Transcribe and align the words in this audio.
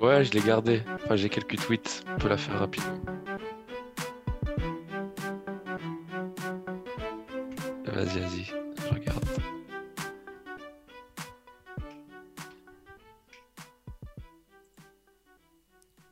Ouais, 0.00 0.24
je 0.24 0.32
l'ai 0.32 0.40
gardé. 0.42 0.82
Enfin, 1.04 1.16
j'ai 1.16 1.28
quelques 1.28 1.56
tweets. 1.58 2.02
On 2.08 2.18
peut 2.18 2.28
la 2.28 2.36
faire 2.38 2.58
rapidement. 2.58 2.98
Vas-y, 7.84 8.20
vas-y, 8.20 8.44
je 8.44 8.94
regarde. 8.94 9.24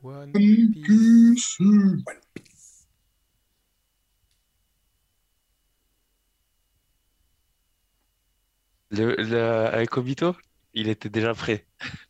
One. 0.02 0.32
Piece. 0.84 1.58
Le, 8.90 9.14
le- 9.16 9.66
avec 9.66 9.96
Obito, 9.98 10.34
il 10.72 10.88
était 10.88 11.10
déjà 11.10 11.34
prêt. 11.34 11.66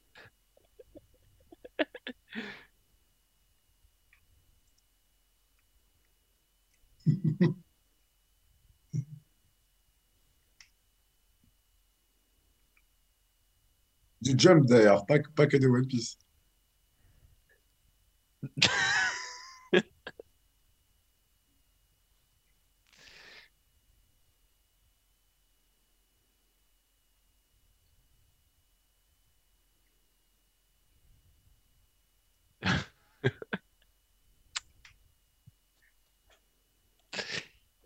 Jump 14.44 14.66
d'ailleurs, 14.66 15.06
pas, 15.06 15.18
que- 15.18 15.30
pas 15.30 15.46
que 15.46 15.56
de 15.56 15.66
One 15.68 15.86
Piece. 15.86 16.18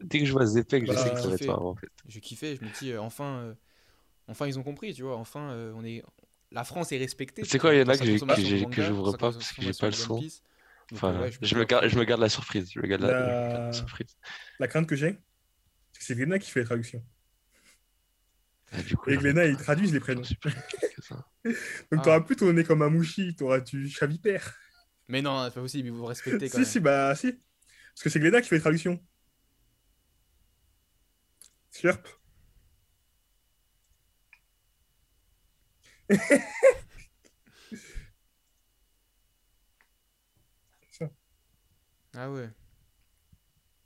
Dès 0.01 0.21
que 0.21 0.27
je 0.27 0.33
vois 0.33 0.47
Zepek, 0.47 0.87
je 0.87 0.93
Bah, 0.93 1.03
sais 1.03 1.11
que 1.11 1.21
ça 1.21 1.29
va 1.29 1.35
être 1.35 1.41
kiffé. 1.41 1.47
marrant 1.47 1.71
en 1.71 1.75
fait. 1.77 1.89
Je 2.09 2.19
kiffais, 2.21 2.57
je 2.57 2.65
me 2.65 2.71
dis, 2.71 2.93
euh, 2.93 3.01
enfin, 3.01 3.39
euh, 3.41 3.55
enfin, 4.29 4.47
ils 4.47 4.59
ont 4.59 4.63
compris, 4.63 4.95
tu 4.95 5.03
vois. 5.03 5.17
Enfin, 5.17 5.51
euh, 5.53 5.73
on 5.77 5.85
est... 5.85 6.03
la 6.51 6.65
France 6.65 6.93
est 6.93 6.99
respectée. 6.99 7.43
C'est 7.45 7.59
quoi, 7.59 7.75
il 7.75 7.81
y 7.81 7.83
en 7.83 7.89
a 7.89 7.97
que 7.97 8.71
que 8.71 8.83
j'ouvre 8.83 9.13
pas 9.17 9.33
parce 9.33 9.53
que 9.53 9.63
j'ai 9.63 9.73
pas 9.73 9.87
le 9.87 9.93
son. 9.93 10.23
Enfin, 10.93 11.21
ouais, 11.21 11.31
je 11.31 11.39
me 11.55 11.61
je 11.61 11.65
garde, 11.67 11.87
je 11.89 11.99
me 11.99 12.05
garde 12.05 12.21
la 12.21 12.29
surprise. 12.31 12.71
Je 12.73 12.81
me 12.81 12.87
garde 12.87 13.03
la, 13.03 13.11
La- 13.11 13.19
je 13.21 13.25
me 13.25 13.53
garde 13.53 13.67
la 13.67 13.73
surprise. 13.73 14.17
La 14.59 14.69
crainte 14.69 14.87
que 14.89 14.97
j'ai, 14.97 15.19
c'est 15.93 15.99
que 15.99 16.05
c'est 16.05 16.15
Glénat 16.15 16.39
qui 16.39 16.51
fait 16.51 16.61
les 16.61 16.67
traductions. 16.67 17.05
Ah, 18.73 18.83
du 18.83 18.97
coup, 18.97 19.11
Et 19.11 19.17
Glénat, 19.19 19.47
il 19.47 19.57
traduit 19.57 19.91
les 19.91 20.01
prénoms. 20.01 20.23
Donc 21.45 21.55
Ah. 21.93 21.97
t'auras 22.03 22.21
plus 22.23 22.37
tourné 22.37 22.65
comme 22.65 22.83
un 22.83 22.89
mouchi, 22.91 23.35
t'auras 23.37 23.61
tu 23.61 23.89
Chavipère. 23.89 24.55
Mais 25.09 25.23
non, 25.23 25.45
c'est 25.47 25.55
pas 25.55 25.61
possible, 25.61 25.91
vous 25.91 26.05
respectez 26.07 26.49
quand 26.51 26.59
Si, 26.59 26.65
si, 26.67 26.81
bah 26.81 27.15
si. 27.15 27.33
Parce 27.33 28.03
que 28.05 28.11
c'est 28.11 28.21
Glénat 28.21 28.41
qui 28.43 28.49
fait 28.49 28.57
les 28.57 28.61
traductions. 28.63 28.99
Slurp. 31.71 32.18
Ah 42.15 42.31
ouais. 42.31 42.49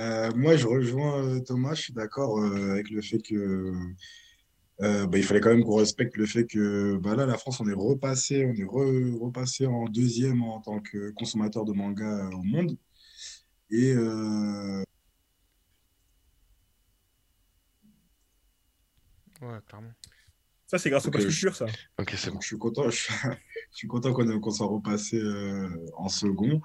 Euh, 0.01 0.31
moi, 0.34 0.56
je 0.56 0.67
rejoins 0.67 1.41
Thomas, 1.41 1.75
je 1.75 1.83
suis 1.83 1.93
d'accord 1.93 2.39
euh, 2.39 2.73
avec 2.73 2.91
le 2.91 3.03
fait 3.03 3.20
que 3.20 3.73
euh, 4.81 5.06
bah, 5.06 5.19
il 5.19 5.25
fallait 5.25 5.41
quand 5.41 5.50
même 5.50 5.62
qu'on 5.65 5.77
respecte 5.77 6.17
le 6.17 6.27
fait 6.27 6.45
que 6.47 6.97
bah, 6.97 7.15
là, 7.15 7.27
la 7.27 7.39
France, 7.39 7.61
on 7.61 7.69
est 7.69 7.75
repassé, 7.75 8.45
on 8.45 8.53
est 8.55 8.65
re- 8.65 9.19
repassé 9.19 9.67
en 9.67 9.84
deuxième 9.84 10.43
en 10.43 10.61
tant 10.61 10.81
que 10.81 11.11
consommateur 11.12 11.65
de 11.65 11.73
manga 11.73 12.28
au 12.33 12.43
monde. 12.43 12.77
Et 13.70 13.95
Ouais, 19.43 19.59
clairement. 19.66 19.93
Ça, 20.72 20.78
c'est 20.78 20.88
grâce 20.88 21.05
au 21.05 21.09
Ok, 21.09 21.16
pass 21.16 21.27
culture, 21.27 21.55
ça. 21.55 21.66
Ok, 21.99 22.15
c'est 22.16 22.31
bon. 22.31 22.41
je 22.41 22.47
suis 22.47 22.59
content, 22.59 22.88
je 22.88 22.97
suis, 22.97 23.12
je 23.72 23.77
suis 23.77 23.88
content 23.88 24.15
qu'on 24.15 24.41
qu'on 24.41 24.50
soit 24.50 24.66
repassé 24.66 25.19
euh, 25.19 25.69
en 25.99 26.09
second. 26.09 26.62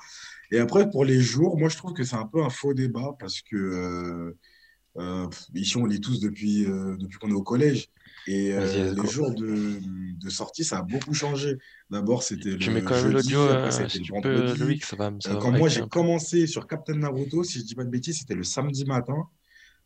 Et 0.52 0.60
après, 0.60 0.90
pour 0.90 1.06
les 1.06 1.20
jours, 1.20 1.58
moi, 1.60 1.70
je 1.70 1.78
trouve 1.78 1.94
que 1.94 2.06
c'est 2.06 2.16
un 2.16 2.26
peu 2.26 2.42
un 2.42 2.50
faux 2.50 2.74
débat 2.74 3.16
parce 3.20 3.42
que 3.42 3.58
euh, 3.58 4.38
euh, 4.98 5.28
ici, 5.54 5.78
on 5.78 5.86
lit 5.86 6.00
tous 6.02 6.22
depuis, 6.22 6.66
euh, 6.66 6.96
depuis 6.98 7.18
qu'on 7.20 7.30
est 7.30 7.34
au 7.34 7.44
collège. 7.44 7.90
Et 8.28 8.54
euh, 8.54 8.94
les 8.96 9.08
jours 9.08 9.32
de, 9.36 9.80
de 9.82 10.30
sortie, 10.30 10.64
ça 10.64 10.80
a 10.80 10.82
beaucoup 10.84 11.14
changé. 11.14 11.58
D'abord, 11.90 12.24
c'était 12.24 12.58
Tu 12.58 12.70
le 12.70 12.76
mets 12.76 12.84
quand 12.84 12.96
même 12.96 13.04
jeudi, 13.12 13.34
l'audio, 13.34 13.90
si 13.90 14.02
tu 14.02 14.14
peux. 14.22 14.54
Loïc, 14.56 14.84
ça 14.84 14.96
va, 14.96 15.12
me- 15.12 15.20
Euh, 15.28 15.36
quand 15.38 15.52
moi, 15.52 15.68
j'ai 15.70 15.82
commencé 15.88 16.48
sur 16.48 16.68
Captain 16.68 16.96
Naruto, 16.96 17.44
si 17.44 17.60
je 17.60 17.66
dis 17.66 17.76
pas 17.76 17.84
de 17.84 17.90
bêtises, 17.90 18.20
c'était 18.20 18.36
le 18.36 18.44
samedi 18.44 18.86
matin. 18.86 19.28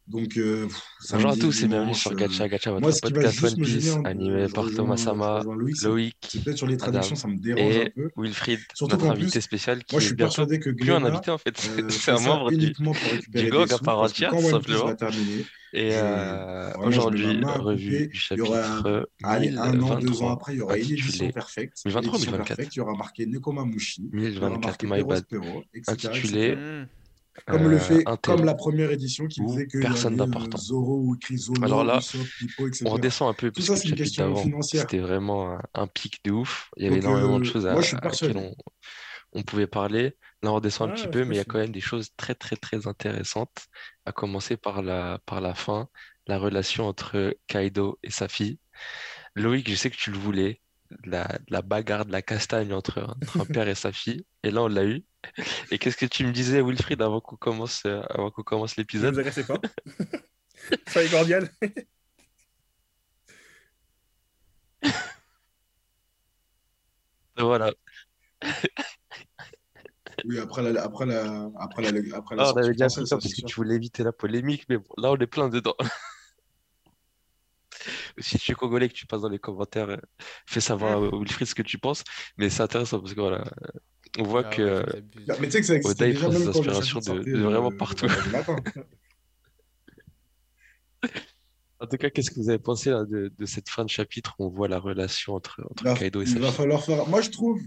Donc, 0.07 0.35
euh, 0.35 0.67
Bonjour 1.11 1.29
à 1.31 1.37
tous 1.37 1.63
et 1.63 1.67
bienvenue 1.67 1.93
sur 1.93 2.11
euh, 2.11 2.15
Gacha 2.15 2.49
Gacha, 2.49 2.71
moi, 2.71 2.79
votre 2.81 2.99
va 3.01 3.09
podcast 3.11 3.43
One 3.43 3.55
Piece, 3.63 3.95
animé 4.03 4.47
par 4.49 4.63
rejoins- 4.65 4.75
Thomas 4.75 4.97
Sama, 4.97 5.43
Loïc, 5.43 5.77
c'est- 5.77 5.87
Loïc, 5.87 6.17
c'est 6.27 6.43
peut-être 6.43 6.57
sur 6.57 6.67
les 6.67 6.75
traductions, 6.75 7.15
Adam 7.15 7.21
ça 7.21 7.27
me 7.29 7.37
dérange 7.37 7.77
un 7.77 7.81
et 7.81 7.89
peu. 7.91 8.09
Wilfried, 8.17 8.59
Surtout 8.73 8.95
notre 8.97 9.09
invité 9.11 9.31
plus, 9.31 9.41
spécial 9.41 9.83
qui 9.85 9.95
moi, 9.95 9.99
je 10.01 10.05
est 10.05 10.07
suis 10.07 10.15
bientôt 10.15 10.29
persuadé 10.29 10.59
que 10.59 10.69
plus 10.71 10.91
un 10.91 11.03
invité 11.05 11.31
en 11.31 11.37
fait, 11.37 11.55
euh, 11.79 11.87
c'est 11.89 12.11
un 12.11 12.19
membre 12.19 12.51
du, 12.51 12.73
sous, 12.75 13.73
à 13.73 13.77
part 13.79 13.99
entière, 13.99 14.31
tout 14.31 14.41
simplement. 14.41 14.93
Et 15.73 15.91
euh, 15.93 16.73
aujourd'hui, 16.83 17.39
revue 17.45 18.07
du 18.07 18.19
Il 18.31 18.37
y 18.37 18.41
aura, 18.41 18.63
chapitre 18.63 19.09
allez, 19.23 19.49
un 19.55 19.79
an, 19.81 19.95
deux 19.99 20.21
ans 20.21 20.25
1023, 20.25 20.31
après, 20.33 20.53
il 20.55 20.57
y 20.57 20.61
aura 20.61 20.77
une 20.77 20.83
édition 20.83 21.05
intitulé 21.07 21.31
perfecte. 21.31 21.77
1023 21.85 22.11
ou 22.11 22.17
L'édition 22.17 22.31
1024 22.31 22.47
perfecte, 22.57 22.75
il 22.75 22.79
y 22.79 22.81
aura 22.81 22.95
marqué 22.97 23.25
Nekomamushi, 23.27 24.09
il 24.11 24.19
y 24.19 24.37
aura 24.37 24.49
1024, 24.49 24.65
marqué 24.65 24.87
my 24.87 25.03
bad, 25.03 25.25
Perospero, 25.25 25.63
etc., 25.73 25.91
intitulé 26.09 26.47
etc. 26.49 26.61
Comme 27.47 27.69
le 27.69 27.77
euh, 27.77 27.79
fait, 27.79 28.03
comme 28.23 28.43
la 28.43 28.55
première 28.55 28.91
édition 28.91 29.25
qui 29.25 29.41
qu'il 29.41 29.79
y 29.79 29.83
personne 29.83 30.13
euh, 30.13 30.17
d'important. 30.17 30.57
Zoro 30.57 30.97
ou 30.97 31.17
Alors 31.63 31.83
là, 31.83 31.99
Usopp, 31.99 32.27
Hippo, 32.41 32.67
etc. 32.67 32.85
on 32.85 32.89
redescend 32.91 33.29
un 33.29 33.33
peu 33.33 33.51
Tout 33.51 33.61
ça, 33.61 33.73
que 33.73 33.79
c'est 33.79 33.89
une 33.89 33.95
question 33.95 34.35
financière. 34.35 34.81
c'était 34.81 34.99
vraiment 34.99 35.53
un, 35.53 35.61
un 35.73 35.87
pic 35.87 36.19
de 36.25 36.31
ouf. 36.31 36.69
Il 36.77 36.83
y 36.83 36.87
avait 36.87 36.99
Donc, 36.99 37.05
énormément 37.05 37.39
de 37.39 37.47
euh, 37.47 37.51
choses 37.51 37.67
à, 37.67 37.73
moi, 37.73 37.81
je 37.81 37.87
suis 37.87 37.95
à 37.95 38.01
laquelle 38.01 38.33
persuadé. 38.33 38.55
on, 39.33 39.39
on 39.39 39.43
pouvait 39.43 39.67
parler. 39.67 40.17
Là, 40.43 40.51
on 40.51 40.55
redescend 40.55 40.89
un 40.89 40.93
petit 40.93 41.07
peu, 41.07 41.23
mais 41.23 41.35
il 41.35 41.37
y 41.37 41.41
a 41.41 41.45
quand 41.45 41.59
même 41.59 41.71
des 41.71 41.81
choses 41.81 42.09
très, 42.17 42.35
très, 42.35 42.57
très 42.57 42.87
intéressantes, 42.87 43.65
à 44.05 44.11
commencer 44.11 44.57
par 44.57 44.81
la, 44.81 45.19
par 45.25 45.39
la 45.39 45.53
fin, 45.53 45.87
la 46.27 46.37
relation 46.37 46.87
entre 46.87 47.35
Kaido 47.47 47.97
et 48.03 48.11
sa 48.11 48.27
fille. 48.27 48.59
Loïc, 49.35 49.69
je 49.69 49.75
sais 49.75 49.89
que 49.89 49.95
tu 49.95 50.11
le 50.11 50.17
voulais, 50.17 50.61
la, 51.05 51.27
la 51.49 51.61
bagarre 51.61 52.05
de 52.05 52.11
la 52.11 52.21
castagne 52.21 52.73
entre, 52.73 52.99
entre 53.03 53.41
un 53.41 53.45
père 53.45 53.67
et 53.67 53.75
sa 53.75 53.91
fille, 53.91 54.25
et 54.43 54.51
là, 54.51 54.63
on 54.63 54.67
l'a 54.67 54.85
eu. 54.85 55.03
Et 55.71 55.79
qu'est-ce 55.79 55.97
que 55.97 56.05
tu 56.05 56.25
me 56.25 56.31
disais, 56.31 56.61
Wilfried, 56.61 57.01
avant 57.01 57.21
qu'on 57.21 57.35
commence, 57.37 57.83
euh, 57.85 58.01
avant 58.09 58.31
qu'on 58.31 58.43
commence 58.43 58.77
Ne 58.77 58.81
l'épisode? 58.83 59.13
vous 59.13 59.19
agressez 59.19 59.45
pas. 59.45 59.59
Soyez 60.87 61.09
cordial. 61.09 61.49
Voilà. 67.37 67.71
Oui, 70.25 70.39
après 70.39 70.61
la, 70.61 70.83
après 70.83 71.05
la, 71.05 71.49
après 71.59 71.81
la, 71.91 72.17
après 72.17 72.35
la 72.35 72.43
Ah, 72.43 72.53
on 72.53 72.57
avait 72.57 72.73
pris 72.73 72.89
ça 72.89 73.05
ça, 73.05 73.17
parce 73.17 73.33
que 73.33 73.41
tu 73.41 73.55
voulais 73.55 73.75
éviter 73.75 74.03
la 74.03 74.11
polémique, 74.11 74.65
mais 74.69 74.77
bon, 74.77 74.85
là, 74.97 75.11
on 75.11 75.17
est 75.17 75.27
plein 75.27 75.49
dedans. 75.49 75.75
Si 78.17 78.37
tu 78.37 78.51
es 78.51 78.55
congolais 78.55 78.87
et 78.87 78.89
que 78.89 78.93
tu 78.93 79.05
passes 79.05 79.21
dans 79.21 79.29
les 79.29 79.39
commentaires, 79.39 79.89
euh, 79.89 79.97
fais 80.47 80.61
savoir 80.61 80.93
à 80.93 81.17
Wilfried 81.17 81.47
ce 81.47 81.55
que 81.55 81.61
tu 81.61 81.77
penses. 81.77 82.03
Mais 82.37 82.49
c'est 82.49 82.63
intéressant 82.63 82.99
parce 82.99 83.13
que 83.13 83.19
voilà, 83.19 83.43
on 84.17 84.23
voit 84.23 84.43
Ah 84.45 84.49
que 84.49 84.61
ouais, 84.61 85.03
euh. 85.29 85.35
Mais 85.39 85.49
tu 85.49 85.63
sais 85.63 85.79
que 85.79 85.87
Oda, 85.87 86.07
il 86.07 86.15
prend 86.15 86.29
le 86.29 86.47
inspirations 86.47 86.99
de, 86.99 87.23
de 87.23 87.41
vraiment 87.41 87.69
le 87.69 87.77
partout. 87.77 88.07
En 91.81 91.87
tout 91.87 91.97
cas, 91.97 92.11
qu'est-ce 92.11 92.29
que 92.29 92.35
vous 92.35 92.49
avez 92.49 92.59
pensé 92.59 92.91
là, 92.91 93.05
de, 93.05 93.33
de 93.35 93.45
cette 93.47 93.67
fin 93.67 93.83
de 93.83 93.89
chapitre 93.89 94.35
où 94.37 94.45
on 94.45 94.49
voit 94.49 94.67
la 94.67 94.77
relation 94.77 95.33
entre, 95.33 95.65
entre 95.67 95.83
Il 95.83 95.87
va, 95.87 95.95
Kaido 95.95 96.21
et 96.21 96.25
il 96.25 96.29
sa 96.29 96.39
va 96.39 96.51
falloir 96.51 96.83
faire. 96.83 97.07
Moi, 97.07 97.21
je 97.21 97.31
trouve 97.31 97.59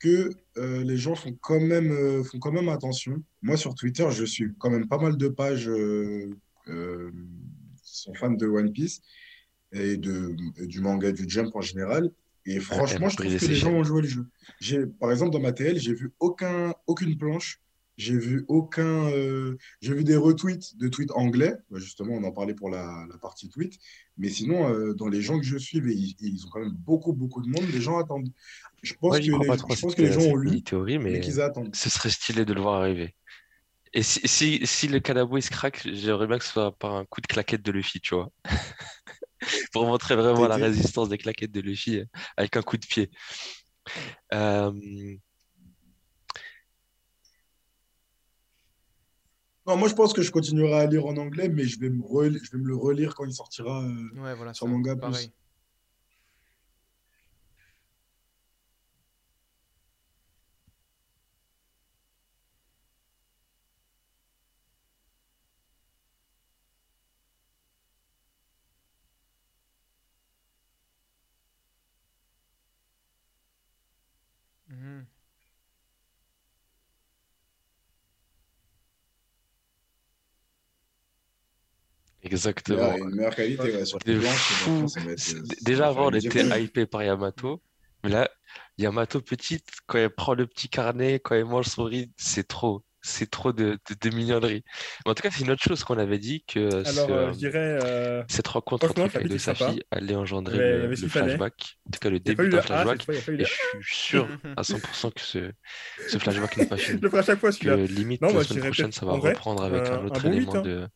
que 0.00 0.30
euh, 0.56 0.82
les 0.84 0.96
gens 0.96 1.14
font 1.14 1.36
quand 1.42 1.60
même, 1.60 1.92
euh, 1.92 2.24
font 2.24 2.38
quand 2.38 2.52
même 2.52 2.70
attention. 2.70 3.22
Moi, 3.42 3.58
sur 3.58 3.74
Twitter, 3.74 4.06
je 4.10 4.24
suis 4.24 4.54
quand 4.58 4.70
même 4.70 4.88
pas 4.88 4.96
mal 4.96 5.18
de 5.18 5.28
pages 5.28 5.68
euh, 5.68 6.34
euh, 6.68 7.10
qui 7.82 8.00
sont 8.00 8.14
fans 8.14 8.30
de 8.30 8.46
One 8.46 8.72
Piece 8.72 9.02
et, 9.72 9.96
de, 9.96 10.34
et 10.56 10.66
du 10.66 10.80
manga, 10.80 11.12
du 11.12 11.24
Jump 11.28 11.54
en 11.54 11.60
général. 11.60 12.10
Et 12.46 12.60
franchement, 12.60 13.08
je 13.08 13.16
trouve 13.16 13.36
que 13.36 13.46
les 13.46 13.54
gens 13.54 13.72
ont 13.72 13.84
joué 13.84 14.02
le 14.02 14.08
jeu. 14.08 14.26
J'ai, 14.60 14.86
par 14.86 15.10
exemple, 15.10 15.32
dans 15.32 15.40
ma 15.40 15.52
TL, 15.52 15.78
j'ai 15.78 15.94
vu 15.94 16.12
aucun, 16.18 16.74
aucune 16.86 17.16
planche. 17.18 17.60
J'ai 17.98 18.16
vu 18.16 18.44
aucun. 18.46 19.10
euh, 19.10 19.56
j'ai 19.80 19.92
vu 19.92 20.04
des 20.04 20.16
retweets 20.16 20.76
de 20.78 20.88
tweets 20.88 21.10
anglais. 21.10 21.56
Bah, 21.68 21.80
Justement, 21.80 22.14
on 22.14 22.22
en 22.22 22.30
parlait 22.30 22.54
pour 22.54 22.70
la, 22.70 23.04
la 23.10 23.18
partie 23.18 23.48
tweet. 23.50 23.76
Mais 24.16 24.28
sinon, 24.28 24.72
euh, 24.72 24.94
dans 24.94 25.08
les 25.08 25.20
gens 25.20 25.38
que 25.38 25.44
je 25.44 25.58
suis, 25.58 25.78
ils, 25.78 26.14
ils 26.20 26.46
ont 26.46 26.48
quand 26.48 26.60
même 26.60 26.70
beaucoup, 26.72 27.12
beaucoup 27.12 27.42
de 27.42 27.48
monde. 27.48 27.66
Les 27.72 27.80
gens 27.80 27.98
attendent. 27.98 28.30
Je 28.82 28.94
pense 28.94 29.18
que 29.18 29.24
les, 29.24 29.30
trop 29.56 29.74
je 29.74 29.80
pense 29.80 29.94
que 29.96 30.02
les 30.02 30.12
gens 30.12 30.20
ont 30.22 30.36
lu, 30.36 30.50
mini-théorie, 30.50 30.98
mais 30.98 31.10
mais 31.10 31.20
qu'ils 31.20 31.40
attendent. 31.40 31.74
ce 31.74 31.90
serait 31.90 32.10
stylé 32.10 32.44
de 32.44 32.54
le 32.54 32.60
voir 32.60 32.80
arriver. 32.82 33.16
Et 33.92 34.02
si, 34.02 34.20
si, 34.28 34.64
si 34.66 34.86
le 34.86 35.00
Kanabo 35.00 35.36
il 35.38 35.42
se 35.42 35.50
craque, 35.50 35.82
j'aimerais 35.90 36.26
bien 36.26 36.38
que 36.38 36.44
ce 36.44 36.52
soit 36.52 36.78
par 36.78 36.94
un 36.94 37.04
coup 37.04 37.20
de 37.20 37.26
claquette 37.26 37.62
de 37.62 37.72
Luffy, 37.72 38.00
tu 38.00 38.14
vois. 38.14 38.30
pour 39.72 39.86
montrer 39.86 40.16
vraiment 40.16 40.46
la 40.46 40.56
résistance 40.56 41.08
des 41.08 41.18
claquettes 41.18 41.52
de 41.52 41.60
Luffy 41.60 41.98
euh, 41.98 42.04
avec 42.36 42.56
un 42.56 42.62
coup 42.62 42.76
de 42.76 42.86
pied. 42.86 43.10
Euh, 44.32 44.72
non, 49.66 49.76
moi 49.76 49.88
je 49.88 49.94
pense 49.94 50.12
que 50.12 50.22
je 50.22 50.30
continuerai 50.30 50.80
à 50.80 50.86
lire 50.86 51.06
en 51.06 51.16
anglais, 51.16 51.48
mais 51.48 51.64
je 51.64 51.78
vais 51.78 51.90
me, 51.90 52.02
je 52.02 52.50
vais 52.50 52.58
me 52.58 52.68
le 52.68 52.76
relire 52.76 53.14
quand 53.14 53.24
il 53.24 53.32
sortira 53.32 53.82
euh, 53.82 54.52
sur 54.54 54.66
manga. 54.66 54.96
Pareil. 54.96 55.30
Exactement. 82.32 82.96
Une 82.96 83.14
meilleure 83.14 83.34
qualité 83.34 83.62
ouais, 83.62 83.84
sur 83.84 83.98
fou. 84.00 84.86
Déjà 85.62 85.88
avant, 85.88 86.08
on 86.08 86.10
était 86.10 86.44
hypé 86.62 86.86
par 86.86 87.02
Yamato. 87.02 87.62
Mais 88.04 88.10
là, 88.10 88.28
Yamato 88.76 89.20
petite, 89.20 89.66
quand 89.86 89.98
elle 89.98 90.10
prend 90.10 90.34
le 90.34 90.46
petit 90.46 90.68
carnet, 90.68 91.20
quand 91.20 91.34
elle 91.34 91.46
mange 91.46 91.66
son 91.66 91.84
riz, 91.84 92.12
c'est 92.16 92.46
trop. 92.46 92.84
C'est 93.00 93.30
trop 93.30 93.52
de, 93.52 93.78
de, 93.88 94.08
de 94.08 94.14
mignonnerie. 94.14 94.64
Mais 95.06 95.12
en 95.12 95.14
tout 95.14 95.22
cas, 95.22 95.30
c'est 95.30 95.42
une 95.44 95.50
autre 95.52 95.62
chose 95.62 95.84
qu'on 95.84 95.98
avait 95.98 96.18
dit 96.18 96.44
que 96.46 96.58
Alors, 96.68 96.84
ce, 96.84 97.00
euh, 97.12 97.14
euh, 97.28 97.32
je 97.32 97.38
dirais. 97.38 97.78
euh, 97.82 98.22
cette 98.28 98.48
rencontre 98.48 98.90
entre 98.90 99.06
Kaido 99.06 99.34
et 99.34 99.38
sa 99.38 99.54
fille 99.54 99.82
allait 99.92 100.16
engendrer 100.16 100.58
le, 100.58 100.94
flashback. 100.96 101.78
En 101.86 101.90
tout 101.92 101.98
cas, 102.00 102.10
le 102.10 102.18
début 102.20 102.48
d'un 102.48 102.60
flashback. 102.60 103.04
fois, 103.04 103.14
Et 103.14 103.44
je 103.44 103.44
suis 103.86 103.96
sûr 103.96 104.28
à 104.56 104.62
100% 104.62 105.12
que 105.14 105.20
ce, 105.20 105.52
ce 106.08 106.18
flashback 106.18 106.56
n'est 106.56 106.66
pas 106.66 106.76
Je 106.82 106.82
fini. 106.82 107.00
le 107.00 107.08
ferai 107.08 107.20
à 107.20 107.24
chaque 107.24 107.38
fois 107.38 107.52
Que 107.52 107.86
limite, 107.86 108.20
Non, 108.20 108.32
la 108.32 108.42
je 108.42 108.48
semaine 108.48 108.64
prochaine, 108.64 108.92
ça 108.92 109.06
va 109.06 109.12
reprendre 109.14 109.62
avec 109.62 109.88
un 109.90 110.04
autre 110.04 110.26
un 110.26 110.30
bon 110.30 110.32
élément 110.32 110.56
hein. 110.56 110.62
de, 110.62 110.88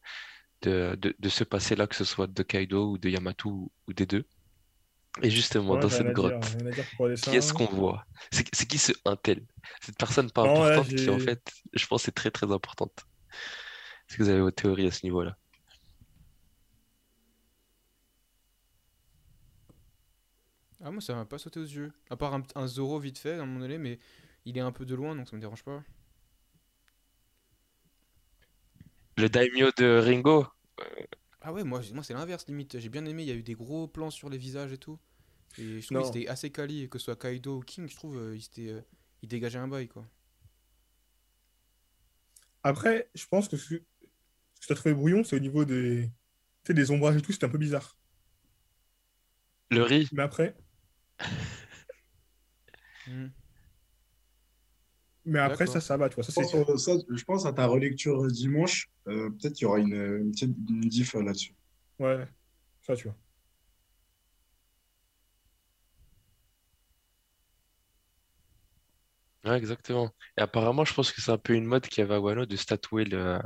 de, 0.62 0.96
de, 0.96 1.14
de 1.18 1.28
ce 1.28 1.44
passé-là, 1.44 1.86
que 1.86 1.94
ce 1.96 2.04
soit 2.04 2.26
de 2.26 2.42
Kaido 2.42 2.92
ou 2.92 2.98
de 2.98 3.08
Yamato 3.08 3.72
ou, 3.86 3.92
des 3.92 4.06
deux. 4.06 4.24
Et 5.22 5.30
justement, 5.30 5.74
Ouais, 5.74 5.80
dans 5.80 5.90
cette 5.90 6.12
grotte, 6.12 6.40
dire 6.56 6.86
qui 7.22 7.36
est-ce 7.36 7.52
qu'on 7.52 7.66
voit? 7.66 8.04
C'est 8.30 8.66
qui 8.66 8.78
ce 8.78 8.92
Intel? 9.04 9.46
Cette 9.82 9.98
personne 9.98 10.30
pas 10.30 10.44
Non, 10.44 10.64
là, 10.64 10.72
importante 10.72 10.94
qui, 10.96 11.10
en 11.10 11.18
fait, 11.18 11.52
je 11.74 11.86
pense, 11.86 12.08
est 12.08 12.12
très 12.12 12.30
très 12.30 12.50
importante. 12.50 13.04
Est-ce 14.08 14.16
que 14.16 14.22
vous 14.22 14.28
avez 14.30 14.40
vos 14.40 14.50
théories 14.50 14.86
à 14.86 14.90
ce 14.90 15.04
niveau-là? 15.04 15.36
Ah, 20.80 20.90
moi, 20.90 21.00
ça 21.00 21.14
m'a 21.14 21.24
pas 21.24 21.38
sauté 21.38 21.60
aux 21.60 21.64
yeux. 21.64 21.92
À 22.10 22.16
part 22.16 22.34
un, 22.34 22.42
un 22.56 22.66
Zoro 22.66 22.98
vite 22.98 23.18
fait, 23.18 23.32
à 23.38 23.42
un 23.42 23.46
moment 23.46 23.60
donné, 23.60 23.78
mais 23.78 23.98
il 24.44 24.56
est 24.58 24.60
un 24.60 24.72
peu 24.72 24.84
de 24.84 24.94
loin, 24.94 25.14
donc 25.14 25.28
ça 25.28 25.36
me 25.36 25.40
dérange 25.40 25.62
pas. 25.64 25.82
Le 29.16 29.28
daimyo 29.30 29.70
de 29.78 29.98
Ringo? 30.04 30.46
Ah 31.42 31.52
ouais, 31.52 31.64
moi, 31.64 31.80
moi 31.92 32.02
c'est 32.04 32.14
l'inverse, 32.14 32.46
limite. 32.46 32.78
J'ai 32.78 32.88
bien 32.88 33.04
aimé, 33.04 33.22
il 33.22 33.28
y 33.28 33.32
a 33.32 33.34
eu 33.34 33.42
des 33.42 33.54
gros 33.54 33.86
plans 33.88 34.10
sur 34.10 34.28
les 34.30 34.38
visages 34.38 34.72
et 34.72 34.78
tout. 34.78 34.98
Et 35.58 35.80
je 35.80 35.88
trouve 35.88 36.04
c'était 36.04 36.28
assez 36.28 36.50
quali, 36.52 36.88
que 36.90 36.98
ce 36.98 37.06
soit 37.06 37.16
Kaido 37.16 37.58
ou 37.58 37.62
King, 37.62 37.88
je 37.88 37.96
trouve, 37.96 38.18
euh, 38.18 38.36
il, 38.36 38.68
euh, 38.70 38.82
il 39.22 39.28
dégageait 39.28 39.58
un 39.58 39.68
bail, 39.68 39.88
quoi. 39.88 40.06
Après, 42.64 43.08
je 43.14 43.24
pense 43.26 43.48
que 43.48 43.56
ce 43.56 43.74
ce 44.60 44.60
que 44.62 44.66
tu 44.68 44.72
as 44.74 44.76
trouvé 44.76 44.94
brouillon, 44.94 45.24
c'est 45.24 45.36
au 45.36 45.40
niveau 45.40 45.64
des, 45.66 46.10
des 46.68 46.90
ombrages 46.92 47.16
et 47.16 47.22
tout, 47.22 47.32
c'était 47.32 47.46
un 47.46 47.50
peu 47.50 47.58
bizarre. 47.58 47.96
Le 49.70 49.82
riz? 49.82 50.08
Mais 50.12 50.22
après, 50.22 50.54
Mhm. 53.06 53.32
mais 55.24 55.38
après 55.38 55.66
ça, 55.66 55.80
ça 55.80 55.96
va, 55.96 56.08
tu 56.08 56.16
vois. 56.16 56.24
Ça, 56.24 56.30
Je 56.30 56.34
pense, 56.34 56.52
c'est... 56.52 56.70
euh, 56.70 56.76
ça, 56.76 56.92
je 57.08 57.24
pense 57.24 57.46
à 57.46 57.52
ta 57.52 57.66
relecture 57.66 58.26
dimanche, 58.28 58.88
euh, 59.08 59.30
peut-être 59.30 59.54
qu'il 59.54 59.64
y 59.64 59.66
aura 59.66 59.78
une, 59.78 59.94
une 59.94 60.30
petite 60.32 60.54
une 60.68 60.80
diff 60.88 61.14
là-dessus. 61.14 61.54
Ouais, 61.98 62.26
ça, 62.82 62.96
tu 62.96 63.04
vois. 63.08 63.16
Ouais, 69.44 69.56
exactement. 69.58 70.10
Et 70.38 70.40
apparemment, 70.42 70.84
je 70.84 70.94
pense 70.94 71.10
que 71.10 71.20
c'est 71.20 71.32
un 71.32 71.38
peu 71.38 71.54
une 71.54 71.64
mode 71.64 71.86
qu'il 71.88 72.00
y 72.02 72.04
avait 72.04 72.14
à 72.14 72.20
Wano 72.20 72.46
de 72.46 72.56
se 72.56 72.64
tatouer 72.64 73.04
le, 73.04 73.40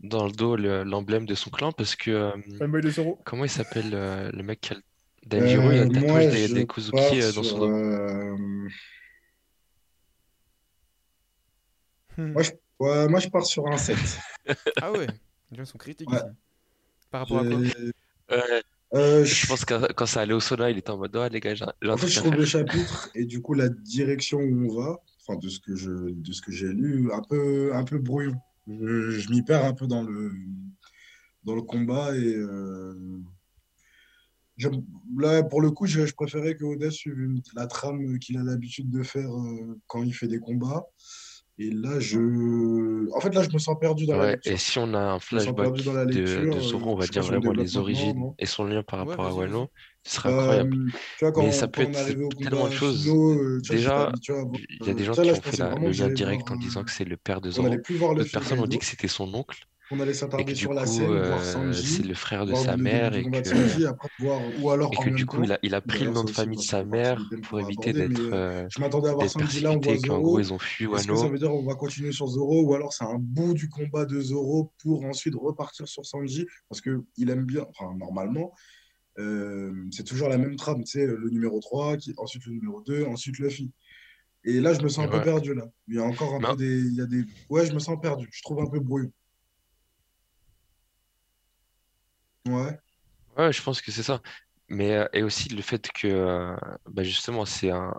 dans 0.00 0.26
le 0.26 0.32
dos 0.32 0.56
le- 0.56 0.84
l'emblème 0.84 1.26
de 1.26 1.34
son 1.34 1.50
clan 1.50 1.72
parce 1.72 1.96
que, 1.96 2.10
euh, 2.10 2.32
Fanboy 2.58 2.80
de 2.82 2.90
Zoro. 2.90 3.20
comment 3.24 3.44
il 3.44 3.50
s'appelle 3.50 3.94
euh, 3.94 4.30
le 4.32 4.42
mec 4.42 4.60
qui 4.62 4.72
a 4.74 4.76
le... 4.76 4.82
Danjiro, 5.26 5.72
il 5.72 5.80
a 5.80 5.84
Euh, 5.84 5.84
le 5.84 5.90
tatouage 5.90 6.26
moi, 6.26 6.30
des, 6.30 6.48
je 6.48 6.54
des 6.54 6.64
pars 6.64 6.66
Kozuki 6.66 7.20
euh, 7.20 7.32
dans 7.32 7.42
son 7.42 7.58
sur, 7.58 7.60
dos. 7.60 7.68
euh, 7.68 8.36
Hmm. 12.20 12.32
moi, 12.32 12.42
je, 12.42 12.50
ouais, 12.80 13.08
moi, 13.08 13.20
je 13.20 13.28
pars 13.28 13.46
sur 13.46 13.66
un 13.66 13.76
7. 13.76 13.96
Ah 14.80 14.92
ouais, 14.92 15.06
les 15.50 15.58
gens 15.58 15.64
sont 15.64 15.78
critiques 15.78 16.10
Ouais. 16.10 16.16
ici. 16.16 16.26
Par 17.10 17.20
rapport 17.22 17.38
à 17.38 17.44
quoi? 17.44 17.58
Ouais, 17.58 18.62
euh, 18.94 19.24
je 19.24 19.46
pense 19.46 19.64
que 19.64 19.92
quand 19.92 20.06
ça 20.06 20.20
allait 20.22 20.32
au 20.32 20.40
sauna, 20.40 20.70
il 20.70 20.78
était 20.78 20.90
en 20.90 20.98
mode, 20.98 21.16
ouais, 21.16 21.28
les 21.28 21.40
gars, 21.40 21.54
j'ai 21.54 21.64
En 21.64 21.96
fait, 21.96 22.08
je 22.08 22.18
trouve 22.18 22.34
le 22.34 22.44
chapitre 22.44 23.10
et 23.14 23.24
du 23.24 23.40
coup 23.40 23.54
la 23.54 23.68
direction 23.68 24.38
où 24.38 24.70
on 24.70 24.76
va, 24.76 24.98
enfin 25.20 25.38
de 25.38 25.48
ce 25.48 25.60
que 25.60 25.76
je, 25.76 25.90
de 25.90 26.32
ce 26.32 26.42
que 26.42 26.50
j'ai 26.52 26.68
lu, 26.68 27.12
un 27.12 27.22
peu, 27.22 27.74
un 27.74 27.84
peu 27.84 27.98
brouillon. 27.98 28.36
Je, 28.66 29.10
je 29.10 29.30
m'y 29.30 29.42
perds 29.42 29.64
un 29.64 29.74
peu 29.74 29.86
dans 29.86 30.02
le, 30.02 30.32
dans 31.44 31.54
le 31.54 31.62
combat 31.62 32.16
et 32.16 32.34
euh, 32.34 32.94
là 35.18 35.42
pour 35.44 35.60
le 35.60 35.70
coup, 35.70 35.86
je, 35.86 36.06
je 36.06 36.14
préférais 36.14 36.56
que 36.56 36.64
Oda 36.64 36.90
suive 36.90 37.40
la 37.54 37.66
trame 37.66 38.18
qu'il 38.18 38.38
a 38.38 38.42
l'habitude 38.42 38.90
de 38.90 39.02
faire 39.02 39.30
euh, 39.32 39.78
quand 39.86 40.02
il 40.02 40.12
fait 40.12 40.28
des 40.28 40.40
combats. 40.40 40.84
Et 41.60 41.70
là, 41.70 42.00
je, 42.00 42.18
en 43.14 43.20
fait, 43.20 43.34
là, 43.34 43.42
je 43.42 43.50
me 43.50 43.58
sens 43.58 43.76
perdu 43.78 44.06
dans 44.06 44.16
la 44.16 44.26
Ouais, 44.26 44.30
lecture. 44.30 44.52
et 44.52 44.56
si 44.56 44.78
on 44.78 44.92
a 44.94 44.98
un 44.98 45.20
flashback 45.20 45.72
la 45.94 46.04
de, 46.04 46.10
lecture, 46.12 46.50
de 46.50 46.58
Zoro, 46.60 46.90
on 46.90 46.96
euh, 46.96 46.96
va 46.96 47.06
dire 47.06 47.22
vraiment 47.24 47.52
les 47.52 47.76
origines 47.78 48.18
non 48.18 48.34
et 48.38 48.46
son 48.46 48.64
lien 48.64 48.82
par 48.82 48.98
Ouais, 48.98 49.16
rapport 49.16 49.24
à 49.26 49.32
Wano, 49.34 49.70
ce 50.04 50.16
serait 50.16 50.28
Euh, 50.28 50.30
incroyable. 50.30 50.76
tu 51.16 51.24
vois, 51.24 51.32
quand, 51.32 51.42
Mais 51.42 51.52
ça 51.52 51.68
peut 51.68 51.82
être 51.82 52.16
tellement 52.40 52.66
de 52.66 52.72
choses. 52.72 53.16
euh, 53.38 53.60
Déjà, 53.68 54.12
il 54.58 54.86
y 54.86 54.90
a 54.90 54.94
des 54.94 55.04
euh, 55.04 55.04
gens 55.04 55.14
ça, 55.14 55.22
qui 55.22 55.32
là, 55.32 55.32
ont 55.34 55.42
fait 55.42 55.56
la- 55.58 55.76
le 55.78 55.92
lien 55.92 56.10
direct 56.10 56.50
voir, 56.50 56.52
en 56.52 56.56
disant 56.56 56.82
euh, 56.82 56.84
que 56.84 56.90
c'est 56.90 57.04
le 57.04 57.16
père 57.16 57.40
de 57.40 57.50
Zoro. 57.52 57.80
D'autres 58.16 58.30
personnes 58.32 58.60
ont 58.60 58.66
dit 58.66 58.78
que 58.78 58.84
c'était 58.86 59.08
son 59.08 59.32
oncle 59.34 59.64
qu'on 59.90 59.98
allait 60.00 60.14
s'attarder 60.14 60.54
sur 60.54 60.72
la 60.72 60.84
coup, 60.84 60.92
scène, 60.92 61.06
voir 61.06 61.40
euh, 61.40 61.42
Sanji, 61.42 61.84
c'est 61.86 62.02
le 62.04 62.14
frère 62.14 62.46
de 62.46 62.52
voir 62.52 62.62
sa 62.62 62.76
mère 62.76 63.12
et 63.14 63.24
que, 63.28 63.44
Sanji, 63.44 63.84
après 63.86 64.08
voir, 64.20 64.40
ou 64.62 64.70
alors 64.70 64.92
et 64.92 65.04
que 65.04 65.10
du 65.10 65.26
coup, 65.26 65.38
temps. 65.38 65.42
il 65.42 65.52
a, 65.52 65.58
il 65.64 65.74
a 65.74 65.80
pris 65.80 66.04
le 66.04 66.12
nom 66.12 66.22
de 66.22 66.30
famille 66.30 66.58
de 66.58 66.62
sa 66.62 66.84
mère 66.84 67.20
pour 67.42 67.58
éviter 67.60 67.92
d'être 67.92 68.20
euh, 68.20 68.32
euh, 68.32 68.66
je 68.70 68.80
m'attendais 68.80 69.08
à 69.08 69.14
voir 69.14 69.26
d'être 69.26 69.32
Sanji 69.32 69.60
là, 69.60 69.70
on 69.70 69.72
voit 69.74 69.80
persécuté, 69.80 70.08
qu'en 70.08 70.20
gros, 70.20 70.38
ils 70.38 70.52
ont 70.52 70.58
fui 70.58 70.86
que 70.86 70.96
ça 70.96 71.12
Wano. 71.12 71.28
veut 71.28 71.38
dire 71.38 71.52
on 71.52 71.64
va 71.66 71.74
continuer 71.74 72.12
sur 72.12 72.28
Zoro 72.28 72.62
ou 72.62 72.74
alors 72.74 72.92
c'est 72.92 73.04
un 73.04 73.18
bout 73.18 73.52
du 73.52 73.68
combat 73.68 74.04
de 74.04 74.20
Zoro 74.20 74.72
pour 74.80 75.04
ensuite 75.04 75.34
repartir 75.34 75.88
sur 75.88 76.06
Sanji? 76.06 76.46
Parce 76.68 76.80
que 76.80 77.02
il 77.16 77.28
aime 77.30 77.44
bien, 77.44 77.66
enfin 77.70 77.92
normalement, 77.98 78.54
euh, 79.18 79.72
c'est 79.90 80.04
toujours 80.04 80.28
la 80.28 80.38
même 80.38 80.54
trame, 80.54 80.84
tu 80.84 80.92
sais, 80.92 81.06
le 81.06 81.28
numéro 81.30 81.58
3, 81.58 81.96
qui, 81.96 82.14
ensuite 82.16 82.46
le 82.46 82.52
numéro 82.52 82.80
2, 82.82 83.06
ensuite 83.06 83.38
Luffy. 83.38 83.72
Et 84.44 84.60
là, 84.60 84.72
je 84.72 84.80
me 84.80 84.88
sens 84.88 85.04
un 85.04 85.08
peu 85.08 85.20
perdu 85.20 85.52
là. 85.52 85.66
Il 85.88 85.96
y 85.96 85.98
a 85.98 86.04
encore 86.04 86.34
un 86.34 86.40
peu 86.40 86.56
des, 86.56 86.78
il 86.78 86.94
y 86.94 87.00
a 87.00 87.06
des, 87.06 87.24
ouais, 87.50 87.66
je 87.66 87.74
me 87.74 87.78
sens 87.78 87.98
perdu. 88.00 88.28
Je 88.32 88.42
trouve 88.42 88.60
un 88.60 88.66
peu 88.66 88.80
brouillon. 88.80 89.10
Ouais. 92.50 92.78
Ouais, 93.36 93.52
je 93.52 93.62
pense 93.62 93.80
que 93.80 93.90
c'est 93.92 94.02
ça. 94.02 94.20
Mais 94.68 94.92
euh, 94.96 95.08
et 95.12 95.22
aussi 95.22 95.48
le 95.48 95.62
fait 95.62 95.88
que 95.92 96.06
euh, 96.06 96.56
bah 96.86 97.02
justement 97.02 97.44
c'est 97.44 97.70
un, 97.70 97.94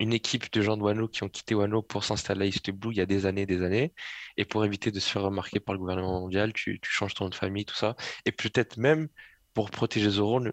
une 0.00 0.12
équipe 0.14 0.52
de 0.52 0.62
gens 0.62 0.76
de 0.78 0.82
Wano 0.82 1.08
qui 1.08 1.24
ont 1.24 1.28
quitté 1.28 1.54
Wano 1.54 1.82
pour 1.82 2.04
s'installer 2.04 2.44
à 2.46 2.48
East 2.48 2.70
Blue 2.72 2.92
il 2.92 2.98
y 2.98 3.02
a 3.02 3.06
des 3.06 3.26
années, 3.26 3.46
des 3.46 3.62
années, 3.62 3.94
et 4.36 4.44
pour 4.46 4.64
éviter 4.64 4.90
de 4.92 5.00
se 5.00 5.10
faire 5.10 5.22
remarquer 5.22 5.60
par 5.60 5.74
le 5.74 5.80
gouvernement 5.80 6.20
mondial, 6.20 6.52
tu, 6.54 6.80
tu 6.80 6.90
changes 6.90 7.14
ton 7.14 7.24
nom 7.26 7.30
de 7.30 7.36
famille, 7.36 7.64
tout 7.66 7.76
ça, 7.76 7.96
et 8.26 8.32
peut-être 8.32 8.78
même 8.78 9.08
pour 9.54 9.70
protéger 9.70 10.10
Zoro, 10.10 10.40
ne, 10.40 10.52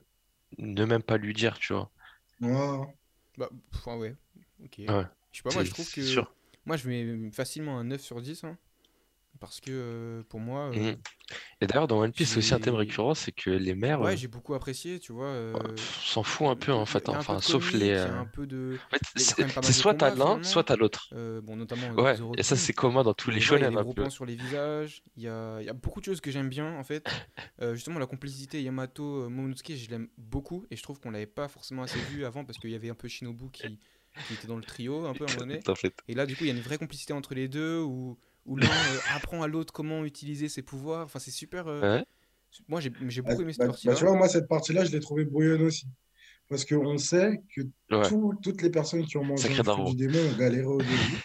ne 0.59 0.85
même 0.85 1.03
pas 1.03 1.17
lui 1.17 1.33
dire, 1.33 1.59
tu 1.59 1.73
vois. 1.73 1.91
Ouais. 2.41 2.95
Bah, 3.37 3.49
pff, 3.71 3.87
ouais. 3.87 4.15
Ok. 4.63 4.77
Ouais, 4.89 5.05
Je 5.31 5.37
sais 5.37 5.43
pas, 5.43 5.51
moi, 5.51 5.63
c'est 5.63 5.65
je 5.65 5.69
trouve 5.69 5.89
c'est 5.95 6.01
que. 6.01 6.01
sûr. 6.03 6.33
Moi, 6.65 6.77
je 6.77 6.89
mets 6.89 7.31
facilement 7.31 7.79
un 7.79 7.85
9 7.85 8.01
sur 8.01 8.21
10. 8.21 8.43
hein, 8.43 8.57
parce 9.39 9.59
que 9.59 9.71
euh, 9.71 10.23
pour 10.29 10.39
moi. 10.39 10.69
euh, 10.73 10.91
Mhm. 10.91 10.97
Et 11.59 11.67
d'ailleurs, 11.67 11.87
dans 11.87 11.99
One 11.99 12.13
Piece, 12.13 12.29
c'est 12.31 12.37
aussi 12.37 12.53
un 12.53 12.59
thème 12.59 12.75
récurrent, 12.75 13.13
c'est 13.13 13.31
que 13.33 13.49
les 13.49 13.75
mères, 13.75 13.99
Ouais, 13.99 14.13
euh, 14.13 14.15
j'ai 14.15 14.27
beaucoup 14.29 14.53
apprécié, 14.53 14.99
tu 14.99 15.11
vois. 15.11 15.51
bah, 15.53 15.59
s'en 16.01 16.23
fout 16.23 16.47
un 16.47 16.55
peu 16.55 16.71
en 16.71 16.85
fait, 16.85 17.09
hein. 17.09 17.15
Enfin, 17.17 17.39
sauf 17.41 17.73
les. 17.73 17.93
un 17.95 18.25
peu 18.25 18.47
de. 18.47 18.77
En 18.87 18.89
fait, 18.95 19.01
c'est 19.61 19.73
soit 19.73 19.93
t'as 19.93 20.13
l'un, 20.15 20.41
soit 20.43 20.63
t'as 20.63 20.75
l'autre. 20.75 21.07
bon, 21.41 21.55
notamment 21.57 21.91
Ouais, 22.01 22.15
et 22.37 22.43
ça 22.43 22.55
c'est 22.55 22.73
commun 22.73 23.03
dans 23.03 23.13
tous 23.13 23.29
les 23.31 23.39
voilà, 23.39 23.57
il 23.57 23.63
y 23.63 23.65
a 23.65 23.67
shonen 23.67 23.71
des 23.73 23.77
un 23.79 23.83
gros 23.83 23.93
peu. 23.93 24.01
plans 24.03 24.09
sur 24.09 24.25
les 24.25 24.35
visages. 24.35 25.03
Il 25.15 25.23
y 25.23 25.27
a, 25.27 25.59
il 25.59 25.65
y 25.65 25.69
a 25.69 25.73
beaucoup 25.73 25.99
de 25.99 26.05
choses 26.05 26.21
que 26.21 26.31
j'aime 26.31 26.49
bien, 26.49 26.77
en 26.77 26.83
fait. 26.83 27.05
Justement, 27.73 27.99
la 27.99 28.05
complicité 28.07 28.61
Yamato 28.63 29.23
euh, 29.23 29.29
Momonosuke, 29.29 29.75
je 29.75 29.89
l'aime 29.89 30.07
beaucoup. 30.17 30.65
Et 30.71 30.75
je 30.75 30.83
trouve 30.83 30.99
qu'on 30.99 31.11
l'avait 31.11 31.25
pas 31.25 31.47
forcément 31.47 31.83
assez 31.83 31.99
vu 32.11 32.23
avant 32.25 32.45
parce 32.45 32.57
qu'il 32.57 32.69
y 32.69 32.75
avait 32.75 32.89
un 32.89 32.95
peu 32.95 33.07
Shinobu 33.07 33.49
qui, 33.51 33.79
qui 34.27 34.33
était 34.33 34.47
dans 34.47 34.55
le 34.57 34.63
trio, 34.63 35.05
un 35.05 35.13
peu 35.13 35.25
à 35.25 35.27
un 35.29 35.33
moment 35.33 35.45
donné. 35.47 35.59
Et 36.07 36.13
là, 36.13 36.25
du 36.25 36.35
coup, 36.35 36.43
il 36.45 36.47
y 36.47 36.51
a 36.51 36.53
une 36.53 36.61
vraie 36.61 36.77
complicité 36.77 37.13
entre 37.13 37.33
les 37.35 37.47
deux 37.47 37.79
où, 37.81 38.17
où 38.47 38.55
l'un 38.57 38.67
euh, 38.67 38.97
apprend 39.15 39.43
à 39.43 39.47
l'autre 39.47 39.71
comment 39.73 40.03
utiliser 40.05 40.49
ses 40.49 40.61
pouvoirs. 40.63 41.05
Enfin, 41.05 41.19
c'est 41.19 41.31
super. 41.31 41.67
euh, 41.67 41.97
Ouais. 41.97 42.05
Moi, 42.67 42.79
j'ai 42.81 42.91
j'ai 43.07 43.21
Bah, 43.21 43.29
beaucoup 43.31 43.41
aimé 43.43 43.51
cette 43.53 43.59
bah, 43.59 43.65
bah, 43.65 43.71
partie-là. 43.73 43.95
tu 43.95 44.05
vois, 44.05 44.15
moi, 44.15 44.29
cette 44.29 44.47
partie-là, 44.47 44.83
je 44.85 44.91
l'ai 44.91 44.99
trouvée 44.99 45.25
brouillonne 45.25 45.61
aussi. 45.61 45.87
Parce 46.49 46.63
qu'on 46.65 46.97
sait 46.97 47.41
que 47.53 47.61
Ouais. 47.93 48.07
tout- 48.07 48.33
toutes 48.41 48.61
les 48.61 48.69
personnes 48.69 49.05
qui 49.05 49.17
ont 49.17 49.23
mangé 49.25 49.49
fruit 49.49 49.95
du 49.95 50.07
démon 50.07 50.19
ont 50.33 50.37
galéré 50.37 50.63
au 50.65 50.77
début. 50.77 51.21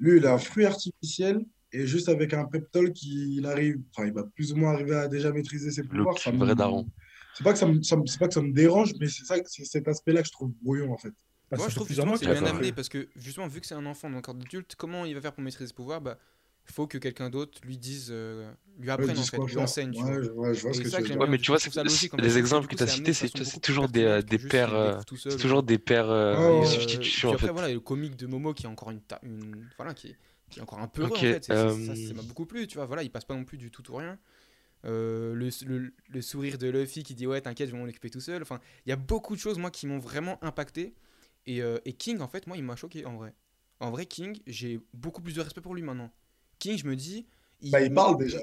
Lui, 0.00 0.18
il 0.18 0.26
a 0.26 0.34
un 0.34 0.38
fruit 0.38 0.64
artificiel 0.66 1.44
et 1.72 1.86
juste 1.86 2.08
avec 2.08 2.34
un 2.34 2.44
pep 2.44 2.70
talk, 2.72 3.00
il 3.02 3.46
arrive, 3.46 3.78
enfin, 3.94 4.06
il 4.08 4.12
va 4.12 4.24
plus 4.24 4.52
ou 4.52 4.56
moins 4.56 4.72
arriver 4.72 4.96
à 4.96 5.06
déjà 5.08 5.30
maîtriser 5.32 5.70
ses 5.70 5.82
pouvoirs. 5.84 6.06
Look, 6.14 6.18
Ça 6.18 6.30
vrai 6.32 6.54
daron. 6.54 6.88
C'est 7.34 7.44
pas 7.44 7.52
que 7.52 7.58
ça 7.58 7.66
me, 7.66 7.80
ça 7.82 7.96
me- 7.96 8.18
pas 8.18 8.26
que 8.26 8.34
ça 8.34 8.42
me 8.42 8.52
dérange, 8.52 8.92
mais 8.98 9.06
c'est 9.08 9.24
ça, 9.24 9.36
c'est 9.46 9.64
cet 9.64 9.86
aspect-là 9.86 10.22
que 10.22 10.26
je 10.26 10.32
trouve 10.32 10.50
brouillon 10.60 10.92
en 10.92 10.96
fait. 10.98 11.12
Bah, 11.50 11.56
Moi, 11.56 11.68
je 11.68 11.74
trouve 11.76 11.88
mois 12.04 12.18
c'est 12.18 12.26
bien 12.26 12.44
amené 12.44 12.72
parce 12.72 12.88
que 12.88 13.08
justement, 13.16 13.46
vu 13.46 13.60
que 13.60 13.66
c'est 13.66 13.74
un 13.76 13.86
enfant 13.86 14.10
dans 14.10 14.16
le 14.16 14.22
corps 14.22 14.34
d'adulte, 14.34 14.74
comment 14.76 15.04
il 15.04 15.14
va 15.14 15.20
faire 15.20 15.32
pour 15.32 15.42
maîtriser 15.44 15.68
ses 15.68 15.74
pouvoirs 15.74 16.00
Bah, 16.00 16.18
il 16.68 16.72
faut 16.74 16.86
que 16.86 16.98
quelqu'un 16.98 17.30
d'autre 17.30 17.60
lui 17.64 17.78
dise, 17.78 18.08
euh, 18.10 18.52
lui 18.78 18.90
Ouais, 18.90 18.90
apprenne 18.90 19.18
en 19.18 19.22
dis 19.22 19.28
fait, 19.30 19.38
lui 19.38 19.54
faire. 19.54 19.62
enseigne. 19.62 19.92
Tu 19.92 20.04
Ouais, 20.04 20.04
vois. 20.04 20.22
je, 20.24 20.30
ouais, 20.30 20.54
je 20.54 20.62
vois 20.62 20.74
ce 20.74 20.80
que 20.80 20.88
ça 20.90 20.98
tu 20.98 21.02
veux. 21.02 21.18
Ouais, 21.18 21.26
mais 21.28 21.38
tu 21.38 21.50
vois, 21.50 21.58
c'est- 21.58 21.70
logique, 21.84 22.14
en 22.14 22.18
les 22.18 22.36
exemples 22.38 22.66
que 22.68 22.76
tu 22.76 22.82
as 22.82 22.86
c'est 22.86 22.92
cités, 22.92 23.12
c'est 23.12 23.60
toujours 23.60 23.88
des, 23.88 24.04
euh, 24.04 24.16
pertinente 24.16 24.26
que 24.26 24.36
des 24.36 24.38
pères, 24.38 24.74
euh, 24.74 25.00
c'est 25.28 25.36
ou- 25.36 25.40
toujours 25.40 25.62
des 25.62 25.78
pères 25.78 26.10
euh, 26.10 26.36
ouais. 26.36 26.60
Euh, 26.76 27.04
en 27.04 27.26
puis 27.26 27.34
après, 27.34 27.50
voilà, 27.52 27.68
le 27.72 27.80
comique 27.80 28.16
de 28.16 28.26
Momo 28.26 28.54
qui 28.54 28.64
est 28.64 28.68
encore 28.68 28.90
une, 28.90 29.00
voilà, 29.76 29.94
qui 29.94 30.08
est, 30.08 30.16
qui 30.50 30.58
est 30.58 30.62
encore 30.62 30.80
un 30.80 30.88
peu 30.88 31.02
heureux 31.02 31.16
en 31.16 31.24
fait. 31.26 31.48
Euh, 31.50 31.74
Ça, 31.74 31.94
ça 31.94 32.14
m'a 32.14 32.22
beaucoup 32.22 32.46
plu, 32.46 32.66
tu 32.66 32.76
vois. 32.76 32.86
Voilà, 32.86 33.02
il 33.02 33.10
passe 33.10 33.24
pas 33.24 33.34
non 33.34 33.44
plus 33.44 33.58
du 33.58 33.70
tout 33.70 33.90
ou 33.90 33.96
rien. 33.96 34.18
Euh, 34.86 35.34
le, 35.34 35.50
le- 35.66 35.94
le 36.08 36.22
sourire 36.22 36.58
de 36.58 36.68
Luffy 36.68 37.02
qui 37.02 37.14
dit 37.14 37.26
ouais 37.26 37.40
t'inquiète 37.40 37.68
je 37.68 37.74
vais 37.74 37.78
m'en 37.80 37.86
occuper 37.88 38.10
tout 38.10 38.20
seul. 38.20 38.42
Enfin, 38.42 38.60
il 38.86 38.90
y 38.90 38.92
a 38.92 38.96
beaucoup 38.96 39.34
de 39.36 39.40
choses 39.40 39.58
moi 39.58 39.70
qui 39.70 39.86
m'ont 39.86 39.98
vraiment 39.98 40.42
impacté. 40.44 40.94
Et, 41.46 41.62
euh, 41.62 41.78
et 41.84 41.94
King 41.94 42.20
en 42.20 42.28
fait 42.28 42.46
moi 42.46 42.56
il 42.56 42.64
m'a 42.64 42.76
choqué 42.76 43.04
en 43.06 43.16
vrai. 43.16 43.34
En 43.80 43.90
vrai 43.90 44.06
King 44.06 44.38
j'ai 44.46 44.80
beaucoup 44.94 45.22
plus 45.22 45.34
de 45.34 45.40
respect 45.42 45.60
pour 45.62 45.74
lui 45.74 45.82
maintenant. 45.82 46.12
King 46.58 46.78
je 46.78 46.86
me 46.86 46.96
dis 46.96 47.26
Bah, 47.70 47.80
il 47.80 47.92
parle 47.92 48.18
déjà. 48.18 48.38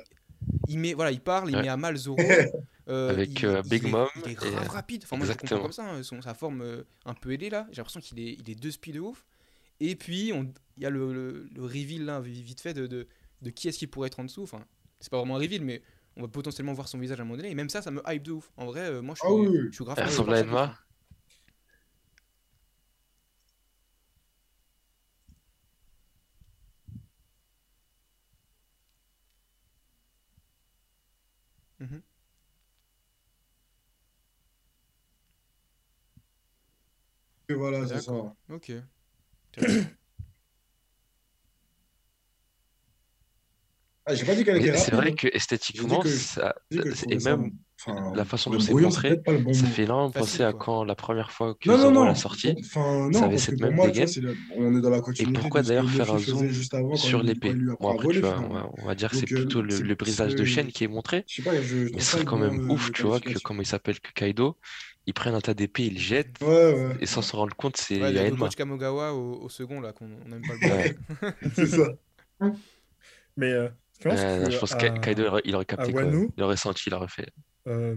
Il 0.68 0.80
met 0.80 0.94
voilà 0.94 1.12
il 1.12 1.20
parle 1.22 1.50
il 1.50 1.56
Ouais. 1.56 1.62
met 1.64 1.70
à 1.70 1.78
mal 1.78 1.96
Zoro. 1.98 2.18
Euh, 2.88 3.10
Avec, 3.10 3.40
il- 3.40 3.46
euh, 3.48 3.62
il 3.64 3.70
Big 3.72 3.84
est- 3.84 3.90
Mom 3.90 4.08
Il 4.24 4.32
est 4.32 4.36
grave 4.36 4.54
euh, 4.54 4.68
rapide. 4.72 5.02
Enfin 5.06 5.18
moi 5.18 5.26
je 5.26 5.32
le 5.32 5.38
comprends 5.40 5.56
exactement. 5.56 5.62
comme 5.64 5.72
ça. 5.72 5.86
hein, 5.92 6.04
son- 6.04 6.22
sa 6.22 6.36
forme 6.36 6.62
euh, 6.62 6.84
un 7.06 7.16
peu 7.16 7.32
ailée 7.32 7.50
là. 7.50 7.66
J'ai 7.72 7.78
l'impression 7.78 8.00
qu'il 8.00 8.20
est 8.20 8.34
il 8.40 8.48
est 8.48 8.54
deux 8.54 8.70
speed 8.70 8.94
de 8.94 9.00
ouf. 9.00 9.26
Et 9.80 9.96
puis 9.96 10.30
il 10.30 10.84
y 10.84 10.86
a 10.86 10.92
le, 10.92 11.12
le, 11.12 11.50
le 11.52 11.64
reveal 11.64 12.06
là 12.06 12.20
vite 12.22 12.62
fait 12.62 12.76
de, 12.76 12.86
de, 12.86 13.08
de 13.42 13.50
qui 13.50 13.68
est-ce 13.68 13.80
qui 13.80 13.88
pourrait 13.88 14.06
être 14.06 14.20
en 14.20 14.24
dessous. 14.24 14.44
Enfin 14.44 14.64
c'est 15.00 15.10
pas 15.10 15.18
vraiment 15.18 15.36
un 15.36 15.40
reveal 15.40 15.64
mais 15.66 15.82
on 16.16 16.22
va 16.22 16.28
potentiellement 16.28 16.74
voir 16.74 16.88
son 16.88 17.00
visage 17.00 17.20
à 17.20 17.24
un 17.24 17.26
moment 17.26 17.38
donné. 17.38 17.50
Et 17.50 17.56
même 17.56 17.70
ça 17.70 17.82
ça 17.82 17.90
me 17.90 18.04
hype 18.08 18.22
de 18.22 18.34
ouf. 18.34 18.52
En 18.56 18.68
vrai 18.68 18.82
euh, 18.82 19.02
moi 19.02 19.16
je 19.16 19.22
suis, 19.22 19.28
Ah 19.32 19.34
oui, 19.34 19.58
je 19.72 19.76
suis 19.76 19.84
grave 19.84 19.98
Elle 19.98 20.06
ressemble 20.06 20.36
à 20.36 20.42
Enma. 20.44 20.78
Mhm. 31.86 32.02
Et 37.50 37.54
voilà, 37.54 37.88
c'est 37.88 38.02
ça. 38.02 38.12
D'accord. 38.12 38.36
Ok. 38.50 38.72
Ah, 44.08 44.14
j'ai 44.14 44.24
pas 44.26 44.36
dit 44.36 44.44
qu'elle 44.44 44.58
était 44.58 44.72
Mais 44.72 44.78
c'est 44.78 44.92
rapide. 44.92 44.94
vrai 44.96 45.12
hein. 45.12 45.16
que 45.16 45.36
esthétiquement, 45.36 46.00
que- 46.00 46.10
ça, 46.10 46.54
J'ai 46.70 46.78
dit 46.78 46.84
que 46.84 46.90
je 46.92 46.94
et 46.94 46.98
trouvais 46.98 47.20
ça- 47.20 47.38
même 47.38 47.52
enfin, 47.80 48.12
la 48.16 48.26
façon 48.26 48.50
dont 48.52 48.60
c'est 48.60 48.74
montré, 48.74 49.10
peut-être 49.10 49.24
pas 49.24 49.32
le 49.34 49.40
bon 49.40 49.54
ça 49.54 49.64
mot. 49.64 49.68
fait 49.68 49.84
énormément 49.84 50.12
Facile, 50.12 50.32
penser 50.32 50.44
à 50.44 50.54
quand 50.54 50.84
la 50.84 50.96
première 50.96 51.32
fois 51.32 51.56
que 51.56 51.70
Non, 51.70 51.76
non, 51.78 51.82
Zoro 51.84 51.94
non. 51.94 52.04
l'a 52.06 52.16
sorti. 52.16 52.56
Enfin, 52.60 53.10
ça 53.12 53.20
non, 53.20 53.26
avait 53.26 53.30
parce 53.36 53.44
cette 53.44 53.60
même 53.60 53.76
moi, 53.76 53.88
dégaine. 53.88 54.08
c'est 54.08 54.22
la- 54.22 54.32
on 54.56 54.78
est 54.78 54.82
dans 54.82 54.90
la 54.90 55.02
continuité 55.02 55.40
pourquoi 55.40 55.62
d'ailleurs 55.62 55.90
faire 55.90 56.14
un 56.14 56.20
zoom 56.20 56.48
juste 56.48 56.74
avant 56.74 56.90
quand 56.90 56.96
sur 56.98 57.22
l'épée? 57.24 57.54
Bon, 57.80 57.90
après, 57.92 58.08
tu 58.10 58.20
vois, 58.20 58.40
on 58.40 58.54
va, 58.54 58.70
on 58.78 58.86
va 58.86 58.96
dire 58.96 59.10
que 59.10 59.18
c'est 59.18 59.32
euh, 59.32 59.36
plutôt 59.36 59.62
le, 59.62 59.96
brisage 59.96 60.36
de 60.36 60.44
chaîne 60.46 60.68
qui 60.68 60.84
est 60.84 60.88
montré. 60.88 61.24
Je 61.28 61.36
sais 61.36 61.42
pas, 61.42 61.62
je, 61.62 61.90
Mais 61.94 62.00
ça 62.00 62.24
quand 62.24 62.38
même 62.38 62.70
euh, 62.70 62.74
ouf, 62.74 62.92
tu 62.92 63.04
vois, 63.04 63.20
que 63.20 63.38
comment 63.40 63.62
il 63.62 63.66
s'appelle, 63.66 64.00
que 64.00 64.12
Kaido, 64.14 64.58
il 65.06 65.14
prenne 65.14 65.36
un 65.36 65.42
tas 65.42 65.54
d'épées, 65.54 65.86
il 65.86 65.94
le 65.94 66.00
jette, 66.00 66.36
Ouais, 66.42 66.48
ouais. 66.48 66.98
et 67.00 67.06
sans 67.06 67.22
se 67.22 67.36
rendre 67.36 67.56
compte, 67.56 67.78
c'est 67.78 68.02
Ouais, 68.02 68.12
le 68.12 68.20
Enma. 68.22 68.30
Domoch 68.32 68.56
Kamogawa 68.56 69.14
au, 69.14 69.44
au 69.44 69.50
second 69.50 69.80
là 69.82 69.94
qu'on 69.94 70.10
on 70.26 70.32
aime 70.32 70.42
pas 70.42 70.54
le. 70.56 70.96
C'est 71.56 71.68
ça. 71.68 71.94
Mais 73.38 73.52
euh, 73.52 73.70
je 74.06 74.10
pense 74.10 74.20
Euh, 74.20 74.46
que 74.46 74.52
je 74.52 74.58
pense 74.60 74.72
à- 74.74 74.78
que 74.78 75.00
Kaido, 75.00 75.40
il 75.44 75.56
aurait- 75.56 75.66
capté. 75.66 75.92
Wano- 75.92 76.32
Il 76.38 76.44
aurait 76.44 76.58
senti, 76.58 76.84
il 76.90 76.94
aurait 76.94 77.08
fait. 77.08 77.32
euh, 77.68 77.96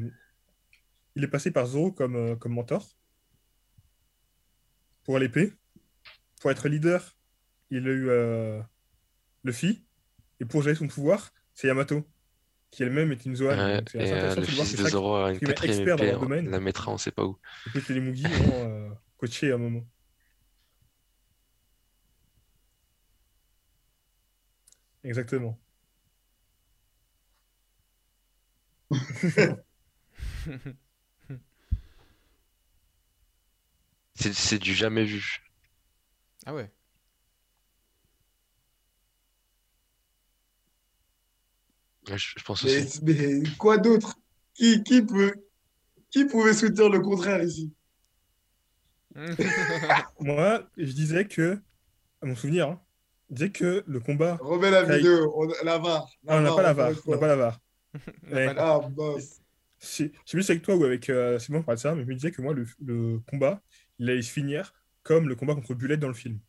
il 1.15 1.25
est 1.25 1.29
passé 1.29 1.50
par 1.50 1.67
Zoro 1.67 1.93
comme, 1.93 2.17
euh, 2.17 2.37
comme 2.37 2.53
mentor 2.53 2.87
pour 5.05 5.19
l'épée. 5.19 5.53
Pour 6.41 6.50
être 6.50 6.69
leader, 6.69 7.17
il 7.71 7.87
a 7.88 7.91
eu 7.91 8.09
euh, 8.09 8.62
Luffy. 9.45 9.85
Et 10.41 10.45
pour 10.45 10.62
gérer 10.62 10.77
son 10.77 10.87
pouvoir, 10.87 11.31
c'est 11.55 11.67
Yamato, 11.67 12.05
qui 12.71 12.85
elle-même 12.85 13.11
est 13.12 13.27
une 13.27 13.35
Zoan. 13.35 13.59
Ouais, 13.59 13.83
c'est 13.91 13.99
et 13.99 14.03
assez 14.03 14.12
euh, 14.12 14.17
intéressant 14.31 14.41
le 14.41 14.47
de 14.47 14.53
voir 14.53 14.67
fils 14.67 14.83
de 14.83 14.88
Zoro 14.88 15.15
a 15.17 15.33
une 15.33 15.38
quatrième 15.41 15.77
expert 15.79 15.97
dans 15.97 16.03
épée, 16.05 16.12
leur 16.12 16.21
on 16.21 16.25
domaine. 16.25 16.49
la 16.50 16.61
mettra, 16.61 16.93
on 16.93 16.99
sait 16.99 17.11
pas 17.11 17.25
où. 17.25 17.37
que 17.75 17.93
les 17.93 18.00
Mugi 18.00 18.25
ont 18.27 18.31
euh, 18.53 18.88
coaché 19.19 19.50
à 19.50 19.57
un 19.57 19.59
moment. 19.59 19.85
Exactement. 25.05 25.59
C'est 34.14 34.35
c'est 34.35 34.59
du 34.59 34.75
jamais 34.75 35.04
vu. 35.04 35.38
Ah 36.45 36.54
ouais. 36.54 36.73
Je, 42.09 42.16
je 42.16 42.42
pense 42.45 42.64
Mais, 42.64 42.83
aussi. 42.83 43.00
mais 43.04 43.42
quoi 43.59 43.78
d'autre? 43.78 44.18
Qui, 44.54 44.83
qui 44.83 45.02
peut, 45.02 45.35
qui 46.11 46.25
pouvait 46.25 46.54
soutenir 46.54 46.88
le 46.88 47.00
contraire 47.00 47.42
ici? 47.45 47.73
Moi, 50.21 50.68
je 50.76 50.92
disais 50.92 51.26
que, 51.26 51.61
à 52.23 52.26
mon 52.26 52.35
souvenir, 52.35 52.68
hein, 52.68 52.83
je 53.30 53.35
disais 53.37 53.50
que 53.50 53.85
le 53.87 54.00
combat. 54.00 54.37
Remets 54.40 54.71
la 54.71 54.83
vidéo, 54.83 55.33
on- 55.37 55.64
la 55.64 55.78
VAR. 55.78 56.09
Ah, 56.26 56.37
on 56.37 56.40
n'a 56.40 56.50
pas 56.50 56.62
la 56.62 56.73
encore 56.73 56.85
VAR. 56.85 56.90
une 56.90 56.99
On 57.07 57.11
n'a 57.12 57.18
pas 57.18 57.26
la 57.28 57.37
VAR. 57.37 57.61
On 58.30 58.35
Ouais. 58.35 58.54
Ah, 58.57 58.80
mince. 58.97 59.40
Je 59.80 59.87
sais 59.87 60.09
plus 60.30 60.42
si 60.42 60.47
c'est 60.47 60.52
avec 60.52 60.62
toi 60.64 60.75
ou 60.76 60.85
avec 60.85 61.09
euh, 61.09 61.38
Simon 61.38 61.61
qui 61.61 61.66
parlait 61.66 61.76
de 61.76 61.80
ça, 61.80 61.95
mais 61.95 62.02
je 62.02 62.09
me 62.09 62.14
disais 62.14 62.30
que 62.33 62.42
moi, 62.42 62.52
le, 62.52 62.66
le 62.85 63.21
combat, 63.30 63.62
il 63.99 64.11
allait 64.11 64.23
se 64.23 64.33
finir 64.33 64.73
comme 65.04 65.28
le 65.28 65.37
combat 65.37 65.54
contre 65.54 65.75
Bullet 65.75 65.97
dans 65.97 66.09
le 66.09 66.14
film. 66.14 66.40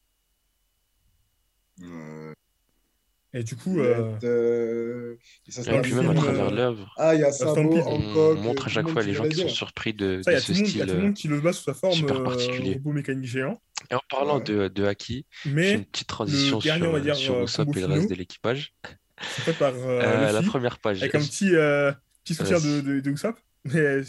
Et 3.32 3.44
du 3.44 3.56
coup, 3.56 3.80
euh, 3.80 4.18
euh, 4.24 5.16
ça 5.48 5.62
Et 5.62 5.82
puis 5.82 5.94
même 5.94 6.10
à 6.10 6.14
film, 6.14 6.24
travers 6.24 6.48
euh, 6.48 6.56
l'œuvre, 6.56 6.92
Ah, 6.98 7.14
il 7.14 7.22
y 7.22 7.24
a 7.24 7.32
Stampede, 7.32 7.84
Sabo, 7.84 7.84
on 7.86 8.02
on 8.32 8.36
montre 8.42 8.66
à 8.66 8.70
chaque 8.70 8.90
fois 8.90 9.04
les 9.04 9.14
gens 9.14 9.24
la 9.24 9.30
qui 9.30 9.36
sont 9.42 9.48
surpris 9.50 9.94
de, 9.94 10.22
ça, 10.24 10.34
de 10.34 10.40
ce 10.40 10.48
tout 10.48 10.54
le 10.54 10.58
monde, 10.62 10.68
il 10.70 10.78
y 10.78 10.82
a 10.82 10.84
style 10.86 10.88
tout 10.88 10.96
le 10.98 11.04
monde 11.04 11.14
qui 11.14 11.28
le 11.28 11.40
bat 11.40 11.54
sous 11.54 11.64
sa 11.64 11.76
forme 11.76 11.94
super 11.94 12.18
euh, 12.22 12.24
particulier. 12.24 12.74
robot 12.74 12.92
mécanique 12.94 13.26
géant. 13.28 13.62
Et 13.92 13.94
en 13.94 14.02
parlant 14.10 14.38
Ouais. 14.40 14.44
de, 14.46 14.68
de 14.68 14.84
Haki, 14.84 15.28
Mais 15.46 15.76
une 15.76 15.86
petite 15.86 16.08
transition 16.08 16.58
dernier, 16.58 16.82
sur, 16.82 16.90
on 16.90 16.94
va 16.94 17.00
dire, 17.02 17.16
sur 17.16 17.36
euh, 17.36 17.44
Usopp 17.44 17.78
et 17.78 17.82
le 17.82 17.86
reste 17.86 18.10
de 18.10 18.16
l'équipage. 18.16 18.74
C'est 19.22 19.42
fait 19.42 19.54
par 19.54 19.74
euh, 19.74 20.02
Euh, 20.02 20.32
la 20.32 20.42
première 20.42 20.80
page. 20.80 21.02
avec 21.02 21.16
un 21.16 21.20
petit, 21.20 21.56
euh, 21.56 21.92
petit 22.24 22.36
soutien 22.36 22.60
de, 22.60 22.82
de, 22.82 23.00
de 23.00 23.10
Usopp. 23.12 23.38
Mais 23.66 24.02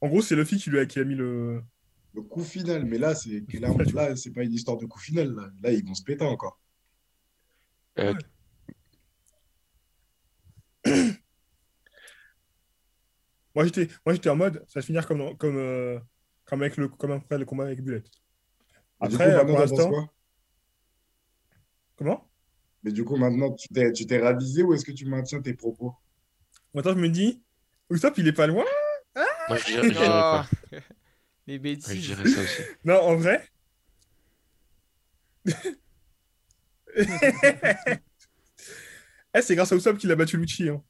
en 0.00 0.08
gros, 0.08 0.22
c'est 0.22 0.34
Luffy 0.36 0.56
qui, 0.58 0.70
lui 0.70 0.78
a, 0.80 0.86
qui 0.86 0.98
a 0.98 1.04
mis 1.04 1.14
le. 1.14 1.62
Le 2.14 2.20
coup 2.22 2.44
final, 2.44 2.84
mais 2.84 2.98
là, 2.98 3.14
c'est 3.14 3.42
que 3.46 3.56
là, 3.58 3.68
là, 3.94 4.16
c'est 4.16 4.32
pas 4.32 4.42
une 4.42 4.52
histoire 4.52 4.76
de 4.76 4.84
coup 4.86 4.98
final. 4.98 5.34
Là, 5.34 5.48
Là, 5.62 5.72
ils 5.72 5.82
vont 5.86 5.94
se 5.94 6.02
péter 6.02 6.24
encore. 6.24 6.58
Euh, 7.98 8.12
Moi, 13.54 13.64
j'étais, 13.66 13.88
moi, 14.06 14.14
j'étais 14.14 14.30
en 14.30 14.36
mode, 14.36 14.64
ça 14.66 14.78
va 14.78 14.80
se 14.80 14.86
finir 14.86 15.06
comme, 15.06 15.18
dans- 15.18 15.34
comme, 15.34 15.56
euh, 15.58 15.98
comme, 16.46 16.62
avec 16.62 16.76
le, 16.78 16.88
comme 16.88 17.12
après 17.12 17.36
le 17.38 17.44
combat 17.44 17.64
avec 17.64 17.82
Bullet. 17.82 18.02
Après, 19.00 19.44
pour 19.44 19.58
l'instant. 19.58 20.08
Comment? 21.96 22.31
Mais 22.82 22.92
du 22.92 23.04
coup, 23.04 23.16
maintenant, 23.16 23.52
tu 23.52 23.68
t'es, 23.68 23.92
tu 23.92 24.06
t'es 24.06 24.18
ravisé 24.20 24.62
ou 24.62 24.74
est-ce 24.74 24.84
que 24.84 24.92
tu 24.92 25.06
maintiens 25.06 25.40
tes 25.40 25.54
propos? 25.54 25.94
Maintenant, 26.74 26.92
je 26.94 26.98
me 26.98 27.08
dis, 27.08 27.42
Usopp, 27.90 28.16
il 28.18 28.26
est 28.28 28.32
pas 28.32 28.46
loin. 28.46 28.64
moi, 29.48 29.56
je 29.56 29.64
dirais, 29.66 29.88
je 29.88 29.92
dirais 29.92 30.06
quoi 30.06 30.46
Oh, 30.50 30.76
Les 31.46 31.54
Ouais, 31.54 31.58
Je 31.58 31.58
bêtises. 31.58 32.06
dirais 32.06 32.28
ça 32.28 32.40
aussi. 32.42 32.62
Non, 32.84 33.00
en 33.00 33.16
vrai. 33.16 33.46
Eh, 39.34 39.40
c'est 39.40 39.54
grâce 39.56 39.72
à 39.72 39.76
Usopp 39.76 39.96
qu'il 39.96 40.10
a 40.12 40.16
battu 40.16 40.36
Lucci. 40.36 40.68
hein. 40.68 40.82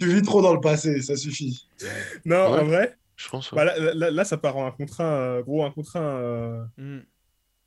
Tu 0.00 0.08
vis 0.12 0.22
trop 0.22 0.42
dans 0.42 0.52
le 0.54 0.60
passé, 0.60 1.00
ça 1.02 1.16
suffit. 1.16 1.68
Non, 2.24 2.52
Ouais. 2.52 2.60
en 2.60 2.64
vrai, 2.64 2.98
Je 3.16 3.28
pense. 3.28 3.52
ouais. 3.52 3.56
bah, 3.56 3.64
là, 3.64 3.94
là- 3.94 4.10
là, 4.10 4.24
ça 4.24 4.36
part 4.36 4.56
en 4.56 4.66
un 4.66 4.70
contre 4.72 5.00
un, 5.00 5.12
euh, 5.38 5.42
gros, 5.42 5.64
un 5.64 5.70
contre 5.70 5.96
un 5.96 6.02
euh, 6.02 6.64
Hmm. 6.76 7.00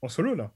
en 0.01 0.09
solo, 0.09 0.35
là. 0.35 0.51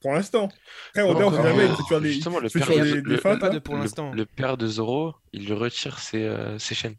Pour 0.00 0.12
l'instant. 0.12 0.48
Après, 0.94 1.02
on 1.02 1.30
sait 1.30 1.42
jamais, 1.42 1.68
des, 2.00 2.12
justement, 2.12 2.38
le 2.38 2.48
père 2.48 2.68
de- 2.68 2.74
des, 2.74 2.94
le- 2.94 3.02
des 3.02 3.16
feintes, 3.16 3.40
Pas 3.40 3.48
de 3.48 3.54
là. 3.54 3.60
pour 3.60 3.74
Le- 3.74 3.80
l'instant. 3.80 4.12
Le, 4.12 4.26
père 4.26 4.56
de 4.56 4.66
Zoro, 4.66 5.14
il 5.32 5.46
lui 5.46 5.52
retire 5.54 5.98
ses, 5.98 6.22
euh, 6.22 6.58
ses 6.58 6.74
chaînes. 6.74 6.96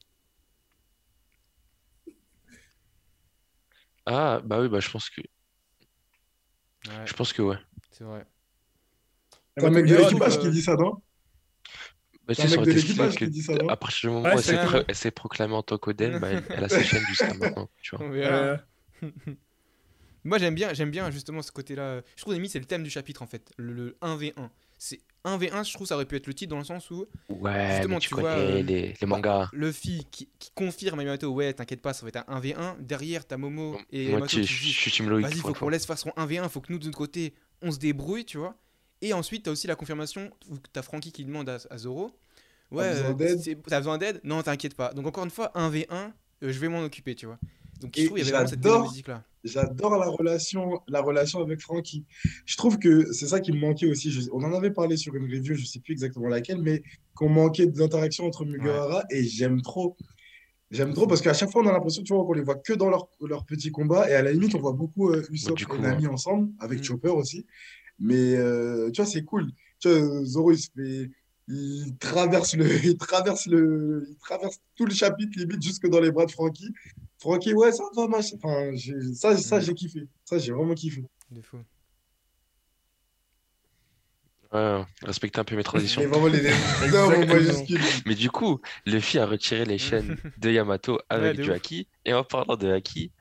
Ah, 4.06 4.42
bah 4.44 4.62
oui, 4.62 4.70
bah 4.70 4.80
je 4.80 4.90
pense 4.90 5.10
que 5.10 5.22
Ouais, 6.88 7.06
je 7.06 7.14
pense 7.14 7.34
que 7.34 7.42
ouais. 7.42 7.58
c'est 7.92 8.04
vrai. 8.06 8.26
C'est 9.58 9.66
un 9.66 9.70
mec 9.72 9.86
de 9.86 9.96
l'équipage 9.96 10.38
euh, 10.38 10.42
qui 10.42 10.50
dit 10.52 10.62
ça, 10.62 10.76
non? 10.76 11.02
Bah, 12.26 12.36
tu 12.36 12.42
C'est 12.42 12.48
sais, 12.48 12.58
mec 12.58 12.66
de 12.66 12.72
l'équipage 12.72 13.16
qui 13.16 13.28
dit 13.28 13.42
ça, 13.42 13.54
non? 13.56 13.68
à 13.70 13.76
partir 13.76 14.10
du 14.10 14.16
moment 14.16 14.34
où 14.36 14.40
elle 14.88 14.96
s'est 14.96 15.12
proclamée 15.12 15.56
en 15.56 15.64
tant 15.64 15.78
qu'Oden, 15.78 16.20
bah, 16.20 16.30
elle, 16.30 16.44
elle 16.50 16.64
a 16.64 16.70
ses 16.70 16.84
chaînes 16.86 17.06
jusqu'à 17.06 17.34
maintenant, 17.34 17.70
tu 17.82 17.96
vois. 17.96 18.58
Moi 20.24 20.38
j'aime 20.38 20.56
bien, 20.56 20.74
j'aime 20.74 20.92
bien 20.92 21.10
justement 21.12 21.42
ce 21.42 21.52
côté-là. 21.52 22.02
Je 22.16 22.22
trouve 22.22 22.34
limite 22.34 22.52
c'est 22.52 22.60
le 22.60 22.66
thème 22.66 22.84
du 22.84 22.90
chapitre 22.90 23.22
en 23.22 23.28
fait, 23.28 23.52
le, 23.58 23.74
le 23.74 23.98
1v1. 24.02 24.50
c'est 24.78 25.00
1v1, 25.26 25.68
je 25.68 25.74
trouve 25.74 25.88
ça 25.88 25.96
aurait 25.96 26.06
pu 26.06 26.16
être 26.16 26.28
le 26.28 26.34
titre 26.34 26.52
dans 26.52 26.58
le 26.60 26.64
sens 26.64 26.90
où 26.92 27.06
Ouais, 27.30 27.72
Justement, 27.72 27.96
mais 27.96 28.00
tu 28.00 28.08
tu 28.10 28.16
connais 28.16 28.28
vois, 28.28 28.38
euh, 28.38 28.62
les, 28.62 28.94
les 29.00 29.08
mangas. 29.08 29.50
Luffy 29.52 30.06
qui, 30.12 30.30
qui 30.40 30.52
confirme 30.56 31.00
à 31.00 31.04
Yamato, 31.04 31.30
ouais, 31.34 31.54
t'inquiète 31.54 31.82
pas, 31.82 31.94
ça 31.94 32.04
va 32.06 32.10
être 32.10 32.24
un 32.28 32.40
1v1. 32.40 32.80
Derrière, 32.80 33.26
t'as 33.28 33.36
Momo 33.38 33.78
et 33.92 34.04
Moi, 34.04 34.12
Yamato 34.12 34.28
qui 34.28 34.44
je 34.44 34.64
disent, 34.64 34.76
suis 34.76 34.92
Team 34.92 35.10
Loïc. 35.10 35.28
vas-y, 35.28 35.40
faut 35.40 35.54
qu'on 35.54 35.70
laisse 35.70 35.86
faire 35.86 35.98
son 35.98 36.10
1v1, 36.12 36.48
faut 36.50 36.62
que 36.62 36.72
nous, 36.72 36.80
de 36.80 36.86
notre 36.86 36.98
côté, 36.98 37.34
on 37.62 37.72
se 37.72 37.78
débrouille, 37.80 38.24
tu 38.26 38.38
vois. 38.38 38.56
Et 39.02 39.12
ensuite, 39.14 39.44
t'as 39.44 39.52
aussi 39.52 39.68
la 39.68 39.76
confirmation 39.76 40.32
où 40.50 40.58
t'as 40.72 40.82
Frankie 40.82 41.12
qui 41.12 41.26
demande 41.26 41.50
à, 41.50 41.58
à 41.70 41.78
Zoro, 41.78 42.12
ouais, 42.72 42.84
euh, 42.86 43.14
t'as 43.68 43.80
besoin 43.80 43.98
d'aide? 43.98 44.22
Non, 44.24 44.42
t'inquiète 44.44 44.76
pas. 44.76 44.94
Donc 44.94 45.06
encore 45.08 45.24
une 45.26 45.30
fois, 45.32 45.52
1v1, 45.56 45.86
euh, 45.92 46.12
je 46.42 46.60
vais 46.60 46.70
m'en 46.70 46.82
occuper, 46.84 47.16
tu 47.16 47.26
vois. 47.26 47.38
Donc 47.82 47.94
je 47.96 48.02
Et 48.02 48.06
trouve 48.06 48.18
qu'il 48.18 48.26
y 48.26 48.30
avait 48.30 48.38
vraiment 48.46 48.48
cette 48.50 48.60
dynamique 48.62 49.08
là. 49.08 49.24
J'adore 49.48 49.98
la 49.98 50.08
relation, 50.08 50.80
la 50.88 51.02
relation 51.02 51.40
avec 51.42 51.60
Frankie. 51.62 52.06
Je 52.46 52.56
trouve 52.58 52.78
que 52.78 53.12
c'est 53.14 53.28
ça 53.28 53.40
qui 53.40 53.52
me 53.52 53.60
manquait 53.60 53.88
aussi. 53.88 54.12
Je- 54.12 54.30
on 54.32 54.44
en 54.44 54.54
avait 54.54 54.72
parlé 54.72 54.98
sur 54.98 55.16
une 55.16 55.24
review, 55.26 55.56
je 55.56 55.66
sais 55.66 55.80
plus 55.80 55.94
exactement 55.94 56.28
laquelle, 56.28 56.62
mais 56.62 56.84
qu'on 57.16 57.30
manquait 57.30 57.68
d'interactions 57.68 58.26
entre 58.26 58.46
Mugiwara 58.46 59.04
et 59.10 59.24
j'aime 59.24 59.62
trop. 59.62 59.98
J'aime 60.70 60.94
trop 60.94 61.08
parce 61.08 61.22
qu'à 61.22 61.34
chaque 61.34 61.50
fois, 61.50 61.64
on 61.64 61.68
a 61.68 61.72
l'impression 61.72 62.04
tu 62.04 62.14
vois, 62.14 62.26
qu'on 62.26 62.34
les 62.34 62.42
voit 62.44 62.56
que 62.56 62.74
dans 62.74 62.90
leurs 62.90 63.08
leur 63.22 63.46
petits 63.46 63.72
combats 63.72 64.10
et 64.10 64.14
à 64.14 64.22
la 64.22 64.34
limite, 64.34 64.54
on 64.54 64.60
voit 64.60 64.74
beaucoup 64.74 65.10
euh, 65.10 65.24
Usopp 65.32 65.56
du 65.56 65.66
coup, 65.66 65.78
et 65.78 65.80
Nami 65.80 66.08
ensemble, 66.08 66.50
avec 66.60 66.80
Mm. 66.80 66.84
Chopper 66.84 67.10
aussi. 67.10 67.46
Mais 68.00 68.36
euh, 68.36 68.92
tu 68.92 69.02
vois, 69.02 69.10
c'est 69.10 69.24
cool. 69.24 69.50
Tu 69.80 69.88
vois, 69.90 70.26
Zoro, 70.26 70.52
il 70.52 70.60
se 70.60 70.68
fait. 70.76 71.10
Il 71.48 71.96
traverse 71.98 72.58
le, 72.58 72.66
il 72.86 72.98
traverse 72.98 73.46
le, 73.48 74.06
il 74.10 74.18
traverse 74.18 74.60
tout 74.76 74.86
le 74.86 74.94
chapitre 74.94 75.40
limite 75.40 75.62
jusque 75.64 75.88
dans 75.88 76.02
les 76.02 76.12
bras 76.12 76.26
de 76.26 76.32
Frankie. 76.32 76.74
Ouais, 77.26 77.72
ça 77.72 77.84
va, 77.96 78.08
machin. 78.08 78.36
Enfin, 78.38 78.72
j'ai- 78.76 79.14
ça, 79.14 79.36
ça 79.38 79.60
j'ai 79.60 79.74
kiffé. 79.74 80.08
Ça, 80.26 80.38
j'ai 80.38 80.52
vraiment 80.52 80.74
kiffé. 80.76 81.04
De 81.32 81.42
fou. 81.42 81.58
Ouais, 84.54 84.84
respectez 85.04 85.40
un 85.40 85.44
peu 85.44 85.56
mes 85.56 85.64
transitions. 85.64 86.02
Mais 86.02 86.08
vraiment 86.08 86.28
les 86.28 86.42
du 88.16 88.30
coup, 88.30 88.62
Luffy 88.86 89.20
a 89.20 89.26
retiré 89.26 89.66
les 89.66 89.78
chaînes 89.78 90.16
de 90.38 90.52
Yamato 90.52 91.00
avec 91.10 91.36
du 91.42 91.50
ouf. 91.50 91.56
haki. 91.56 91.90
Et 92.06 92.14
en 92.14 92.24
parlant 92.24 92.56
de 92.56 92.72
haki, 92.72 93.12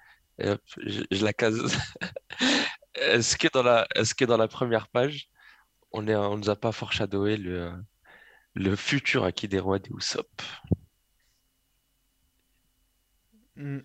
hop, 0.42 0.60
je, 0.86 1.02
je 1.10 1.24
la 1.24 1.32
case. 1.32 1.76
Est-ce 2.94 3.36
que 3.36 3.48
dans 3.52 3.62
la, 3.62 3.86
est-ce 3.94 4.14
que 4.14 4.24
dans 4.24 4.36
la 4.36 4.48
première 4.48 4.88
page, 4.88 5.28
on 5.92 6.08
on 6.08 6.38
nous 6.38 6.50
a 6.50 6.56
pas 6.56 6.72
foreshadowé 6.72 7.36
le, 7.36 7.72
le 8.54 8.76
futur 8.76 9.24
haki 9.24 9.48
des 9.48 9.60
rois 9.60 9.78
des 9.80 9.90
Usopp? 9.90 10.28
Mm. 13.56 13.78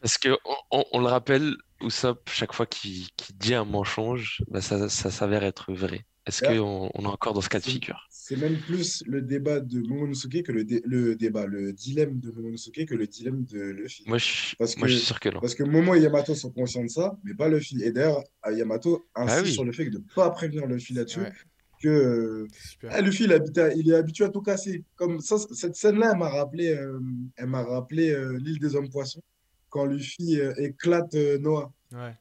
Parce 0.00 0.18
que 0.18 0.36
on, 0.44 0.54
on- 0.70 0.84
on 0.92 0.98
le 1.00 1.06
rappelle, 1.06 1.54
Usopp, 1.80 2.28
chaque 2.30 2.52
fois 2.52 2.66
qu'il 2.66 3.06
dit 3.34 3.54
un 3.54 3.64
mensonge, 3.64 4.42
bah, 4.48 4.60
ça, 4.60 4.88
ça 4.88 5.10
s'avère 5.10 5.42
être 5.44 5.72
vrai. 5.72 6.04
Est-ce 6.26 6.42
qu'on 6.42 6.90
on 6.92 7.02
est 7.04 7.06
encore 7.06 7.34
dans 7.34 7.40
ce 7.40 7.48
cas 7.48 7.60
de 7.60 7.64
figure? 7.64 8.04
C'est 8.10 8.36
même 8.36 8.58
plus 8.58 9.02
le 9.06 9.22
débat 9.22 9.60
de 9.60 9.78
Momonosuke 9.80 10.42
que 10.42 10.50
le, 10.52 10.64
dé- 10.64 10.82
le 10.84 11.14
débat, 11.14 11.46
le 11.46 11.72
dilemme 11.72 12.18
de 12.18 12.32
Momonosuke 12.32 12.84
que 12.84 12.94
le 12.96 13.06
dilemme 13.06 13.44
de 13.44 13.60
Luffy. 13.60 14.02
Moi, 14.08 14.18
je, 14.18 14.56
Parce 14.58 14.76
moi, 14.76 14.88
je 14.88 14.94
que- 14.94 14.98
suis 14.98 15.06
sûr 15.06 15.20
que 15.20 15.28
non. 15.28 15.38
Parce 15.40 15.54
que 15.54 15.62
Momo 15.62 15.94
et 15.94 16.00
Yamato 16.00 16.34
sont 16.34 16.50
conscients 16.50 16.82
de 16.82 16.88
ça, 16.88 17.16
mais 17.22 17.34
pas 17.34 17.48
Luffy. 17.48 17.80
Et 17.82 17.92
d'ailleurs, 17.92 18.24
Yamato 18.50 19.08
insiste 19.14 19.38
Ah 19.38 19.42
oui. 19.44 19.52
sur 19.52 19.64
le 19.64 19.72
fait 19.72 19.84
de 19.88 19.98
ne 19.98 20.02
pas 20.16 20.30
prévenir 20.30 20.66
Luffy 20.66 20.94
là-dessus, 20.94 21.20
Ouais, 21.20 21.32
que 21.80 21.88
euh, 21.88 22.48
ah, 22.90 23.00
Luffy, 23.00 23.24
il, 23.24 23.32
habite 23.32 23.56
à- 23.58 23.72
il 23.72 23.90
est 23.90 23.94
habitué 23.94 24.24
à 24.24 24.28
tout 24.28 24.40
casser. 24.42 24.84
Comme 24.96 25.20
ça, 25.20 25.36
cette 25.38 25.76
scène-là, 25.76 26.10
elle 26.12 26.18
m'a 26.18 26.28
rappelé, 26.28 26.74
euh, 26.74 27.00
elle 27.36 27.46
m'a 27.46 27.62
rappelé 27.62 28.10
euh, 28.10 28.38
l'île 28.38 28.58
des 28.58 28.74
hommes 28.76 28.88
poissons, 28.90 29.22
quand 29.68 29.84
Luffy 29.84 30.40
euh, 30.40 30.54
éclate 30.58 31.14
Noah. 31.14 31.72
Ouais. 31.92 32.14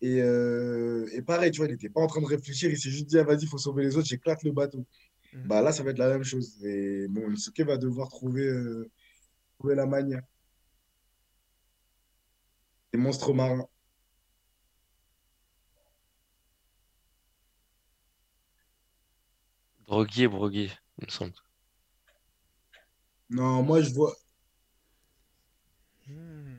Et, 0.00 0.18
et 0.18 1.22
pareil, 1.22 1.50
tu 1.50 1.58
vois, 1.58 1.66
il 1.66 1.72
n'était 1.72 1.88
pas 1.88 2.00
en 2.00 2.06
train 2.06 2.20
de 2.20 2.26
réfléchir, 2.26 2.70
il 2.70 2.78
s'est 2.78 2.90
juste 2.90 3.06
dit, 3.06 3.18
ah, 3.18 3.24
vas-y, 3.24 3.42
il 3.42 3.48
faut 3.48 3.58
sauver 3.58 3.82
les 3.82 3.96
autres, 3.96 4.06
j'éclate 4.06 4.42
le 4.44 4.52
bateau. 4.52 4.86
Mhm. 5.32 5.46
Bah 5.46 5.60
là, 5.60 5.72
ça 5.72 5.82
va 5.82 5.90
être 5.90 5.98
la 5.98 6.08
même 6.08 6.22
chose. 6.24 6.64
Et 6.64 7.08
bon, 7.08 7.34
va 7.66 7.76
devoir 7.76 8.08
trouver, 8.08 8.48
trouver 9.58 9.74
la 9.74 9.86
manière. 9.86 10.22
Les 12.92 12.98
monstres 12.98 13.34
marins. 13.34 13.66
Drogué 19.88 20.24
et 20.24 20.28
brogué, 20.28 20.70
il 20.98 21.06
me 21.06 21.10
semble. 21.10 21.32
Non, 23.30 23.62
moi, 23.62 23.80
je 23.80 23.90
vois. 23.94 24.14
Mm. 26.06 26.58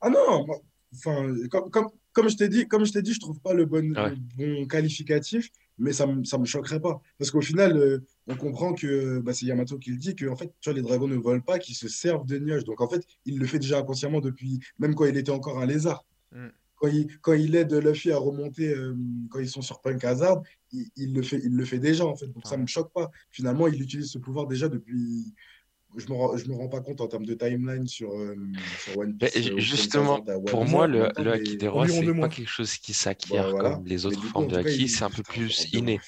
Ah 0.00 0.08
non, 0.10 0.46
enfin, 0.94 1.34
comme, 1.50 1.70
comme, 1.70 1.88
comme 2.12 2.28
je 2.28 2.36
t'ai 2.36 2.48
dit, 2.48 2.68
comme 2.68 2.84
je 2.86 2.92
t'ai 2.92 3.02
dit, 3.02 3.12
je 3.12 3.18
trouve 3.18 3.40
pas 3.40 3.54
le 3.54 3.66
bon, 3.66 3.90
Ouais. 3.96 4.10
le 4.10 4.16
bon 4.36 4.66
qualificatif, 4.68 5.50
mais 5.78 5.92
ça 5.92 6.06
ça 6.24 6.38
me 6.38 6.44
choquerait 6.44 6.80
pas. 6.80 7.00
Parce 7.18 7.30
qu'au 7.30 7.40
final, 7.40 7.76
euh, 7.76 7.98
on 8.26 8.36
comprend 8.36 8.74
que 8.74 9.20
bah, 9.20 9.32
c'est 9.32 9.46
Yamato 9.46 9.78
qui 9.78 9.90
le 9.90 9.96
dit, 9.98 10.14
que 10.14 10.26
en 10.26 10.36
fait, 10.36 10.52
tu 10.60 10.70
vois, 10.70 10.74
les 10.76 10.82
dragons 10.82 11.08
ne 11.08 11.16
volent 11.16 11.40
pas, 11.40 11.58
qu'ils 11.58 11.74
se 11.76 11.88
servent 11.88 12.26
de 12.26 12.38
nuages. 12.38 12.64
Donc 12.64 12.80
en 12.80 12.88
fait, 12.88 13.04
il 13.24 13.38
le 13.38 13.46
fait 13.46 13.58
déjà 13.58 13.78
inconsciemment 13.78 14.20
depuis, 14.20 14.60
même 14.78 14.94
quand 14.94 15.04
il 15.06 15.16
était 15.16 15.30
encore 15.30 15.58
un 15.60 15.66
lézard. 15.66 16.04
Mm. 16.32 16.48
Quand 16.80 16.88
il, 16.88 17.18
quand 17.20 17.32
il 17.32 17.56
aide 17.56 17.72
Luffy 17.74 18.12
à 18.12 18.18
remonter, 18.18 18.68
euh, 18.72 18.94
quand 19.30 19.40
ils 19.40 19.48
sont 19.48 19.62
sur 19.62 19.80
Punk 19.80 20.04
Hazard, 20.04 20.42
il, 20.72 20.86
il 20.96 21.12
le 21.14 21.22
fait, 21.22 21.40
il 21.44 21.56
le 21.56 21.64
fait 21.64 21.80
déjà, 21.80 22.06
en 22.06 22.14
fait. 22.14 22.26
Donc 22.28 22.46
ça 22.46 22.54
Ouais. 22.54 22.62
me 22.62 22.66
choque 22.68 22.92
pas. 22.92 23.10
Finalement, 23.30 23.66
il 23.66 23.82
utilise 23.82 24.10
ce 24.10 24.18
pouvoir 24.18 24.46
déjà 24.46 24.68
depuis. 24.68 25.34
Je 25.96 26.06
me, 26.06 26.14
rends- 26.14 26.36
je 26.36 26.46
me 26.48 26.54
rends 26.54 26.68
pas 26.68 26.80
compte 26.80 27.00
en 27.00 27.08
termes 27.08 27.24
de 27.24 27.34
timeline 27.34 27.86
sur, 27.86 28.12
euh, 28.12 28.36
sur 28.76 28.96
One 28.98 29.16
Piece. 29.16 29.36
euh, 29.48 29.58
justement, 29.58 30.20
Pour 30.46 30.64
moi, 30.66 30.86
le, 30.86 31.10
le 31.16 31.32
haki 31.32 31.56
des 31.56 31.66
rois, 31.68 31.88
c'est 31.88 32.04
deux 32.04 32.14
pas 32.14 32.28
quelque 32.28 32.48
chose 32.48 32.76
qui 32.76 32.92
s'acquiert 32.92 33.44
Bah, 33.44 33.50
voilà. 33.50 33.70
comme 33.70 33.86
les 33.86 34.06
autres 34.06 34.20
coup, 34.20 34.28
formes 34.28 34.48
de 34.48 34.56
haki, 34.56 34.88
c'est 34.88 35.04
un 35.04 35.10
peu 35.10 35.22
plus 35.22 35.70
de 35.72 35.78
inné. 35.78 36.00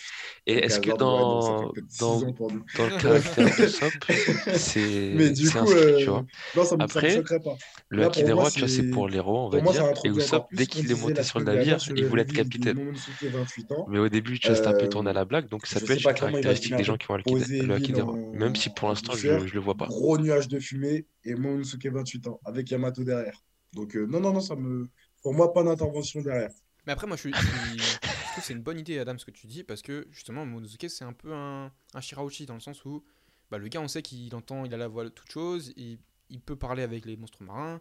Et 0.46 0.54
est-ce 0.54 0.80
que 0.80 0.90
dans, 0.90 1.72
dans, 1.98 2.20
le 2.20 3.00
caractère 3.00 3.48
Mais 5.14 5.30
du 5.30 5.46
c'est 5.46 5.58
inscrit, 5.58 5.94
tu 5.96 6.04
euh, 6.04 6.10
vois? 6.10 6.24
non, 6.54 6.64
ça 6.64 6.76
me, 6.76 6.80
ça 6.80 7.00
me 7.00 7.06
Après, 7.08 7.22
pas. 7.22 7.56
Le 7.88 8.04
haki 8.04 8.22
des 8.22 8.32
rois, 8.32 8.50
tu 8.50 8.60
vois, 8.60 8.68
c'est 8.68 8.90
pour 8.90 9.08
les 9.08 9.20
on 9.20 9.48
va 9.48 9.60
dire. 9.60 9.84
Et 10.04 10.08
Usopp, 10.08 10.46
dès 10.52 10.66
qu'il 10.66 10.90
est 10.90 10.94
monté 10.94 11.22
sur 11.22 11.38
le 11.40 11.44
navire, 11.46 11.78
il 11.96 12.04
voulait 12.04 12.22
être 12.22 12.28
de 12.28 12.32
capitaine. 12.36 12.76
Momonosuke 12.76 13.24
28 13.24 13.72
ans. 13.72 13.86
Mais 13.88 13.98
au 13.98 14.08
début, 14.08 14.38
tu 14.38 14.46
vois, 14.46 14.56
c'était 14.56 14.68
un 14.68 14.72
peu 14.72 14.86
Euh, 14.86 14.88
tourné 14.88 15.10
à 15.10 15.12
la 15.12 15.24
blague, 15.24 15.48
donc 15.48 15.66
ça 15.66 15.80
peut 15.80 15.92
être 15.92 16.06
une 16.06 16.14
caractéristique 16.14 16.76
des 16.76 16.84
gens 16.84 16.96
qui 16.96 17.10
ont 17.10 17.16
le 17.16 17.74
haki 17.74 17.92
des, 17.92 18.02
rois. 18.02 18.18
Même 18.32 18.54
si 18.54 18.70
pour 18.70 18.88
l'instant, 18.88 19.14
je 19.16 19.28
le 19.28 19.60
vois 19.60 19.69
pas. 19.76 19.86
Gros 19.86 20.18
nuage 20.18 20.48
de 20.48 20.58
fumée 20.60 21.06
et 21.24 21.34
Momonosuke 21.34 21.86
28 21.86 22.26
ans 22.28 22.40
avec 22.44 22.70
Yamato 22.70 23.04
derrière. 23.04 23.42
Donc, 23.72 23.96
euh, 23.96 24.06
non, 24.06 24.20
non, 24.20 24.32
non, 24.32 24.40
ça 24.40 24.56
me. 24.56 24.88
Pour 25.22 25.34
moi, 25.34 25.52
pas 25.52 25.62
d'intervention 25.62 26.20
derrière. 26.22 26.50
Mais 26.86 26.92
après, 26.92 27.06
moi, 27.06 27.16
je, 27.16 27.20
suis- 27.22 27.32
je 27.34 27.38
suis- 27.38 27.78
je 27.78 27.98
trouve 27.98 28.34
que 28.36 28.40
c'est 28.42 28.52
une 28.54 28.62
bonne 28.62 28.78
idée, 28.78 28.98
Adam, 28.98 29.16
ce 29.18 29.24
que 29.24 29.30
tu 29.30 29.46
dis, 29.46 29.64
parce 29.64 29.82
que 29.82 30.06
justement, 30.10 30.46
Momonosuke, 30.46 30.88
c'est 30.88 31.04
un 31.04 31.12
peu 31.12 31.32
un, 31.34 31.72
un 31.94 32.00
Shirauchi, 32.00 32.46
dans 32.46 32.54
le 32.54 32.60
sens 32.60 32.84
où 32.84 33.04
bah, 33.50 33.58
le 33.58 33.68
gars, 33.68 33.80
on 33.80 33.88
sait 33.88 34.02
qu'il 34.02 34.34
entend, 34.34 34.64
il 34.64 34.72
a 34.74 34.76
la 34.76 34.88
voix 34.88 35.04
de 35.04 35.08
toute 35.08 35.30
chose, 35.30 35.72
il, 35.76 35.98
il 36.30 36.40
peut 36.40 36.56
parler 36.56 36.82
avec 36.82 37.04
les 37.04 37.16
monstres 37.16 37.42
marins, 37.42 37.80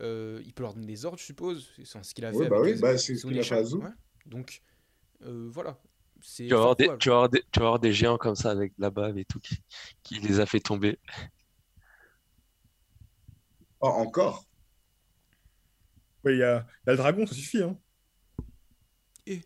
euh, 0.00 0.42
il 0.44 0.52
peut 0.54 0.62
leur 0.64 0.74
donner 0.74 0.86
des 0.86 1.04
ordres, 1.06 1.18
je 1.18 1.24
suppose, 1.24 1.70
c'est 1.84 2.04
ce 2.04 2.14
qu'il 2.14 2.24
a 2.24 2.32
Oui, 2.32 2.44
fait 2.44 2.48
bah 2.48 2.56
avec 2.56 2.60
oui, 2.60 2.74
les- 2.76 2.80
bah, 2.80 2.98
c'est 2.98 3.16
ce 3.16 3.20
Sous 3.20 3.28
qu'il 3.28 3.36
les 3.36 3.40
a 3.40 3.44
fait 3.44 3.56
à 3.56 3.62
chats, 3.62 3.64
Zou. 3.64 3.82
ouais. 3.82 3.90
Donc, 4.26 4.62
euh, 5.22 5.48
voilà. 5.52 5.80
C'est 6.22 6.44
Tu 6.46 6.50
vas, 6.54 6.56
avoir 6.58 6.76
des, 6.76 6.90
tu, 6.98 7.08
vas 7.08 7.14
avoir 7.16 7.28
des, 7.28 7.42
tu 7.52 7.60
vas 7.60 7.66
avoir 7.66 7.78
des 7.80 7.92
géants 7.92 8.18
comme 8.18 8.34
ça 8.36 8.50
avec 8.50 8.72
de 8.76 8.82
la 8.82 8.90
bave 8.90 9.18
et 9.18 9.24
tout 9.24 9.40
qui, 9.40 9.56
qui 10.02 10.18
les 10.20 10.40
a 10.40 10.46
fait 10.46 10.60
tomber. 10.60 10.98
Ah, 13.80 13.88
encore? 13.88 14.44
Ouais, 16.24 16.34
il 16.34 16.38
y 16.38 16.42
a, 16.42 16.66
il 16.84 16.88
y 16.88 16.90
a 16.90 16.92
le 16.92 16.96
dragon, 16.96 17.26
ça 17.26 17.34
suffit. 17.34 17.62
Hein. 17.62 17.78
Et 19.26 19.40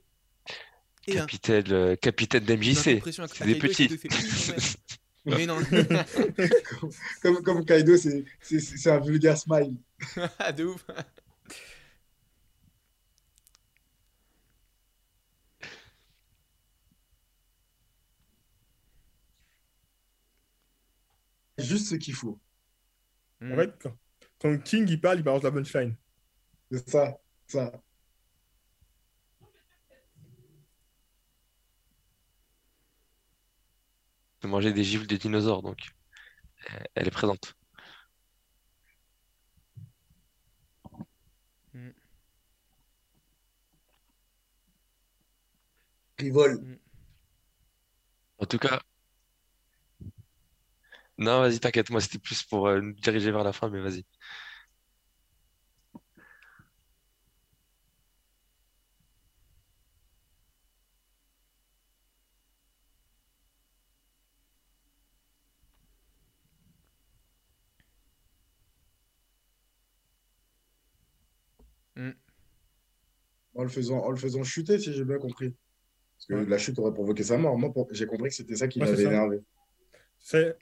Capitaine, 1.06 1.70
euh, 1.70 1.96
capitaine 1.96 2.44
d'MJC, 2.44 3.02
c'est 3.04 3.44
des 3.44 3.58
petits. 3.58 3.88
te 3.88 3.96
fait, 3.96 4.08
oui, 5.26 5.32
Mais 5.36 5.46
non, 5.46 5.58
comme, 7.22 7.42
comme, 7.42 7.64
Kaido, 7.64 7.96
c'est 7.96 8.24
c'est- 8.40 8.60
c'est 8.60 8.90
un 8.90 9.00
vulgaire 9.00 9.36
smile. 9.36 9.76
Ah, 10.38 10.52
de 10.52 10.64
ouf. 10.64 10.84
Juste 21.64 21.88
ce 21.88 21.94
qu'il 21.96 22.14
faut. 22.14 22.38
Mm. 23.40 23.52
En 23.52 23.56
fait, 23.56 23.74
quand, 23.80 23.96
quand 24.40 24.62
King 24.62 24.86
il 24.88 25.00
parle, 25.00 25.18
il 25.18 25.22
balance 25.22 25.42
la 25.42 25.52
punchline. 25.52 25.96
C'est 26.70 26.88
ça, 26.88 27.18
ça. 27.46 27.72
de 34.44 34.48
manger 34.48 34.72
des 34.72 34.84
gifles 34.84 35.06
de 35.06 35.16
dinosaures, 35.16 35.62
donc 35.62 35.78
euh, 36.70 36.84
elle 36.94 37.08
est 37.08 37.10
présente. 37.10 37.54
Rivole. 46.18 46.78
En 48.38 48.46
tout 48.46 48.58
cas, 48.58 48.80
Non, 51.18 51.40
vas-y, 51.40 51.60
t'inquiète, 51.60 51.90
moi 51.90 52.00
c'était 52.00 52.18
plus 52.18 52.42
pour 52.42 52.66
euh, 52.66 52.80
nous 52.80 52.92
diriger 52.92 53.30
vers 53.30 53.44
la 53.44 53.52
fin, 53.52 53.68
mais 53.70 53.80
vas-y. 53.80 54.04
Hmm. 71.96 72.10
En 73.54 73.62
le 73.62 73.68
faisant, 73.68 73.98
en 73.98 74.10
le 74.10 74.16
faisant 74.16 74.42
chuter, 74.42 74.78
si 74.80 74.92
j'ai 74.92 75.04
bien 75.04 75.18
compris. 75.18 75.54
Parce 76.16 76.26
que 76.26 76.34
Ouais. 76.34 76.46
la 76.46 76.58
chute 76.58 76.78
aurait 76.78 76.92
provoqué 76.92 77.22
sa 77.22 77.38
mort. 77.38 77.56
Moi, 77.56 77.72
pour- 77.72 77.86
j'ai 77.92 78.06
compris 78.06 78.30
que 78.30 78.34
c'était 78.34 78.56
ça 78.56 78.66
qui 78.66 78.80
Ouais, 78.80 78.86
ça. 78.86 79.02
énervé. 79.02 79.40
C'est 80.18 80.56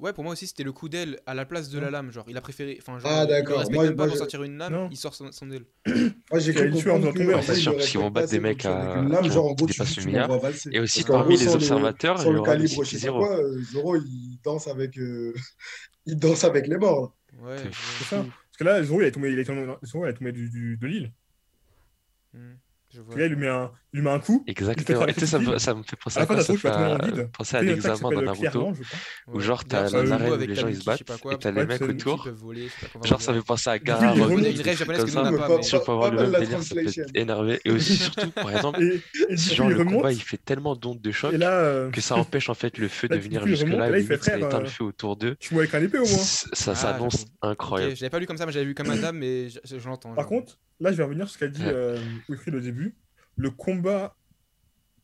Ouais, 0.00 0.12
pour 0.12 0.22
moi 0.24 0.32
aussi, 0.32 0.46
c'était 0.46 0.62
le 0.62 0.72
coup 0.72 0.88
d'aile 0.88 1.18
à 1.26 1.34
la 1.34 1.44
place 1.44 1.70
de 1.70 1.78
la 1.78 1.90
lame. 1.90 2.12
Genre, 2.12 2.24
il 2.28 2.36
a 2.36 2.40
préféré. 2.40 2.78
Enfin, 2.80 2.98
genre, 2.98 3.10
Ah, 3.12 3.24
il 3.24 3.28
d'accord. 3.28 3.58
respecte 3.58 3.74
Moi- 3.76 3.88
pas 3.88 3.94
moi, 3.94 4.06
pour 4.08 4.16
sortir 4.16 4.42
une 4.44 4.56
lame, 4.58 4.72
Non. 4.72 4.88
il 4.92 4.96
sort 4.96 5.14
son, 5.14 5.32
son 5.32 5.50
aile. 5.50 5.64
Moi, 6.30 6.38
j'ai 6.40 6.54
cru 6.54 6.70
comprendre 6.70 7.12
que, 7.12 7.34
en 7.34 7.42
fait, 7.42 7.54
il 7.54 7.60
sûr, 7.62 7.74
parce 7.74 7.88
qu'ils 7.88 8.00
vont 8.00 8.10
battre 8.10 8.30
des 8.30 8.38
mecs 8.40 8.64
à- 8.64 8.98
une 8.98 9.10
lame, 9.10 9.30
genre 9.30 9.46
en 9.46 9.54
gros, 9.54 9.66
tu, 9.66 9.72
tu 9.74 10.10
valser. 10.10 10.70
Et 10.72 10.78
aussi, 10.80 11.02
parmi 11.04 11.36
les 11.36 11.48
observateurs, 11.54 12.16
il 12.22 12.28
y 12.28 12.32
le 12.32 12.42
calibre, 12.42 12.84
je 12.84 12.96
sais 12.96 13.06
pas 13.08 13.12
CP0. 13.12 13.18
quoi, 13.18 13.38
euh, 13.38 13.62
Zoro, 13.72 13.96
il 13.96 14.38
danse 14.44 14.68
avec, 14.68 14.96
euh, 14.98 15.34
il 16.06 16.16
danse 16.18 16.44
avec 16.44 16.66
les 16.68 16.76
morts. 16.78 17.14
Ouais, 17.42 17.56
C'est 17.98 18.04
ça. 18.04 18.16
Parce 18.18 18.56
que 18.58 18.64
là, 18.64 18.82
Zoro, 18.82 19.00
il 19.02 19.06
est 19.06 19.10
tombé, 19.12 19.32
il 19.32 19.38
est 19.38 19.44
tombé, 19.44 19.66
Zoro, 19.84 20.06
il 20.06 20.10
est 20.10 20.14
tombé 20.14 20.32
du, 20.32 20.48
du- 20.50 20.76
de 20.76 20.86
l'île. 20.86 21.12
Je 22.90 23.00
vois. 23.02 23.14
Puis 23.14 23.20
là, 23.20 23.26
il 23.26 23.32
lui 23.34 23.40
met 23.40 23.48
un, 23.48 23.70
il 23.92 23.98
lui 24.00 24.04
met 24.04 24.10
un 24.12 24.18
coup. 24.18 24.44
Exactement. 24.46 25.06
Et 25.06 25.12
tu 25.14 25.20
sais, 25.20 25.26
ça, 25.26 25.38
me- 25.38 25.58
ça 25.58 25.74
me 25.74 25.82
fait 25.82 25.96
penser 25.96 26.16
À 26.18 26.20
la 26.20 26.26
quoi? 26.26 26.40
Ça 26.42 26.54
fait 26.56 26.68
le 26.68 26.74
à- 26.74 27.24
penser 27.36 27.56
à 27.58 27.62
l'examen 27.62 28.08
Pierre 28.08 28.22
Naruto, 28.22 28.60
Blanc, 28.60 28.74
je 28.74 28.82
crois. 28.82 29.34
où 29.34 29.40
genre 29.40 29.64
t'as 29.64 29.88
ça 29.88 29.98
a 29.98 30.00
un 30.00 30.04
l'arène 30.04 30.26
jeu 30.26 30.30
où 30.30 30.34
avec 30.34 30.48
les 30.48 30.54
gens 30.54 30.68
ils 30.68 30.76
se 30.76 30.84
battent, 30.84 31.00
et 31.02 31.38
t'as 31.38 31.50
les 31.50 31.66
mecs 31.66 31.82
autour. 31.82 32.28
Genre, 33.04 33.20
ça 33.20 33.34
fait 33.34 33.42
penser 33.42 33.70
à 33.70 33.74
japonaise 33.74 34.14
comme 34.14 35.06
que 35.06 35.10
ça. 35.10 35.62
Si 35.62 35.74
on 35.74 35.80
peut 35.80 35.92
avoir 35.92 36.10
le 36.12 36.22
même 36.22 36.30
la 36.32 36.40
délire, 36.40 36.62
ça 36.62 36.74
peut 36.74 36.86
être 36.86 37.10
énervé. 37.14 37.60
Et 37.64 37.70
aussi, 37.70 37.96
surtout, 37.96 38.30
par 38.30 38.50
exemple, 38.50 38.82
Et, 38.82 39.02
et 39.28 39.36
si 39.36 39.54
genre 39.54 39.68
le 39.68 39.84
combat 39.84 40.12
il 40.12 40.22
fait 40.22 40.38
tellement 40.38 40.74
d'ondes 40.74 41.00
de 41.00 41.10
choc 41.12 41.34
Et 41.34 41.38
euh, 41.42 41.90
que 41.90 42.00
ça 42.00 42.16
empêche 42.16 42.48
en 42.48 42.54
fait 42.54 42.78
le 42.78 42.88
feu 42.88 43.08
de 43.08 43.16
venir 43.16 43.46
et 43.46 43.50
là, 43.50 43.56
fait 43.90 43.98
limite 44.00 44.22
ça 44.24 44.38
éteint 44.38 44.60
le 44.60 44.64
euh, 44.66 44.68
feu 44.68 44.84
autour 44.84 45.16
d'eux. 45.16 45.36
tu 45.38 45.52
vois 45.54 45.64
avec 45.64 45.74
un 45.74 45.82
épée 45.82 45.98
au 45.98 46.06
moins. 46.06 46.16
Ça 46.18 46.72
Ah, 46.72 46.74
s'annonce 46.74 47.26
incroyable. 47.42 47.96
Je 47.96 48.00
l'avais 48.00 48.10
pas 48.10 48.18
lu 48.18 48.26
comme 48.26 48.36
ça, 48.38 48.46
mais 48.46 48.52
j'avais 48.52 48.64
vu 48.66 48.74
comme 48.74 48.90
un 48.90 48.96
dame, 48.96 49.18
mais 49.18 49.48
je, 49.64 49.76
l'entends. 49.88 50.14
Par 50.14 50.26
contre, 50.26 50.58
là, 50.80 50.92
je 50.92 50.96
vais 50.96 51.02
revenir 51.04 51.28
sur 51.28 51.34
ce 51.34 51.38
qu'a 51.38 51.48
dit 51.48 51.62
euh, 51.64 51.98
Wilfried 52.28 52.54
au 52.54 52.60
début. 52.60 52.96
Le 53.36 53.50
combat 53.50 54.16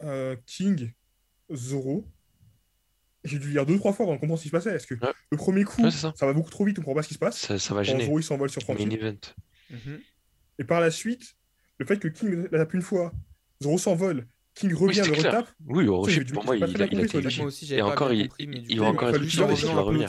euh, 0.03 0.37
King 0.47 0.93
Zoro, 1.53 2.05
j'ai 3.25 3.39
dû 3.39 3.51
lire 3.51 3.65
deux 3.67 3.79
trois 3.79 3.93
fois 3.93 4.05
avant 4.07 4.15
de 4.17 4.21
comprendre 4.21 4.39
ce 4.39 4.43
qui 4.45 4.49
se 4.49 4.53
passait. 4.57 4.75
Est-ce 4.75 4.87
que 4.87 4.95
Ouais. 4.95 5.13
le 5.31 5.37
premier 5.37 5.65
coup, 5.65 5.83
Ouais, 5.83 5.91
ça. 5.91 6.13
ça 6.17 6.27
va 6.27 6.33
beaucoup 6.33 6.51
trop 6.51 6.65
vite, 6.65 6.79
on 6.79 6.83
comprend 6.83 6.95
pas 6.97 7.03
ce 7.03 7.09
qui 7.09 7.15
se 7.15 7.19
passe? 7.19 7.39
Ça, 7.39 7.59
ça 7.59 7.75
va 7.75 7.83
gêner. 7.83 8.05
Zoro 8.05 8.19
il 8.19 8.23
s'envole 8.23 8.51
sur 8.51 8.63
Frankie. 8.63 8.83
event. 8.93 9.17
Mhm. 9.71 10.01
Et 10.59 10.65
par 10.65 10.81
la 10.81 10.91
suite, 10.91 11.37
le 11.79 11.87
fait 11.87 11.99
que 11.99 12.09
King 12.09 12.49
la 12.51 12.59
tape 12.59 12.75
une 12.75 12.83
fois, 12.83 13.13
Zoro 13.63 13.79
s'envole, 13.79 14.27
King 14.55 14.71
Oui, 14.73 14.77
revient, 14.77 14.95
c'était 14.97 15.09
le 15.09 15.15
clair. 15.17 15.33
retape. 15.33 15.49
Oui, 15.67 15.89
au 15.89 16.07
dû- 16.07 16.33
pour 16.33 16.45
moi, 16.45 16.57
il 16.57 16.63
très 16.65 16.83
a, 16.83 16.87
il 16.87 17.01
a 17.01 17.03
été 17.05 17.21
Moi 17.39 17.47
aussi, 17.47 17.65
Et 17.65 17.69
j'avais 17.69 17.81
pas 17.83 17.89
encore, 17.89 18.13
il, 18.13 18.29
compris, 18.29 18.47
mais 18.47 18.59
il 18.69 18.79
va 18.79 18.85
il 18.87 18.91
encore 18.91 19.09
être 19.09 19.23
utile 19.23 19.41
va 19.41 19.47
peu 19.47 19.81
revenir. 19.81 20.09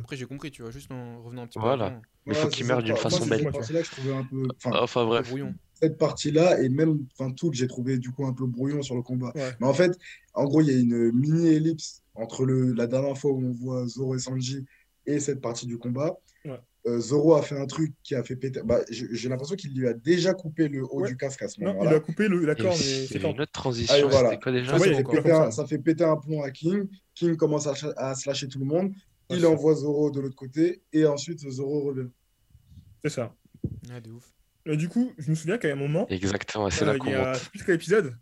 Après, 0.00 0.16
j'ai 0.16 0.26
compris, 0.26 0.50
tu 0.50 0.62
vois, 0.62 0.70
juste 0.70 0.90
en 0.90 1.22
revenant 1.22 1.42
un 1.42 1.46
petit 1.46 1.58
peu 1.58 1.64
Voilà. 1.64 2.00
Mais 2.26 2.34
il 2.34 2.36
faut 2.36 2.48
qu'il 2.48 2.66
meure 2.66 2.82
d'une 2.82 2.96
façon 2.96 3.22
c'est 3.24 3.30
belle. 3.30 3.48
Enfin, 3.48 4.70
Enfin, 4.82 5.02
Le 5.02 5.06
bref. 5.06 5.28
brouillon. 5.28 5.54
cette 5.74 5.96
partie-là, 5.98 6.60
et 6.60 6.68
même 6.68 6.98
enfin, 7.18 7.30
tout 7.32 7.50
que 7.50 7.56
j'ai 7.56 7.66
trouvé 7.66 7.96
du 7.98 8.10
coup 8.10 8.26
un 8.26 8.32
peu 8.32 8.44
brouillon 8.46 8.82
sur 8.82 8.94
le 8.96 9.02
combat. 9.02 9.32
Mais 9.60 9.66
en 9.66 9.72
fait, 9.72 9.92
en 10.34 10.44
gros, 10.44 10.60
il 10.60 10.66
y 10.66 10.70
a 10.70 10.78
une 10.78 11.12
mini-ellipse 11.12 12.02
entre 12.14 12.44
le, 12.44 12.72
la 12.72 12.86
dernière 12.86 13.16
fois 13.16 13.30
où 13.32 13.40
on 13.42 13.52
voit 13.52 13.86
Zoro 13.86 14.14
et 14.14 14.18
Sanji 14.18 14.66
et 15.06 15.20
cette 15.20 15.40
partie 15.40 15.66
du 15.66 15.78
combat. 15.78 16.18
Euh, 16.86 16.98
Zoro 16.98 17.34
a 17.34 17.42
fait 17.42 17.58
un 17.58 17.66
truc 17.66 17.92
qui 18.02 18.14
a 18.14 18.22
fait 18.24 18.36
péter. 18.36 18.62
Bah, 18.64 18.80
j'ai 18.90 19.28
l'impression 19.28 19.54
qu'il 19.54 19.76
lui 19.78 19.86
a 19.86 19.92
déjà 19.92 20.32
coupé 20.32 20.68
le 20.68 20.82
haut 20.84 21.02
Ouais. 21.02 21.08
du 21.10 21.16
casque 21.16 21.42
à 21.42 21.48
ce 21.48 21.60
Non, 21.60 21.72
il 21.72 21.74
moment-là. 21.74 21.96
a 21.96 22.00
coupé 22.00 22.26
le, 22.28 22.44
la 22.46 22.54
y 22.54 22.76
c'est 22.76 23.16
une 23.18 23.26
autre 23.26 23.40
Ah, 23.42 23.46
transition, 23.52 24.08
voilà. 24.08 24.30
c'était 24.30 24.42
quoi 24.42 24.52
déjà? 24.52 24.66
Ça, 24.70 24.78
Ouais, 24.78 24.88
ça 24.88 24.96
fait 24.96 25.04
péter 25.04 25.30
un, 25.32 25.44
ça. 25.44 25.50
ça 25.50 25.66
fait 25.66 25.78
péter 25.78 26.04
un 26.04 26.16
plomb 26.16 26.42
à 26.42 26.50
King. 26.50 26.88
King 27.14 27.36
commence 27.36 27.66
à, 27.66 27.74
à 27.98 28.14
slasher 28.14 28.48
tout 28.48 28.58
le 28.60 28.64
monde. 28.64 28.92
Il 29.28 29.44
envoie 29.46 29.74
Zoro 29.74 30.10
de 30.10 30.20
l'autre 30.20 30.34
côté 30.36 30.82
et 30.92 31.04
ensuite 31.04 31.38
Zoro 31.50 31.82
revient. 31.82 32.08
C'est 33.04 33.10
ça. 33.10 33.34
De 34.02 34.10
ouf. 34.10 34.32
Et 34.66 34.76
du 34.76 34.88
coup, 34.88 35.12
je 35.18 35.30
me 35.30 35.34
souviens 35.34 35.58
qu'à 35.58 35.70
un 35.72 35.74
moment, 35.76 36.06
Exactement, 36.08 36.68
c'est 36.70 36.82
euh, 36.84 36.86
là 36.88 36.92
il 36.94 36.98
qu'on 36.98 37.10
y 37.10 37.14
a, 37.14 37.32
plus 37.50 37.62
quel 37.64 37.74
épisode, 37.76 38.14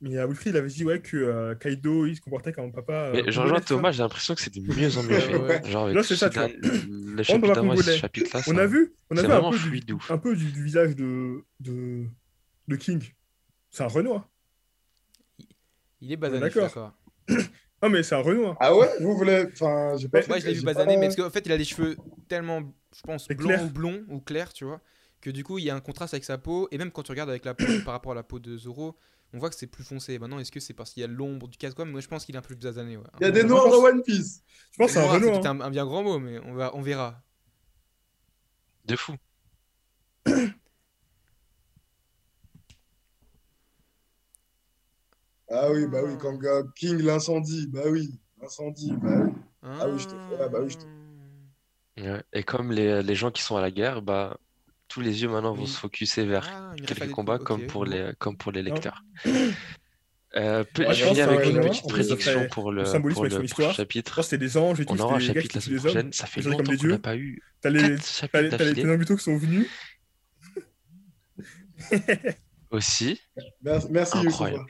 mais 0.00 0.16
a 0.18 0.26
Wilfried 0.26 0.54
il 0.54 0.58
avait 0.58 0.68
dit 0.68 0.84
ouais, 0.84 1.00
que 1.00 1.16
euh, 1.16 1.54
Kaido 1.54 2.06
il 2.06 2.14
se 2.16 2.20
comportait 2.20 2.52
comme 2.52 2.66
un 2.66 2.70
papa. 2.70 2.92
euh, 3.08 3.22
Mais 3.24 3.32
je 3.32 3.40
rejoins 3.40 3.58
c'est 3.58 3.64
Thomas, 3.66 3.90
j'ai 3.92 4.02
l'impression 4.02 4.34
que 4.34 4.40
c'était 4.40 4.60
de 4.60 4.72
mieux 4.74 4.96
en 4.96 5.02
mieux 5.04 5.18
fait. 5.18 5.66
Genre 5.70 5.84
avec 5.84 5.96
Là, 5.96 6.02
c'est 6.02 6.16
ça, 6.16 6.30
tu 6.30 6.38
vois. 6.38 6.48
le 6.48 7.22
chapitre 7.22 7.54
d'avant 7.54 7.72
et 7.74 7.82
ce 7.82 7.96
chapitre-là, 7.96 8.42
On 8.46 8.56
a 8.58 8.66
vu, 8.66 8.94
on 9.10 9.16
a 9.16 9.20
c'est 9.20 9.26
vu 9.26 9.32
un 9.32 9.50
peu, 9.50 9.56
fluide 9.56 9.84
du, 9.84 9.92
de 9.92 9.94
ouf. 9.94 10.10
un 10.10 10.18
peu 10.18 10.36
du, 10.36 10.52
du 10.52 10.62
visage 10.64 10.94
de, 10.96 11.42
de, 11.60 12.04
de 12.68 12.76
King. 12.76 13.02
C'est 13.70 13.82
un 13.82 13.88
Renoir. 13.88 14.28
Il 16.00 16.12
est 16.12 16.16
basané, 16.16 16.40
d'accord. 16.40 16.92
Non, 17.80 17.90
mais 17.90 18.02
c'est 18.02 18.16
un 18.16 18.20
Renoir. 18.22 18.56
Ah 18.58 18.74
ouais? 18.76 18.88
Vous 19.00 19.16
voulez. 19.16 19.46
Enfin, 19.52 19.96
j'ai 19.96 20.08
pas 20.08 20.20
Moi, 20.26 20.40
je 20.40 20.46
l'ai 20.46 20.54
vu 20.54 20.62
basané, 20.62 20.94
pas- 20.94 21.00
mais 21.00 21.06
parce 21.06 21.16
qu'en 21.16 21.30
fait, 21.30 21.46
il 21.46 21.52
a 21.52 21.56
les 21.56 21.64
cheveux 21.64 21.96
tellement, 22.28 22.60
je 22.96 23.02
pense, 23.02 23.26
C'est 23.28 23.36
clair. 23.36 23.62
ou 23.62 23.68
blonds 23.70 24.04
ou 24.08 24.18
clairs, 24.20 24.52
tu 24.52 24.64
vois, 24.64 24.80
que 25.20 25.30
du 25.30 25.44
coup, 25.44 25.58
il 25.58 25.64
y 25.64 25.70
a 25.70 25.76
un 25.76 25.80
contraste 25.80 26.12
avec 26.12 26.24
sa 26.24 26.38
peau. 26.38 26.66
Et 26.72 26.78
même 26.78 26.90
quand 26.90 27.04
tu 27.04 27.12
regardes 27.12 27.30
avec 27.30 27.44
la 27.44 27.54
peau 27.54 27.64
par 27.84 27.94
rapport 27.94 28.12
à 28.12 28.14
la 28.16 28.24
peau 28.24 28.40
de 28.40 28.56
Zoro, 28.56 28.96
on 29.34 29.38
voit 29.38 29.50
que 29.50 29.56
c'est 29.56 29.66
plus 29.66 29.84
foncé. 29.84 30.18
Maintenant, 30.18 30.38
est-ce 30.38 30.50
que 30.52 30.60
c'est 30.60 30.74
parce 30.74 30.92
qu'il 30.92 31.00
y 31.02 31.04
a 31.04 31.06
l'ombre 31.06 31.48
du 31.48 31.58
casque? 31.58 31.78
Moi, 31.78 32.00
je 32.00 32.08
pense 32.08 32.24
qu'il 32.24 32.34
est 32.34 32.38
un 32.38 32.42
peu 32.42 32.54
plus 32.54 32.56
basané. 32.66 32.96
Ouais. 32.96 33.04
Il 33.20 33.24
y 33.24 33.28
a 33.28 33.30
des 33.30 33.44
noirs 33.44 33.68
dans 33.68 33.82
One 33.84 34.02
Piece. 34.02 34.42
Je 34.72 34.78
pense 34.78 34.86
que 34.88 34.92
c'est 34.94 34.98
un 35.00 35.02
Noir, 35.02 35.14
Renoir. 35.14 35.32
peut-être 35.32 35.46
hein. 35.46 35.60
un, 35.60 35.66
un 35.66 35.70
bien 35.70 35.84
grand 35.84 36.02
mot, 36.02 36.18
mais 36.18 36.38
on, 36.40 36.54
va, 36.54 36.74
on 36.74 36.80
verra. 36.82 37.22
De 38.86 38.96
fou. 38.96 39.14
Ah 45.50 45.70
oui, 45.70 45.86
bah 45.86 46.00
oui, 46.04 46.12
quand 46.18 46.42
euh, 46.44 46.62
King 46.76 46.98
l'incendie, 47.02 47.66
bah 47.68 47.82
oui, 47.86 48.20
l'incendie, 48.40 48.92
bah 48.92 49.20
oui. 49.24 49.32
Ah, 49.62 49.88
oui, 49.88 49.98
je 49.98 50.08
te 50.08 50.14
fais- 50.18 50.36
ah, 50.40 50.48
bah 50.48 50.58
oui, 50.62 50.70
je 50.70 50.78
te- 50.78 50.86
Ouais. 52.00 52.22
Et 52.32 52.44
comme 52.44 52.70
les, 52.70 53.02
les 53.02 53.14
gens 53.16 53.30
qui 53.32 53.42
sont 53.42 53.56
à 53.56 53.60
la 53.60 53.70
guerre, 53.72 54.02
bah, 54.02 54.38
tous 54.88 55.00
les 55.00 55.22
yeux 55.22 55.28
maintenant 55.28 55.52
vont 55.54 55.62
Oui. 55.62 55.68
se 55.68 55.78
focuser 55.78 56.24
vers 56.24 56.48
Ah, 56.50 56.74
quelques 56.86 57.10
combats 57.10 57.38
comme 57.38 57.62
ok. 57.62 57.66
pour 57.68 57.84
les, 57.84 58.12
comme 58.18 58.36
pour 58.36 58.52
les 58.52 58.62
lecteurs. 58.62 59.04
Euh, 60.36 60.62
Ouais, 60.76 60.92
je 60.92 61.06
finis 61.06 61.22
avec 61.22 61.46
une 61.48 61.58
petite 61.58 61.88
prédiction 61.88 62.48
pour 62.50 62.70
le 62.70 62.82
le, 62.82 63.12
pour 63.14 63.24
le 63.24 63.46
prochain 63.46 63.72
chapitre. 63.72 64.22
C'était 64.22 64.36
des 64.36 64.58
anges 64.58 64.78
et 64.78 64.84
tout, 64.84 64.92
On 64.92 64.98
aura 64.98 65.16
un 65.16 65.20
chapitre 65.20 65.56
la 65.56 65.60
semaine 65.62 65.78
prochaine. 65.78 66.12
Ça 66.12 66.26
fait 66.26 66.42
longtemps 66.42 66.76
qu'on 66.76 66.86
n'a 66.86 66.98
pas 66.98 67.16
eu 67.16 67.40
T'as 67.62 67.70
les, 67.70 67.96
chapitres 67.98 68.38
les, 68.42 68.50
t'as 68.50 68.64
les 68.96 69.04
qui 69.06 69.18
sont 69.18 69.38
venus. 69.38 69.66
aussi. 72.70 73.20
Merci, 73.62 74.18
Incroyable. 74.18 74.66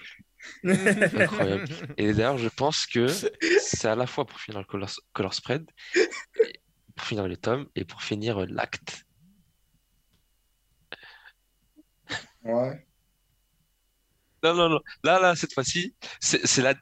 Incroyable. 0.65 1.65
Et 1.97 2.13
d'ailleurs, 2.13 2.39
je 2.39 2.49
pense 2.49 2.87
que 2.87 3.09
c'est 3.09 3.89
à 3.89 3.97
la 3.97 4.07
fois 4.07 4.27
pour 4.27 4.39
finir 4.41 4.61
le 4.61 4.65
color, 4.65 4.89
color 5.13 5.35
spread, 5.35 5.69
pour 6.95 7.05
finir 7.07 7.27
les 7.27 7.37
tomes 7.37 7.67
et 7.75 7.85
pour 7.85 8.03
finir 8.03 8.43
euh, 8.43 8.47
l'acte. 8.49 9.05
Ouais. 12.45 12.87
Non, 14.43 14.55
non, 14.55 14.69
non. 14.69 14.81
Là, 15.03 15.19
là, 15.21 15.35
cette 15.35 15.53
fois-ci, 15.53 15.95
c'est 16.21 16.63
la, 16.63 16.75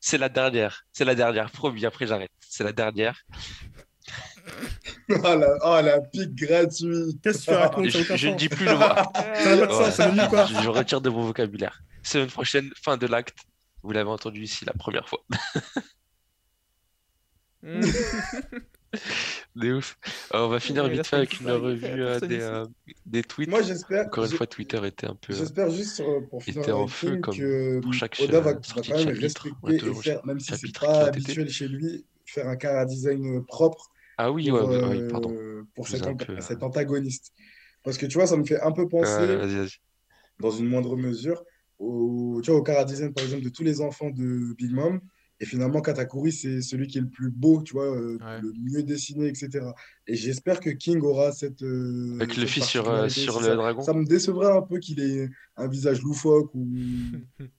c'est 0.00 0.18
la 0.18 0.28
dernière. 0.28 0.84
C'est 0.92 1.04
la 1.04 1.14
dernière. 1.14 1.50
Promis, 1.50 1.86
après 1.86 2.06
j'arrête. 2.06 2.32
C'est 2.40 2.64
la 2.64 2.72
dernière. 2.72 3.22
Oh 5.08 5.22
la, 5.22 5.56
oh, 5.62 5.80
la 5.82 6.00
pique 6.00 6.34
gratuite. 6.34 7.20
Qu'est-ce 7.22 7.46
que 7.46 7.50
tu 7.52 7.56
racontes 7.56 7.88
Je, 7.88 8.16
je 8.16 8.28
ne 8.28 8.34
dis 8.36 8.48
plus 8.48 8.64
le 8.64 8.74
mot. 8.74 8.80
Ça 9.90 10.08
pas. 10.28 10.46
je, 10.46 10.62
je 10.62 10.68
retire 10.68 11.00
de 11.00 11.10
mon 11.10 11.22
vocabulaire. 11.22 11.80
Semaine 12.02 12.28
prochaine, 12.28 12.70
fin 12.82 12.96
de 12.96 13.06
l'acte. 13.06 13.38
Vous 13.82 13.92
l'avez 13.92 14.10
entendu 14.10 14.42
ici 14.42 14.64
la 14.64 14.72
première 14.72 15.08
fois. 15.08 15.24
De 19.54 19.74
ouf. 19.74 19.98
Euh, 20.34 20.40
on 20.44 20.48
va 20.48 20.60
finir 20.60 20.86
vite 20.88 21.06
fait 21.06 21.16
avec 21.16 21.40
une 21.40 21.50
revue 21.50 22.02
euh, 22.02 22.20
des, 22.20 22.40
euh, 22.40 22.66
des 23.06 23.22
tweets. 23.22 23.48
Moi, 23.48 23.62
j'espère. 23.62 24.06
Encore 24.06 24.24
une 24.24 24.30
fois, 24.30 24.46
Twitter 24.46 24.80
était 24.86 25.06
un 25.06 25.14
peu. 25.14 25.32
J'espère 25.32 25.70
juste 25.70 26.00
euh, 26.00 26.20
pour 26.28 26.42
finir 26.42 26.62
était 26.62 26.72
en 26.72 26.86
feu 26.86 27.16
comme 27.18 27.34
que 27.36 27.80
pour 27.80 27.94
chaque, 27.94 28.16
Oda 28.20 28.40
va, 28.40 28.52
va 28.52 28.58
quand 28.60 28.88
même 28.88 29.14
chapitre. 29.20 29.46
Respecter 29.62 29.86
et 29.90 29.94
faire, 29.94 30.26
même 30.26 30.40
si 30.40 30.52
c'est 30.56 30.78
pas 30.78 31.06
habituel 31.06 31.48
chez 31.48 31.68
lui, 31.68 32.04
faire 32.26 32.48
un 32.48 32.56
cara 32.56 32.84
design 32.84 33.44
propre 33.44 33.90
Ah 34.18 34.30
oui, 34.30 34.50
pour, 34.50 34.68
ouais, 34.68 34.76
ouais, 34.76 34.84
ouais, 34.88 34.96
euh, 35.02 35.08
pardon. 35.10 35.34
pour 35.74 35.88
cet, 35.88 36.02
peu, 36.04 36.64
antagoniste. 36.64 37.32
Parce 37.82 37.96
que 37.98 38.06
tu 38.06 38.18
vois, 38.18 38.26
ça 38.26 38.36
me 38.36 38.44
fait 38.44 38.60
un 38.60 38.72
peu 38.72 38.88
penser, 38.88 39.10
Euh, 39.20 39.38
vas-y, 39.38 39.56
vas-y. 39.56 39.76
dans 40.40 40.50
une 40.50 40.66
moindre 40.66 40.96
mesure, 40.96 41.42
au, 41.78 42.40
tu 42.42 42.50
vois, 42.50 42.60
au 42.60 42.62
cara 42.62 42.84
design, 42.84 43.14
par 43.14 43.24
exemple, 43.24 43.44
de 43.44 43.48
tous 43.48 43.62
les 43.62 43.80
enfants 43.80 44.10
de 44.10 44.54
Big 44.54 44.72
Mom. 44.72 45.00
Et 45.38 45.44
finalement, 45.44 45.82
Katakuri, 45.82 46.32
c'est 46.32 46.62
celui 46.62 46.86
qui 46.86 46.96
est 46.98 47.02
le 47.02 47.08
plus 47.10 47.30
beau, 47.30 47.62
tu 47.62 47.74
vois, 47.74 47.94
euh, 47.94 48.16
Ouais. 48.22 48.40
le 48.40 48.52
mieux 48.58 48.82
dessiné, 48.82 49.26
etc. 49.28 49.66
Et 50.06 50.14
j'espère 50.14 50.60
que 50.60 50.70
King 50.70 51.00
aura 51.02 51.30
cette. 51.32 51.62
euh, 51.62 52.14
Avec 52.16 52.30
cette 52.32 52.42
Luffy 52.42 52.62
sur, 52.62 52.88
euh, 52.88 53.08
sur 53.10 53.38
le 53.40 53.46
ça, 53.46 53.54
dragon. 53.56 53.82
ça 53.82 53.92
me 53.92 54.04
décevrait 54.06 54.50
un 54.56 54.62
peu 54.62 54.78
qu'il 54.78 54.98
ait 55.00 55.28
un 55.56 55.68
visage 55.68 56.00
loufoque 56.02 56.54
ou. 56.54 56.66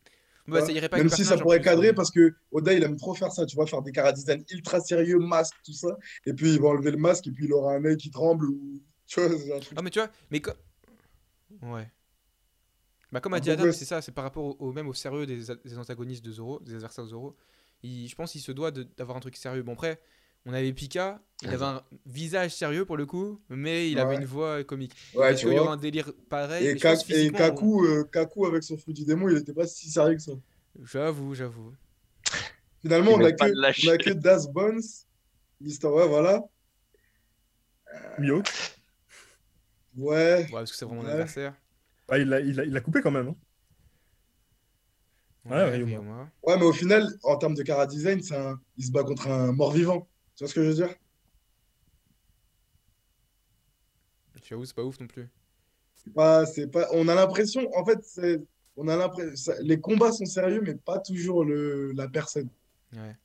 Bah, 0.50 0.62
ça 0.66 0.72
irait 0.72 0.88
pas 0.88 0.96
Même 0.96 1.08
le 1.08 1.12
si 1.12 1.26
ça 1.26 1.38
pourrait 1.38 1.60
plus, 1.60 1.66
cadrer 1.66 1.94
parce 1.94 2.10
que 2.10 2.34
Oda 2.54 2.72
il 2.74 2.82
aime 2.82 2.96
trop 2.96 3.14
faire 3.14 3.34
ça, 3.34 3.46
tu 3.46 3.58
vois, 3.58 3.68
faire 3.68 3.82
des 3.82 3.92
cara 3.92 4.14
design 4.14 4.42
ultra 4.50 4.80
sérieux, 4.80 5.20
masque, 5.20 5.54
tout 5.66 5.74
ça. 5.74 5.90
Et 6.26 6.32
puis 6.32 6.54
il 6.54 6.62
va 6.62 6.70
enlever 6.70 6.92
le 6.92 6.98
masque 6.98 7.28
et 7.28 7.32
puis 7.32 7.48
il 7.48 7.52
aura 7.54 7.74
un 7.74 7.84
œil 7.84 7.98
qui 7.98 8.10
tremble 8.12 8.46
ou. 8.50 8.82
Tu 9.08 9.20
vois, 9.20 9.30
c'est 9.38 9.54
un 9.54 9.60
truc. 9.60 9.74
Ah, 9.78 9.82
mais 9.82 9.90
tu 9.90 10.00
vois, 10.00 10.10
mais 10.32 10.40
comme. 10.40 10.56
Ouais. 11.64 11.92
Bah, 13.12 13.20
comme 13.20 13.34
a 13.34 13.42
dit 13.42 13.52
Adam, 13.52 13.72
c'est 13.74 13.84
ça, 13.86 14.02
c'est 14.02 14.14
par 14.14 14.24
rapport 14.24 14.46
au, 14.46 14.56
au- 14.68 14.72
même 14.72 14.88
au 14.88 14.94
sérieux 14.94 15.26
des, 15.26 15.42
des 15.66 15.78
antagonistes 15.78 16.24
de 16.24 16.32
Zoro, 16.32 16.60
des 16.62 16.76
adversaires 16.76 17.04
de 17.04 17.10
Zoro. 17.10 17.36
Il, 17.84 18.08
je 18.08 18.16
pense 18.16 18.32
qu'il 18.32 18.42
se 18.42 18.52
doit 18.52 18.72
de- 18.72 18.84
d'avoir 18.98 19.18
un 19.18 19.20
truc 19.20 19.36
sérieux. 19.36 19.64
Bon, 19.64 19.74
après, 19.74 20.02
on 20.46 20.54
avait 20.54 20.72
Pika, 20.74 21.22
il 21.44 21.50
avait 21.50 21.66
un 21.66 21.84
visage 22.06 22.56
sérieux 22.56 22.86
pour 22.86 22.98
le 22.98 23.06
coup, 23.06 23.42
mais 23.50 23.92
il 23.92 24.00
avait 24.00 24.16
Ouais. 24.16 24.22
une 24.22 24.26
voix 24.26 24.64
comique. 24.64 24.94
Ouais, 25.14 25.32
Est-ce 25.32 25.42
tu 25.42 25.48
qu'il 25.48 25.56
y 25.56 25.60
aura 25.60 25.74
un 25.74 25.78
délire 25.78 26.12
pareil 26.30 26.68
Et, 26.68 26.76
Ka- 26.78 26.96
Kaku, 26.96 27.86
euh, 27.86 28.04
Kaku 28.06 28.46
avec 28.46 28.64
son 28.64 28.78
fruit 28.78 28.94
du 28.94 29.06
démon, 29.06 29.30
il 29.30 29.38
était 29.38 29.54
pas 29.54 29.68
si 29.68 29.90
sérieux 29.90 30.16
que 30.16 30.22
ça. 30.22 30.32
J'avoue, 30.84 31.34
j'avoue. 31.36 31.74
Finalement, 32.82 33.12
on 33.12 33.24
a, 33.24 33.32
que, 33.32 33.44
on 33.88 33.92
a 33.92 33.98
que 33.98 34.12
Das 34.12 34.48
Bones, 34.48 34.82
Mister, 35.60 35.88
ouais, 35.88 36.08
voilà. 36.08 36.44
Mihawk. 38.20 38.48
Ouais, 39.96 40.14
Ouais, 40.16 40.48
parce 40.52 40.72
que 40.72 40.78
c'est 40.78 40.86
vraiment 40.86 41.02
Ouais. 41.02 41.26
Ah, 42.10 42.18
l'a 42.18 42.40
il 42.40 42.56
l'a- 42.56 42.64
il 42.66 42.72
l'a 42.72 42.82
coupé 42.82 43.02
quand 43.02 43.12
même. 43.12 43.30
hein. 43.30 43.36
Ouais, 45.50 45.64
ouais, 46.44 46.58
mais 46.58 46.66
au 46.66 46.74
final, 46.74 47.08
en 47.24 47.38
termes 47.38 47.54
de 47.56 47.64
cara 47.64 47.88
design, 47.88 48.22
c'est 48.22 48.36
un- 48.36 48.60
il 48.78 48.86
se 48.86 48.92
bat 48.92 49.04
contre 49.04 49.28
un 49.28 49.52
mort-vivant. 49.52 50.08
Tu 50.36 50.44
vois 50.44 50.50
ce 50.50 50.54
que 50.54 50.64
je 50.64 50.68
veux 50.70 50.76
dire? 50.76 50.94
J'avoue, 54.44 54.66
c'est 54.66 54.76
pas 54.76 54.84
ouf 54.84 55.00
non 55.00 55.08
plus. 55.08 55.28
C'est 55.96 56.14
pas, 56.14 56.46
c'est 56.46 56.68
pas, 56.68 56.88
on 56.94 57.08
a 57.08 57.16
l'impression, 57.16 57.70
en 57.76 57.84
fait, 57.86 58.00
on 58.78 58.88
a 58.88 58.96
l'impression, 58.96 59.54
les 59.62 59.80
combats 59.80 60.12
sont 60.12 60.26
sérieux, 60.26 60.62
mais 60.62 60.76
pas 60.76 61.00
toujours 61.00 61.44
le, 61.44 61.92
la 61.94 62.08
personne. 62.08 62.50
Ouais. 62.94 63.16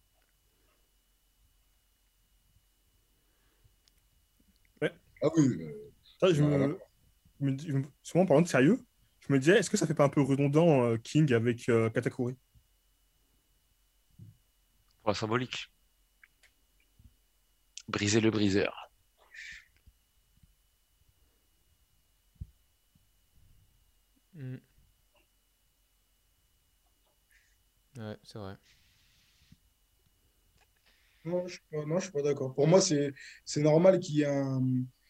Ah 5.24 5.28
oui, 5.36 5.44
euh, 5.62 5.92
Ça, 6.18 6.32
je 6.32 6.42
Voilà. 6.42 6.66
me, 7.40 7.56
je 7.58 7.72
me- 7.72 7.84
souvent 8.02 8.24
en 8.24 8.26
parlant 8.26 8.42
de 8.42 8.48
sérieux, 8.48 8.80
je 9.32 9.36
me 9.36 9.40
disais, 9.40 9.58
est-ce 9.58 9.70
que 9.70 9.78
ça 9.78 9.86
fait 9.86 9.94
pas 9.94 10.04
un 10.04 10.08
peu 10.10 10.20
redondant 10.20 10.84
euh, 10.84 10.98
King 10.98 11.32
avec 11.32 11.68
euh, 11.70 11.88
Katakuri? 11.88 12.36
Pour 15.02 15.10
la 15.10 15.14
symbolique. 15.14 15.70
Briser 17.88 18.20
le 18.20 18.30
briseur. 18.30 18.74
Mm. 24.36 24.58
Ouais, 27.96 28.16
c'est 28.22 28.38
vrai. 28.38 28.56
non, 31.24 31.46
je 31.46 31.54
suis 32.00 32.12
pas, 32.12 32.22
d'accord. 32.22 32.54
Pour 32.54 32.66
moi, 32.66 32.80
c'est, 32.80 33.12
c'est 33.46 33.62
normal 33.62 33.98
qu'il 33.98 34.16
y 34.16 34.22
ait 34.22 34.26
un, 34.26 34.62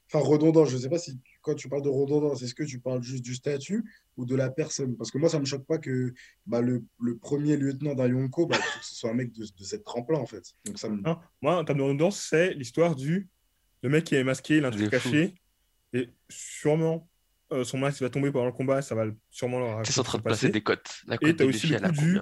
enfin, 0.07 0.25
redondant. 0.25 0.65
Je 0.65 0.77
sais 0.77 0.89
pas 0.89 0.99
si, 0.99 1.19
quand 1.43 1.55
tu 1.55 1.69
parles 1.69 1.83
de 1.83 1.89
redondance, 1.89 2.43
est-ce 2.43 2.55
que 2.55 2.63
tu 2.63 2.79
parles 2.81 3.03
juste 3.03 3.23
du 3.25 3.35
statut 3.35 3.85
ou 4.17 4.25
de 4.25 4.35
la 4.35 4.49
personne? 4.51 4.97
Parce 4.97 5.11
que 5.11 5.19
moi, 5.19 5.29
ça 5.29 5.39
me 5.39 5.45
choque 5.45 5.67
pas 5.67 5.79
que, 5.79 6.15
bah, 6.47 6.61
le, 6.61 6.85
le 7.01 7.19
premier 7.19 7.57
lieutenant 7.57 7.95
d'un 7.95 8.09
Yonko, 8.09 8.47
bah, 8.47 8.57
faut 8.57 8.79
que 8.79 8.85
ce 8.85 8.95
soit 8.95 9.11
un 9.11 9.15
mec 9.15 9.33
de, 9.33 9.43
de 9.45 9.65
cette 9.65 9.85
trempe-là, 9.85 10.19
en 10.19 10.27
fait. 10.27 10.45
Donc, 10.65 10.79
ça 10.79 10.89
me, 10.89 11.03
Hein? 11.07 11.21
Moi, 11.43 11.57
en 11.59 11.65
termes 11.65 11.79
de 11.79 11.83
redondance, 11.85 12.21
c'est 12.21 12.55
l'histoire 12.55 12.97
du 12.97 13.29
le 13.83 13.89
mec 13.89 14.05
qui 14.05 14.15
est 14.15 14.23
masqué, 14.25 14.59
il 14.59 14.65
a 14.65 14.69
un 14.69 14.71
truc 14.71 14.91
caché, 14.91 15.35
et 15.93 16.09
sûrement 16.31 17.09
euh, 17.53 17.65
son 17.65 17.79
masque 17.79 18.01
va 18.01 18.09
tomber 18.11 18.31
pendant 18.31 18.47
le 18.47 18.53
combat, 18.53 18.81
ça 18.81 18.95
va 18.95 19.07
sûrement 19.29 19.59
leur 19.59 19.83
Tu 19.83 19.93
es 19.93 19.99
en 19.99 20.03
train 20.05 20.19
de 20.19 20.23
passer. 20.23 20.49
des 20.51 20.63
cotes. 20.63 21.03
La 21.07 21.17
Et 21.17 21.19
cote 21.19 21.37
t'as 21.37 21.45
de 21.45 21.49
aussi 21.49 21.67
Luffy, 21.67 21.83
le 21.83 21.89
coup 21.89 21.95
du- 22.01 22.21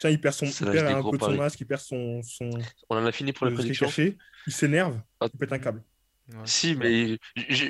Tiens, 0.00 0.10
il 0.10 0.20
perd, 0.20 0.34
son, 0.34 0.46
il 0.46 0.70
perd 0.72 0.86
un 0.88 1.00
gros 1.00 1.10
peu 1.12 1.18
de 1.18 1.22
son 1.22 1.36
masque, 1.36 1.60
il 1.60 1.66
perd 1.66 1.80
son, 1.82 2.22
son 2.22 2.50
On 2.90 2.96
en 2.96 3.04
a 3.06 3.12
fini 3.12 3.32
pour 3.32 3.46
la 3.46 3.52
prédiction? 3.52 3.86
caché, 3.86 4.16
il 4.48 4.52
s'énerve, 4.52 5.00
Ah. 5.20 5.28
il 5.32 5.38
pète 5.38 5.52
un 5.52 5.58
câble. 5.60 5.84
Ouais. 6.28 6.38
Si, 6.46 6.76
mais 6.76 7.18
je, 7.36 7.66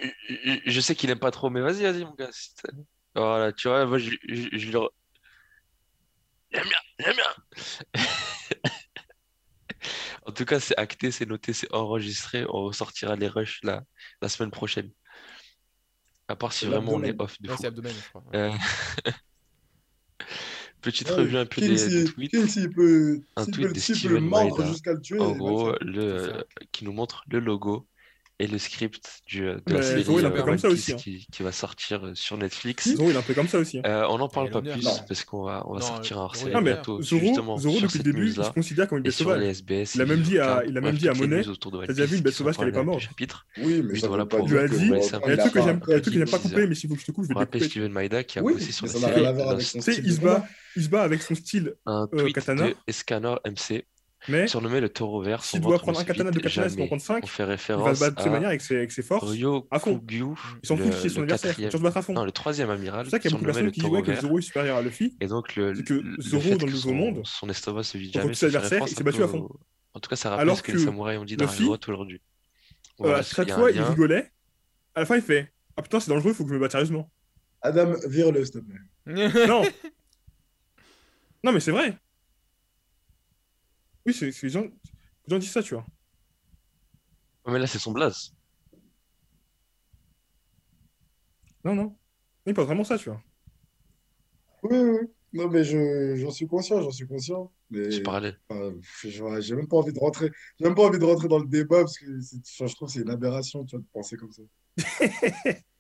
je- 0.66 0.80
sais 0.80 0.94
qu'il 0.94 1.10
aime 1.10 1.18
pas 1.18 1.30
trop, 1.30 1.50
mais 1.50 1.60
vas-y, 1.60 1.82
vas-y, 1.82 2.04
mon 2.04 2.14
gars. 2.14 2.30
Voilà, 3.14 3.52
tu 3.52 3.68
vois, 3.68 3.86
moi, 3.86 3.98
je, 3.98 4.10
je, 4.28 4.70
le... 4.72 4.88
J'aime 6.52 6.64
bien, 6.64 6.78
j'aime 6.98 7.16
bien. 7.16 7.34
En 10.26 10.32
tout 10.32 10.44
cas, 10.44 10.60
c'est 10.60 10.76
acté, 10.78 11.10
c'est 11.10 11.26
noté, 11.26 11.52
c'est 11.52 11.72
enregistré. 11.72 12.44
On 12.48 12.64
ressortira 12.64 13.16
les 13.16 13.28
rushs 13.28 13.60
la, 13.62 13.82
la 14.20 14.28
semaine 14.28 14.50
prochaine. 14.50 14.90
À 16.28 16.36
part 16.36 16.52
si 16.52 16.66
vraiment 16.66 16.92
on 16.94 17.02
est 17.02 17.20
off 17.20 17.40
de 17.40 17.48
fou. 17.48 17.62
je 17.62 18.08
crois. 18.08 18.22
ouais. 18.32 18.38
Euh, 18.38 18.50
Petite 20.80 21.08
Ouais, 21.10 21.16
revue 21.16 21.36
un 21.36 21.46
peu 21.46 21.60
des, 21.60 22.04
tweets. 22.04 22.32
Peut, 22.74 23.20
Un 23.36 23.44
tweet 23.46 23.68
peut, 23.68 23.72
de 23.72 23.78
Steven 23.78 24.34
En 24.34 25.32
gros, 25.36 25.72
le, 25.80 26.44
qui 26.72 26.84
nous 26.84 26.92
montre 26.92 27.22
le 27.28 27.38
logo 27.38 27.86
et 28.42 28.48
le 28.48 28.58
script 28.58 29.22
du, 29.28 29.42
de 29.42 29.62
la 29.68 29.82
série 29.82 30.02
Zoro, 30.02 30.18
il 30.18 30.24
est 30.24 30.26
un 30.26 30.30
euh, 30.32 30.34
peu 30.34 30.42
comme 30.42 30.58
ça 30.58 30.68
aussi, 30.68 30.92
hein. 30.92 30.96
qui, 30.96 31.26
qui 31.32 31.42
va 31.44 31.52
sortir 31.52 32.04
euh, 32.06 32.14
sur 32.14 32.36
Netflix. 32.36 32.88
Zoro, 32.88 33.08
il 33.10 33.14
est 33.14 33.18
un 33.18 33.22
peu 33.22 33.34
comme 33.34 33.46
ça 33.46 33.58
aussi. 33.58 33.78
hein. 33.78 33.82
Euh, 33.86 34.04
on 34.10 34.18
n'en 34.18 34.28
parle 34.28 34.50
pas 34.50 34.60
plus 34.60 34.82
Non. 34.82 34.90
parce 35.06 35.24
qu'on 35.24 35.44
va, 35.44 35.62
on 35.68 35.74
va 35.74 35.80
Non, 35.80 35.86
sortir 35.86 36.18
un 36.18 36.22
hors-série 36.22 36.62
bientôt 36.62 37.00
Zoro, 37.00 37.20
justement 37.20 37.56
Zoro 37.58 37.76
sur 37.78 37.86
depuis 37.86 37.98
le 37.98 38.04
début, 38.04 38.26
il 38.28 38.34
se 38.34 38.50
considère 38.50 38.88
comme 38.88 38.98
une 38.98 39.04
bête 39.04 39.12
sauvage. 39.12 39.42
SBS. 39.42 39.94
Il 39.94 40.02
a 40.02 40.06
même 40.06 40.22
dit 40.22 40.38
à- 40.40 40.62
il 40.66 40.76
a 40.76 40.80
même 40.80 40.96
dit 40.96 41.08
à 41.08 41.14
Monet, 41.14 41.42
t'as 41.44 41.86
déjà 41.92 42.04
vu 42.06 42.16
une 42.16 42.22
bête 42.22 42.34
sauvage 42.34 42.56
qu'elle 42.56 42.68
est 42.68 42.72
pas 42.72 42.82
morte. 42.82 43.00
chapitre. 43.00 43.46
Oui, 43.58 43.80
mais 43.84 43.90
Juste 43.90 44.00
ça 44.02 44.08
voilà 44.08 44.26
pour- 44.26 44.44
dit, 44.46 44.54
il 44.54 45.02
c'est 45.02 45.14
un 45.14 45.20
y 45.20 45.24
a 45.24 45.28
des 45.28 45.36
peu 45.36 45.42
trucs 45.42 45.52
que 45.52 45.58
bizarre, 45.58 45.66
j'aime 45.66 45.76
un 45.76 45.78
peu 45.78 45.90
il 45.90 45.92
y 45.92 45.94
a 45.94 45.96
des 45.96 46.02
trucs 46.02 46.14
que 46.14 46.18
j'aime 46.18 46.30
pas 46.30 46.38
couper, 46.38 46.66
mais 46.66 46.74
s'il 46.74 46.88
faut 46.90 46.94
que 46.96 47.00
je 47.00 47.06
te 47.06 47.12
coupe, 47.12 47.24
je 47.24 47.30
On 47.30 47.34
vais 47.34 47.38
rappelle 47.40 47.60
découper. 47.60 47.70
Steven 47.80 47.92
Maeda 47.92 48.24
qui 48.24 48.38
a 48.38 48.42
bossé 48.42 48.72
sur 48.72 48.86
la 48.86 48.92
série 48.92 49.24
Tu 49.58 49.80
sais, 49.80 49.94
il 49.98 50.04
de 50.08 50.82
se 50.82 50.88
bat, 50.88 51.02
avec 51.02 51.22
son 51.22 51.34
style, 51.36 51.74
Euh, 51.86 52.06
katana. 52.34 52.68
de 52.68 52.74
Escanor 52.88 53.40
MC, 53.44 53.84
mais 54.28 54.46
surnommé 54.46 54.80
le 54.80 54.88
taureau 54.88 55.22
vert. 55.22 55.44
son 55.44 55.58
doit 55.58 55.72
ventre 55.72 55.82
prendre 55.82 56.00
un 56.00 56.04
katana 56.04 56.30
de 56.30 56.38
katana, 56.38 56.68
c'est 56.68 56.76
pour 56.76 56.86
prendre 56.86 57.02
On 57.02 57.04
5, 57.04 57.26
fait 57.26 57.42
il 57.42 57.46
va 57.46 57.46
se 57.46 57.50
référence 57.50 58.00
battre 58.00 58.16
de 58.16 58.20
cette 58.20 58.28
à 58.28 58.30
manière 58.30 58.48
avec 58.48 58.60
ses, 58.60 58.76
avec 58.76 58.92
ses 58.92 59.02
forces. 59.02 59.30
Ryo 59.30 59.66
à 59.70 59.78
fond. 59.78 59.98
Kugyu, 59.98 60.24
Il 60.62 60.66
s'en 60.66 60.76
fout 60.76 60.86
le, 60.86 60.92
qui 60.92 61.06
est 61.06 61.10
son 61.10 61.22
adversaire, 61.22 61.50
il 61.50 61.54
quatrième, 61.54 61.70
tire 61.70 61.78
se 61.78 61.82
battre 61.82 61.96
à 61.96 62.02
fond. 62.02 62.12
non, 62.12 62.24
le 62.24 62.32
troisième 62.32 62.70
amiral, 62.70 63.06
C'est 63.06 63.10
pour 63.10 63.10
ça 63.10 63.18
qu'il 63.18 63.30
y 63.30 63.34
a 63.34 63.36
beaucoup 63.36 63.44
de 63.44 63.52
personnes 63.52 63.70
qui 63.72 63.80
jouaient 63.80 64.02
que. 64.02 64.14
Zoro 64.14 64.38
est 64.38 64.42
supérieur 64.42 64.76
à 64.76 64.82
Luffy. 64.82 65.16
Et 65.20 65.26
donc, 65.26 65.56
le, 65.56 65.74
C'est 65.74 65.84
que 65.84 66.02
Zoro, 66.20 66.56
dans 66.56 66.66
le 66.66 66.72
nouveau 66.72 66.88
son, 66.88 66.94
monde, 66.94 67.20
son 67.24 67.48
estomac 67.48 67.82
se 67.82 67.98
vide 67.98 68.12
jamais, 68.12 68.30
adversaires, 68.30 68.62
référence 68.62 68.90
il 68.90 68.96
s'est 68.96 69.04
battu 69.04 69.22
à 69.22 69.28
fond. 69.28 69.48
En 69.94 70.00
tout 70.00 70.08
cas, 70.08 70.16
ça 70.16 70.30
rappelle 70.30 70.42
Alors 70.42 70.56
ce 70.56 70.62
que, 70.62 70.72
les 70.72 70.78
samouraïs 70.78 71.18
ont 71.18 71.24
dit 71.24 71.36
dans 71.36 71.46
Naruto 71.46 71.90
aujourd'hui. 71.92 72.22
Euh, 73.00 73.16
à 73.16 73.18
il 73.18 73.24
chaque 73.24 73.50
fois, 73.50 73.70
il 73.70 73.80
rigolait. 73.82 74.30
À 74.94 75.00
la 75.00 75.06
fin, 75.06 75.16
il 75.16 75.22
fait 75.22 75.52
Ah 75.76 75.82
putain, 75.82 76.00
c'est 76.00 76.10
dangereux, 76.10 76.30
il 76.30 76.34
faut 76.34 76.44
que 76.44 76.50
je 76.50 76.54
me 76.54 76.60
batte 76.60 76.72
sérieusement. 76.72 77.10
Adam, 77.60 77.94
vire-le, 78.06 78.44
s'il 78.44 78.54
te 78.54 78.58
plaît. 78.58 79.46
Non 79.46 79.62
Non, 81.44 81.52
mais 81.52 81.60
c'est 81.60 81.70
vrai 81.72 81.96
Oui, 84.06 84.14
c'est 84.14 84.32
c'est- 84.32 84.46
les 84.46 84.52
gens, 84.52 84.62
les 84.62 84.70
gens 85.28 85.38
disent 85.38 85.50
ça, 85.52 85.62
tu 85.62 85.74
vois. 85.74 85.86
Mais 87.46 87.58
là, 87.58 87.66
c'est 87.66 87.78
son 87.78 87.92
blaze. 87.92 88.32
Non, 91.64 91.74
non. 91.74 91.96
Il 92.46 92.54
parle 92.54 92.66
vraiment 92.66 92.84
ça, 92.84 92.98
tu 92.98 93.08
vois. 93.10 93.20
Oui, 94.64 94.76
oui, 94.78 94.90
oui. 95.02 95.06
Non, 95.34 95.48
mais 95.48 95.64
je, 95.64 96.16
j'en 96.16 96.30
suis 96.30 96.46
conscient, 96.46 96.80
j'en 96.82 96.90
suis 96.90 97.06
conscient. 97.06 97.50
Mais 97.70 97.90
je- 97.90 99.40
j'ai 99.40 99.54
même 99.56 99.66
pas 99.68 99.76
envie 99.76 99.92
de 99.92 99.98
rentrer, 99.98 100.30
j'ai 100.58 100.66
même 100.66 100.74
pas 100.74 100.82
envie 100.82 100.98
de 100.98 101.04
rentrer 101.04 101.26
dans 101.28 101.38
le 101.38 101.46
débat 101.48 101.80
parce 101.80 101.98
que 101.98 102.20
c'est- 102.20 102.68
je 102.68 102.74
trouve 102.74 102.88
que 102.88 102.94
c'est 102.94 103.00
une 103.00 103.10
aberration, 103.10 103.64
tu 103.64 103.76
vois, 103.76 103.82
de 103.82 103.88
penser 103.92 104.16
comme 104.16 104.30
ça. 104.32 104.42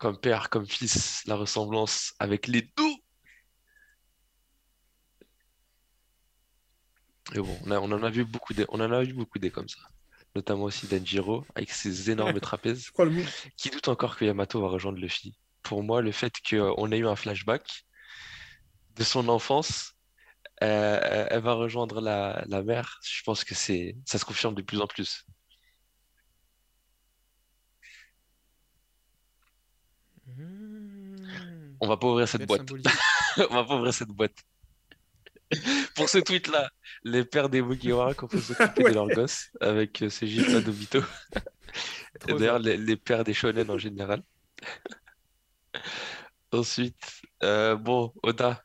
Comme 0.00 0.18
père, 0.18 0.48
comme 0.48 0.66
fils, 0.66 1.22
la 1.26 1.36
ressemblance 1.36 2.14
avec 2.18 2.46
les 2.48 2.62
deux. 2.62 2.94
Et 7.34 7.38
bon, 7.38 7.56
on, 7.66 7.70
a- 7.70 7.78
on 7.78 7.92
en 7.92 8.02
a 8.02 8.10
vu 8.10 8.24
beaucoup 8.24 8.54
des, 8.54 8.64
on 8.70 8.80
en 8.80 8.90
a 8.90 9.02
vu 9.04 9.12
beaucoup 9.12 9.38
des 9.38 9.50
comme 9.50 9.68
ça. 9.68 9.78
Notamment 10.34 10.64
aussi 10.64 10.86
Denjiro, 10.86 11.44
avec 11.54 11.70
ses 11.70 12.10
énormes 12.10 12.40
trapèzes. 12.40 12.90
Qui 13.58 13.68
doute 13.68 13.88
encore 13.88 14.16
que 14.16 14.24
Yamato 14.24 14.60
va 14.60 14.68
rejoindre 14.68 14.98
Luffy? 14.98 15.36
Pour 15.62 15.82
moi, 15.82 16.00
le 16.00 16.12
fait 16.12 16.32
qu'on 16.48 16.90
ait 16.92 16.98
eu 16.98 17.06
un 17.06 17.14
flashback 17.16 17.84
de 18.96 19.04
son 19.04 19.28
enfance, 19.28 19.92
euh, 20.62 21.26
elle 21.30 21.42
va 21.42 21.52
rejoindre 21.52 22.00
la, 22.00 22.42
la 22.48 22.62
mère, 22.62 23.00
je 23.04 23.22
pense 23.22 23.44
que 23.44 23.54
c'est, 23.54 23.96
ça 24.06 24.18
se 24.18 24.24
confirme 24.24 24.54
de 24.54 24.62
plus 24.62 24.80
en 24.80 24.86
plus. 24.86 25.26
Mmh. 30.40 31.76
On 31.80 31.88
va 31.88 31.96
pas 31.96 32.06
ouvrir 32.08 32.28
cette 32.28 32.46
boîte. 32.46 32.62
On 33.50 33.54
va 33.54 33.64
pas 33.64 33.76
ouvrir 33.76 33.94
cette 33.94 34.08
boîte. 34.08 34.36
Pour 35.96 36.08
ce 36.08 36.18
tweet-là, 36.18 36.70
les 37.04 37.24
pères 37.24 37.48
des 37.48 37.60
Mugiwara 37.62 38.14
qu'on 38.14 38.28
peut 38.28 38.40
s'occuper 38.40 38.84
Ouais. 38.84 38.90
de 38.90 38.94
leurs 38.94 39.08
gosses 39.08 39.50
avec 39.60 40.02
euh, 40.02 40.08
ce 40.10 40.24
gif-là 40.24 40.60
d'Obito. 40.60 41.00
D'ailleurs, 42.26 42.58
les, 42.58 42.76
les 42.76 42.96
pères 42.96 43.24
des 43.24 43.34
shonen 43.34 43.68
en 43.70 43.78
général. 43.78 44.22
Ensuite, 46.52 47.22
euh, 47.42 47.76
bon, 47.76 48.12
Oda, 48.22 48.64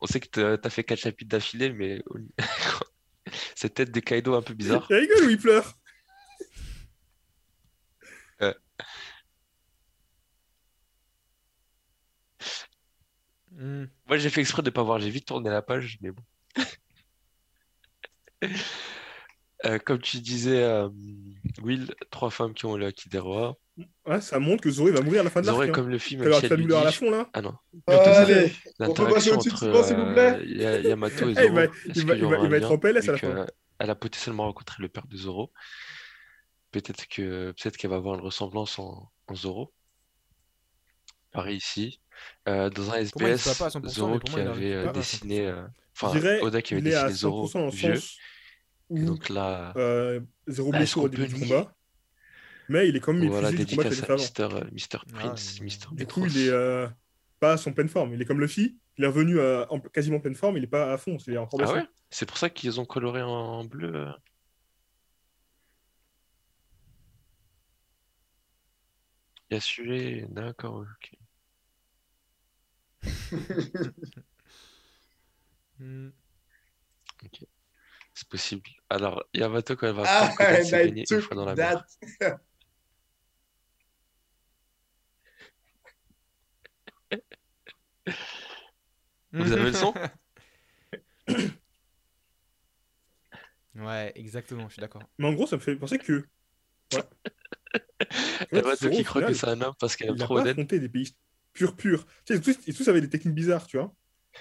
on 0.00 0.06
sait 0.06 0.20
que 0.20 0.56
t'as 0.56 0.70
fait 0.70 0.84
quatre 0.84 1.00
chapitres 1.00 1.30
d'affilée, 1.30 1.72
mais 1.72 2.02
cette 3.54 3.74
tête 3.74 3.90
de 3.90 4.00
Kaido 4.00 4.34
un 4.34 4.42
peu 4.42 4.54
bizarre. 4.54 4.86
Il 4.90 4.96
rigole 4.96 5.24
ou 5.26 5.30
il 5.30 5.38
pleure? 5.38 5.74
Hmm. 13.56 13.84
Moi, 14.08 14.18
j'ai 14.18 14.30
fait 14.30 14.40
exprès 14.40 14.62
de 14.62 14.70
pas 14.70 14.82
voir. 14.82 14.98
J'ai 14.98 15.10
vite 15.10 15.26
tourné 15.26 15.50
la 15.50 15.62
page, 15.62 15.98
mais 16.00 16.10
bon. 16.10 16.22
Euh, 19.64 19.78
comme 19.78 19.98
tu 19.98 20.18
disais, 20.18 20.62
euh, 20.62 20.90
Will, 21.62 21.94
trois 22.10 22.28
femmes 22.30 22.52
qui 22.52 22.66
ont 22.66 22.76
le 22.76 22.86
acquis 22.86 23.08
des 23.08 23.18
rois. 23.18 23.56
Ouais, 24.06 24.20
ça 24.20 24.38
montre 24.38 24.62
que 24.62 24.70
Zoro 24.70 24.88
il 24.88 24.94
va 24.94 25.00
mourir 25.00 25.22
à 25.22 25.24
la 25.24 25.30
fin 25.30 25.40
de 25.40 25.46
l'arc. 25.46 25.56
Zoro 25.56 25.64
est 25.66 25.70
hein. 25.70 25.72
comme 25.72 25.88
le 25.88 25.98
film 25.98 26.22
Il 26.22 26.28
va 26.28 26.36
y 26.36 26.36
avoir 26.36 26.42
Michel 26.42 26.58
la 26.58 26.62
douleur 26.62 26.80
à 26.80 26.84
la 26.84 26.92
fond 26.92 27.10
là. 27.10 27.30
Ah 27.32 27.40
non, 27.40 27.54
Allez, 27.86 28.52
on 28.80 28.92
peut 28.92 29.08
passer 29.08 29.30
l'interaction 29.30 29.34
au-dessus 29.34 29.48
de 29.48 29.54
entre 29.54 29.58
Simon, 29.58 29.82
s'il 29.82 29.96
vous 29.96 30.12
plaît 30.12 30.38
euh, 30.66 30.80
Yamato 30.82 31.28
et 31.28 31.32
Eh, 31.32 31.34
Zoro. 31.34 31.46
il 31.46 31.54
va, 31.54 31.64
il 31.64 32.06
va, 32.06 32.14
y 32.14 32.18
il 32.18 32.24
va, 32.26 32.38
il 32.44 32.50
va 32.50 32.56
être 32.58 32.70
en 32.70 32.78
PLS 32.78 33.08
à 33.08 33.12
la 33.12 33.18
fin. 33.18 33.46
Elle 33.78 33.90
a 33.90 33.94
potentiellement 33.94 34.44
rencontré 34.44 34.82
le 34.82 34.88
père 34.88 35.06
de 35.06 35.16
Zoro. 35.16 35.50
Peut-être 36.70 37.08
que 37.08 37.52
peut-être 37.52 37.76
qu'elle 37.78 37.90
va 37.90 37.96
avoir 37.96 38.16
une 38.16 38.20
ressemblance 38.20 38.78
en, 38.78 39.10
en 39.28 39.34
Zoro. 39.34 39.72
Pareil 41.34 41.56
ici. 41.58 42.00
Euh, 42.48 42.70
dans 42.70 42.90
un 42.92 42.94
moi, 42.94 43.00
SBS, 43.00 43.58
pas 43.58 43.66
à 43.66 43.70
100%, 43.70 43.90
Zoro 43.90 44.18
qui 44.20 44.40
avait 44.40 44.72
euh, 44.72 44.88
dessiné. 44.88 45.40
100%. 45.40 45.58
euh, 45.58 45.66
Je 45.96 46.06
Enfin, 46.06 46.18
dirais 46.20 46.40
Oda 46.42 46.62
qui 46.62 46.74
avait 46.74 46.80
il 46.80 46.88
est 46.88 46.94
à 46.94 47.02
dessiné 47.02 47.12
Zoro 47.12 47.46
100% 47.48 47.58
dans 47.58 47.64
le 47.66 47.70
vieux. 47.72 47.94
sens 47.94 48.18
Et 48.96 49.00
où 49.00 49.06
donc 49.06 49.28
là, 49.28 49.72
euh, 49.76 50.20
Zoro 50.48 50.70
Bah, 50.70 50.78
est-ce 50.78 50.90
blessure 50.90 51.02
au 51.02 51.08
début 51.08 51.26
du 51.26 51.34
combat, 51.34 51.74
mais 52.68 52.88
il 52.88 52.96
est 52.96 53.00
quand 53.00 53.12
même 53.12 53.28
voilà, 53.28 53.50
du 53.50 53.66
combat 53.66 53.84
qu'il. 53.84 53.96
Mister, 54.16 54.48
euh, 54.52 54.64
Mister 54.72 54.98
Ah, 55.12 55.18
Prince, 55.18 55.56
ouais, 55.58 55.64
Mister. 55.64 55.88
Du 55.92 56.06
coup, 56.06 56.26
il 56.26 56.36
est 56.38 56.48
euh, 56.50 56.88
pas 57.40 57.52
à 57.52 57.56
son 57.56 57.72
pleine 57.72 57.88
forme. 57.88 58.14
Il 58.14 58.22
est 58.22 58.24
comme 58.24 58.40
Luffy, 58.40 58.78
il 58.96 59.04
est 59.04 59.08
revenu 59.08 59.38
euh, 59.38 59.66
en 59.70 59.80
quasiment 59.80 60.20
pleine 60.20 60.34
forme, 60.34 60.56
il 60.56 60.64
est 60.64 60.68
pas 60.68 60.92
à 60.92 60.98
fond, 60.98 61.18
encore 61.38 61.60
Ah 61.60 61.72
ouais? 61.72 61.86
C'est 62.10 62.26
pour 62.26 62.38
ça 62.38 62.48
qu'ils 62.50 62.80
ont 62.80 62.84
coloré 62.84 63.22
en 63.22 63.64
bleu. 63.64 63.92
euh. 63.94 64.12
Yasue, 69.50 70.26
d'accord, 70.28 70.84
ok. 70.84 71.16
Hmm. 75.80 76.10
C'est 78.14 78.28
possible. 78.28 78.70
Alors, 78.88 79.24
Yamato, 79.34 79.74
quand 79.74 79.88
elle 79.88 79.94
va 79.94 80.04
Ah, 80.06 80.30
s'est 80.62 80.68
I 80.68 80.70
baigné 80.70 81.04
une 81.10 81.20
fois 81.20 81.34
dans 81.34 81.44
la 81.44 81.56
mer. 81.56 81.84
Vous 89.32 89.52
avez 89.52 89.64
le 89.64 89.72
son? 89.72 89.92
Ouais, 93.74 94.12
exactement, 94.14 94.68
je 94.68 94.74
suis 94.74 94.80
d'accord. 94.80 95.02
Mais 95.18 95.26
en 95.26 95.32
gros, 95.32 95.48
ça 95.48 95.56
me 95.56 95.60
fait 95.60 95.74
penser 95.74 95.98
que. 95.98 96.24
Ouais. 96.92 97.02
Yamato 98.52 98.88
qui 98.88 99.02
croit 99.02 99.22
que 99.22 99.34
c'est 99.34 99.48
un 99.48 99.60
homme 99.62 99.74
parce 99.80 99.96
qu'elle 99.96 100.10
est 100.10 100.16
trop 100.16 100.38
honnête. 100.38 100.56
des 100.56 100.88
pays 100.88 101.16
purs, 101.54 101.74
purs. 101.76 102.06
Tu 102.26 102.34
sais, 102.34 102.40
tous, 102.40 102.58
ils 102.66 102.74
tous 102.74 102.86
avaient 102.88 103.00
des 103.00 103.08
techniques 103.08 103.34
bizarres, 103.34 103.66
tu 103.66 103.78
vois. 103.78 103.94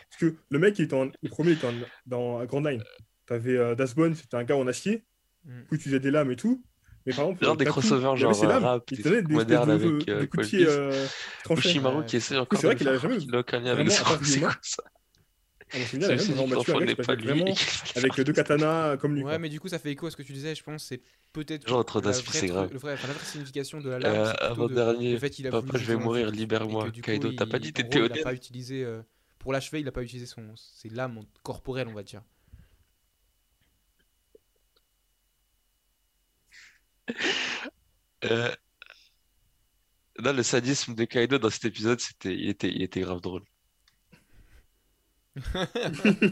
Parce 0.09 0.19
que 0.19 0.35
le 0.49 0.59
mec, 0.59 0.77
il 0.79 0.85
était 0.85 0.95
en- 0.95 1.05
le 1.05 1.29
premier, 1.29 1.51
il 1.51 1.55
était 1.55 1.65
en- 1.67 1.79
dans 2.05 2.43
Grand 2.45 2.61
Line. 2.61 2.83
T'avais 3.25 3.55
euh, 3.55 3.75
Dasbone, 3.75 4.15
c'était 4.15 4.35
un 4.35 4.43
gars 4.43 4.57
en 4.57 4.67
acier, 4.67 5.05
du 5.45 5.61
coup, 5.65 5.75
il 5.75 5.75
utilisait 5.75 5.99
des 5.99 6.11
lames 6.11 6.31
et 6.31 6.35
tout. 6.35 6.63
Mais 7.05 7.13
par 7.13 7.25
exemple, 7.25 7.43
Genre 7.43 7.57
des 7.57 7.65
crossovers, 7.65 8.15
genre 8.15 8.33
ses 8.35 8.45
euh, 8.45 8.49
lames, 8.49 8.63
rap, 8.63 8.83
il 8.91 8.97
des 8.97 9.03
tenait 9.03 9.15
trucs 9.17 9.27
des 9.27 9.35
espèces 9.35 9.47
modernes 9.49 9.69
de, 9.69 9.73
avec 9.73 10.05
de 10.07 10.11
euh, 10.13 10.25
coups 10.25 10.45
de 10.45 10.57
pied 10.57 10.65
euh, 10.67 11.05
tranchés. 11.43 11.69
Ushimaru 11.69 11.99
Ouais. 11.99 12.05
qui 12.05 12.15
essaie 12.17 12.37
encore 12.37 12.59
c'est 12.59 12.67
vrai 12.67 12.75
de 12.75 12.79
qu'il 12.79 12.87
jamais 12.97 13.35
a 13.35 13.39
aucun 13.39 13.59
lien 13.59 13.71
avec 13.73 13.91
ça? 13.91 14.03
À 15.73 15.79
mon 15.79 15.85
souvenir, 15.85 16.09
C'est 16.09 16.13
il 16.13 16.17
a 16.17 16.17
même 16.17 16.25
celui 16.25 16.33
vraiment 16.33 16.47
qui 16.47 16.49
battu 16.49 16.71
un 16.71 16.75
l'enfant 16.75 16.77
gars 16.77 16.85
n'est 16.85 16.95
qui 16.95 16.95
pas 16.95 17.03
s'appelle 17.03 17.19
lui. 17.19 17.43
vraiment 17.43 17.57
et 17.73 17.77
qu'il 17.77 17.91
fallait 17.91 18.07
avec 18.11 18.21
deux 18.21 18.33
katanas 18.33 18.97
comme 18.97 19.15
lui. 19.15 19.23
Ouais, 19.23 19.27
quoi. 19.27 19.39
mais 19.39 19.49
du 19.49 19.59
coup, 19.59 19.67
ça 19.69 19.79
fait 19.79 19.91
écho 19.91 20.07
à 20.07 20.11
ce 20.11 20.17
que 20.17 20.23
tu 20.23 20.33
disais. 20.33 20.55
Je 20.55 20.63
pense 20.63 20.83
que 20.83 20.87
c'est 20.89 21.01
peut-être 21.33 21.67
Genre 21.67 21.79
entre 21.79 22.01
la 22.01 22.21
vraie, 22.21 22.41
c'est 22.41 22.47
grave. 22.47 22.71
le 22.71 22.77
vrai, 22.79 22.93
enfin, 22.93 23.07
la 23.07 23.13
vraie 23.13 23.25
signification 23.25 23.81
de 23.81 23.89
la 23.89 23.99
lame, 23.99 24.15
Euh, 24.15 24.33
avant 24.39 24.67
de, 24.67 24.73
dernier, 24.75 25.17
papa, 25.49 25.77
je 25.77 25.85
vais 25.85 25.95
mourir, 25.97 26.31
libère-moi. 26.31 26.91
Kaido, 26.91 27.31
t'as 27.33 27.45
pas 27.45 27.59
dit, 27.59 27.73
t'étais 27.73 27.99
gros, 27.99 28.05
il 28.05 28.11
a 28.11 28.15
honnête? 28.15 28.23
pas 28.23 28.33
utilisé 28.33 28.83
euh, 28.83 29.01
pour 29.39 29.53
l'achever, 29.53 29.79
il 29.81 29.87
a 29.87 29.91
pas 29.91 30.03
utilisé 30.03 30.25
son 30.27 30.55
ses 30.55 30.89
lames 30.89 31.25
corporelles, 31.43 31.87
on 31.87 31.93
va 31.93 32.03
dire. 32.03 32.23
Euh, 38.25 38.55
non, 40.19 40.33
le 40.33 40.41
sadisme 40.43 40.95
de 40.95 41.05
Kaido 41.05 41.37
dans 41.37 41.49
cet 41.51 41.65
épisode, 41.65 41.99
c'était, 41.99 42.33
il 42.33 42.49
était, 42.49 42.69
il 42.69 42.81
était 42.83 43.01
grave 43.01 43.21
drôle. 43.21 43.43
Ouais. 45.35 46.31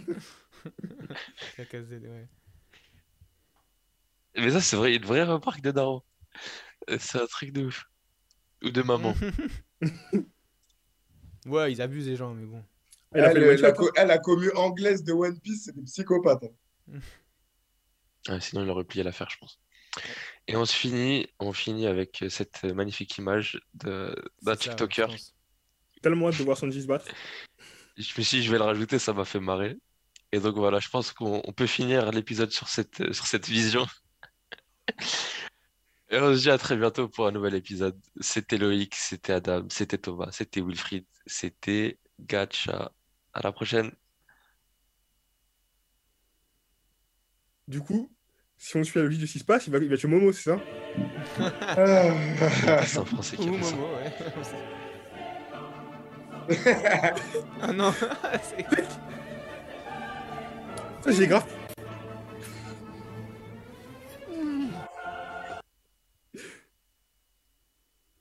Mais 4.38 4.52
ça, 4.52 4.62
c'est 4.62 4.76
vrai, 4.76 4.96
une 4.96 5.06
vraie 5.06 5.24
remarque 5.24 5.62
de 5.62 5.72
Naro. 5.72 6.04
Euh, 6.90 6.98
C'est 7.00 7.20
un 7.22 7.26
truc 7.28 7.52
de 7.52 7.66
ouf. 7.66 7.86
Ou 8.64 8.70
de 8.70 8.82
maman. 8.82 9.14
ouais, 11.46 11.72
ils 11.72 11.82
abusent 11.82 12.08
les 12.08 12.16
gens, 12.16 12.34
mais 12.34 12.46
bon. 12.46 12.64
Elle, 13.14 13.38
le 13.38 13.50
one 13.50 13.56
la, 13.60 13.70
shot, 13.70 13.76
co- 13.76 13.92
elle, 13.96 14.08
la 14.08 14.20
commu 14.20 14.52
anglaise 14.56 15.04
de 15.04 15.12
One 15.12 15.38
Piece, 15.40 15.66
c'est 15.66 15.76
des 15.76 15.82
psychopathes. 15.84 16.46
hein. 18.28 18.40
Sinon, 18.40 18.64
il 18.64 18.70
aurait 18.70 18.86
plié 18.86 19.04
l'affaire, 19.04 19.30
je 19.30 19.38
pense. 19.38 19.60
Et 20.48 20.56
on 20.56 20.64
se 20.64 20.74
finit, 20.74 21.28
on 21.40 21.52
finit 21.52 21.88
avec 21.88 22.24
cette 22.30 22.64
magnifique 22.64 23.18
image 23.18 23.60
d'un 23.74 24.14
TikToker. 24.58 25.08
tellement 26.02 26.30
hâte 26.30 26.38
de 26.38 26.44
voir 26.44 26.58
Sanji 26.58 26.82
se 26.84 26.88
battre. 26.88 27.06
Je 28.02 28.14
me 28.18 28.24
suis 28.24 28.40
dit, 28.40 28.44
je 28.44 28.52
vais 28.52 28.58
le 28.58 28.64
rajouter, 28.64 29.00
ça 29.00 29.14
m'a 29.14 29.26
fait 29.26 29.40
marrer. 29.40 29.78
Et 30.32 30.40
donc 30.40 30.56
voilà, 30.56 30.80
je 30.80 30.90
pense 30.90 31.12
qu'on 31.12 31.42
on 31.46 31.54
peut 31.54 31.68
finir 31.68 32.12
l'épisode 32.12 32.52
sur 32.52 32.68
cette, 32.68 33.14
sur 33.14 33.28
cette 33.28 33.48
vision. 33.48 33.86
Et 36.10 36.20
on 36.20 36.36
se 36.36 36.42
dit 36.42 36.50
à 36.50 36.58
très 36.58 36.76
bientôt 36.76 37.08
pour 37.08 37.28
un 37.28 37.32
nouvel 37.32 37.56
épisode. 37.56 37.98
C'était 38.20 38.58
Loïc, 38.58 38.96
c'était 38.96 39.34
Adam, 39.34 39.66
c'était 39.70 39.98
Thomas, 39.98 40.30
c'était 40.32 40.62
Wilfried, 40.62 41.06
c'était 41.26 42.00
Gacha. 42.20 42.92
À 43.34 43.42
la 43.42 43.54
prochaine. 43.54 43.92
Du 47.66 47.80
coup, 47.80 48.12
si 48.58 48.76
on 48.76 48.84
suit 48.84 49.00
la 49.00 49.06
logique 49.06 49.22
de 49.22 49.26
ce 49.26 49.32
qui 49.32 49.40
se 49.40 49.46
passe, 49.46 49.68
il 49.68 49.72
va, 49.72 49.80
il 49.80 49.90
va 49.90 49.96
tuer 49.96 50.10
Momo, 50.10 50.34
c'est 50.34 50.52
ça? 50.52 50.60
C'est 52.86 52.98
un 52.98 53.06
Français 53.06 53.38
qui 53.38 53.48
a 53.48 53.52
Ou 53.52 53.58
fait 53.58 53.64
ça. 53.64 53.76
Momo, 53.78 53.96
ouais. 53.96 54.12
ah 57.62 57.74
non, 57.74 57.92
c'est- 57.94 58.66
Ça, 61.04 61.12
j'ai 61.12 61.28
grave. 61.28 61.46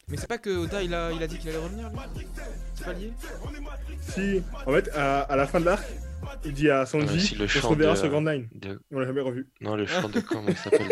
Mais 0.09 0.17
c'est 0.17 0.27
pas 0.27 0.39
que 0.39 0.51
Oda 0.51 0.83
il 0.83 0.93
a, 0.95 1.13
il 1.13 1.23
a 1.23 1.27
dit 1.27 1.39
qu'il 1.39 1.49
allait 1.51 1.59
revenir 1.59 1.89
lui 1.91 1.99
C'est 2.75 2.85
pas 2.85 2.93
lié 2.93 3.13
Si, 4.01 4.43
en 4.67 4.73
fait, 4.73 4.89
à, 4.95 5.21
à 5.23 5.37
la 5.37 5.47
fin 5.47 5.61
de 5.61 5.67
l'arc, 5.67 5.85
il 6.45 6.53
dit 6.53 6.69
à 6.69 6.85
Sanji, 6.85 7.21
si 7.21 7.35
le 7.37 7.45
on 7.45 7.49
se 7.49 7.59
chant 7.61 7.69
reverra 7.71 7.95
sur 7.97 8.09
Grand 8.09 8.23
Line. 8.23 8.49
de- 8.55 8.81
On 8.91 8.99
l'a 8.99 9.07
jamais 9.07 9.21
revu. 9.21 9.49
Non, 9.61 9.77
le 9.77 9.87
chant 9.87 10.09
de 10.09 10.21
comment 10.21 10.45
il 10.49 10.57
s'appelle? 10.57 10.89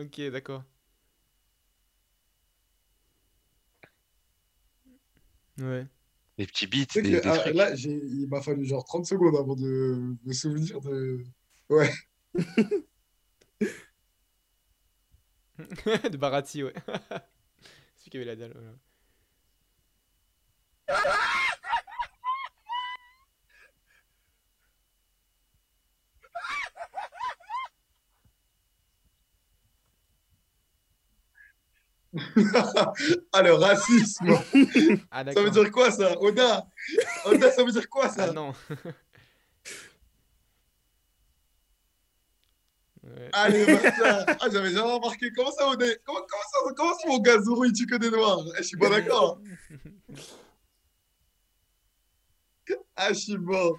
Ok, 0.00 0.20
d'accord. 0.32 0.64
Ouais. 5.60 5.86
Les 6.40 6.46
petits 6.46 6.66
beats, 6.66 6.86
des, 6.94 7.02
que, 7.02 7.06
des 7.08 7.20
ah, 7.24 7.36
trucs. 7.36 7.54
là, 7.54 7.74
j'ai- 7.74 7.90
il 7.90 8.26
m'a 8.26 8.40
fallu 8.40 8.64
genre 8.64 8.82
30 8.82 9.04
secondes 9.04 9.36
avant 9.36 9.54
de 9.54 10.16
me 10.24 10.32
souvenir 10.32 10.80
de. 10.80 11.22
Ouais. 11.68 11.92
de 16.08 16.16
Barati, 16.16 16.62
ouais. 16.62 16.72
Celui 17.96 18.10
qui 18.10 18.16
avait 18.16 18.24
la 18.24 18.36
dalle. 18.36 18.54
voilà. 20.88 21.29
ah, 33.32 33.42
le 33.42 33.52
racisme 33.54 34.30
Ah, 35.10 35.24
Ça 35.32 35.42
veut 35.42 35.50
dire 35.50 35.70
quoi 35.70 35.90
ça 35.90 36.20
Oda? 36.20 36.66
Oda, 37.26 37.50
ça 37.52 37.62
veut 37.64 37.70
dire 37.72 37.88
quoi 37.88 38.08
ça? 38.08 38.26
Ah 38.28 38.32
non. 38.32 38.52
Ouais. 43.02 43.30
Allez, 43.32 43.64
Ah, 44.04 44.48
j'avais 44.52 44.72
jamais 44.72 44.92
remarqué. 44.92 45.32
Comment 45.34 45.50
ça, 45.52 45.68
Oda? 45.68 45.86
Comment, 46.04 46.20
comment 46.20 46.42
ça, 46.52 46.74
comment 46.76 46.98
ça, 46.98 47.08
mon 47.08 47.18
gars 47.18 47.40
Zoro, 47.40 47.64
il 47.64 47.72
tue 47.72 47.86
que 47.86 47.96
des 47.96 48.10
noirs? 48.10 48.40
Eh, 48.54 48.58
Je 48.58 48.62
suis 48.68 48.76
pas 48.76 48.90
d'accord. 48.90 49.40
Ah, 52.94 53.08
je 53.08 53.18
suis 53.18 53.38
mort. 53.38 53.78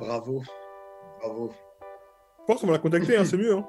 Bravo. 0.00 0.42
Bravo. 1.20 1.52
Je 2.40 2.44
pense 2.46 2.60
qu'on 2.60 2.66
va 2.66 2.72
la 2.74 2.78
contacter, 2.78 3.16
hein, 3.16 3.24
c'est 3.24 3.36
mieux. 3.36 3.54
Hein. 3.54 3.66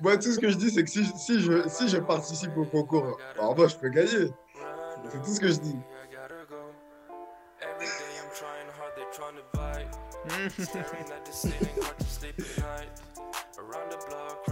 Moi, 0.00 0.16
tout 0.18 0.32
ce 0.32 0.38
que 0.38 0.50
je 0.50 0.56
dis, 0.56 0.70
c'est 0.70 0.84
que 0.84 0.90
si, 0.90 1.04
si, 1.04 1.40
je, 1.40 1.68
si 1.68 1.88
je 1.88 1.98
participe 1.98 2.56
au 2.56 2.64
concours, 2.64 3.18
bah, 3.36 3.44
en 3.44 3.54
vrai, 3.54 3.68
je 3.68 3.76
peux 3.76 3.88
gagner. 3.88 4.32
C'est 5.10 5.22
tout 5.22 5.32
ce 5.32 5.40
que 5.40 5.48
je 5.48 5.58
dis. 5.60 5.76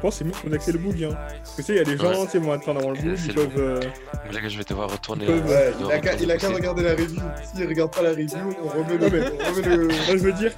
Je 0.04 0.08
pense 0.10 0.16
c'est 0.16 0.24
mieux 0.24 0.32
de 0.32 0.36
contacter 0.36 0.72
le 0.72 0.78
boug. 0.80 1.02
Hein. 1.02 1.16
Parce 1.16 1.50
que 1.52 1.56
tu 1.56 1.62
sais, 1.62 1.72
il 1.72 1.76
y 1.76 1.80
a 1.80 1.84
des 1.84 1.96
gens, 1.96 2.10
Ouais. 2.10 2.26
tu 2.26 2.32
sais, 2.32 2.38
vont 2.38 2.52
attendre 2.52 2.80
avant 2.80 2.90
le 2.90 2.96
boug, 3.00 3.18
ils 3.26 3.32
peuvent. 3.34 3.50
euh, 3.56 3.80
Mais 4.26 4.32
là, 4.38 4.48
je 4.50 4.58
vais 4.58 4.64
devoir 4.64 4.90
retourner. 4.92 5.26
Ouais, 5.26 5.32
euh, 5.32 5.72
il 5.80 5.90
a 5.90 5.98
qu'à 5.98 6.10
retourner 6.12 6.24
il 6.24 6.30
a 6.30 6.36
qu'à 6.36 6.48
bosser. 6.48 6.60
regarder 6.60 6.82
la 6.82 6.90
review. 6.90 7.20
S'il 7.56 7.66
regarde 7.66 7.94
pas 7.94 8.02
la 8.02 8.10
review, 8.10 8.26
on 8.62 8.68
remet 8.68 8.98
le. 8.98 9.06
On 9.06 9.54
remet 9.54 9.76
le... 9.76 9.86
Moi, 9.88 9.96
je 10.08 10.16
veux 10.18 10.32
dire, 10.32 10.52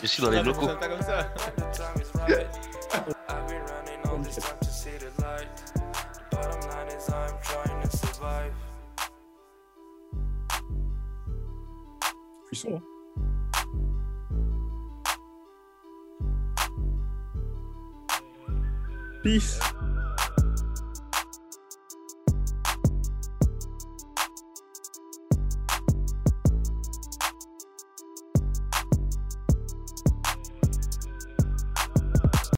Je 0.00 0.06
suis 0.06 0.22
dans 0.22 0.30
les 0.30 0.44
locaux. 0.44 0.68
Cuisson. 12.46 12.76
Hein. 12.76 12.93
Peace. 19.24 19.73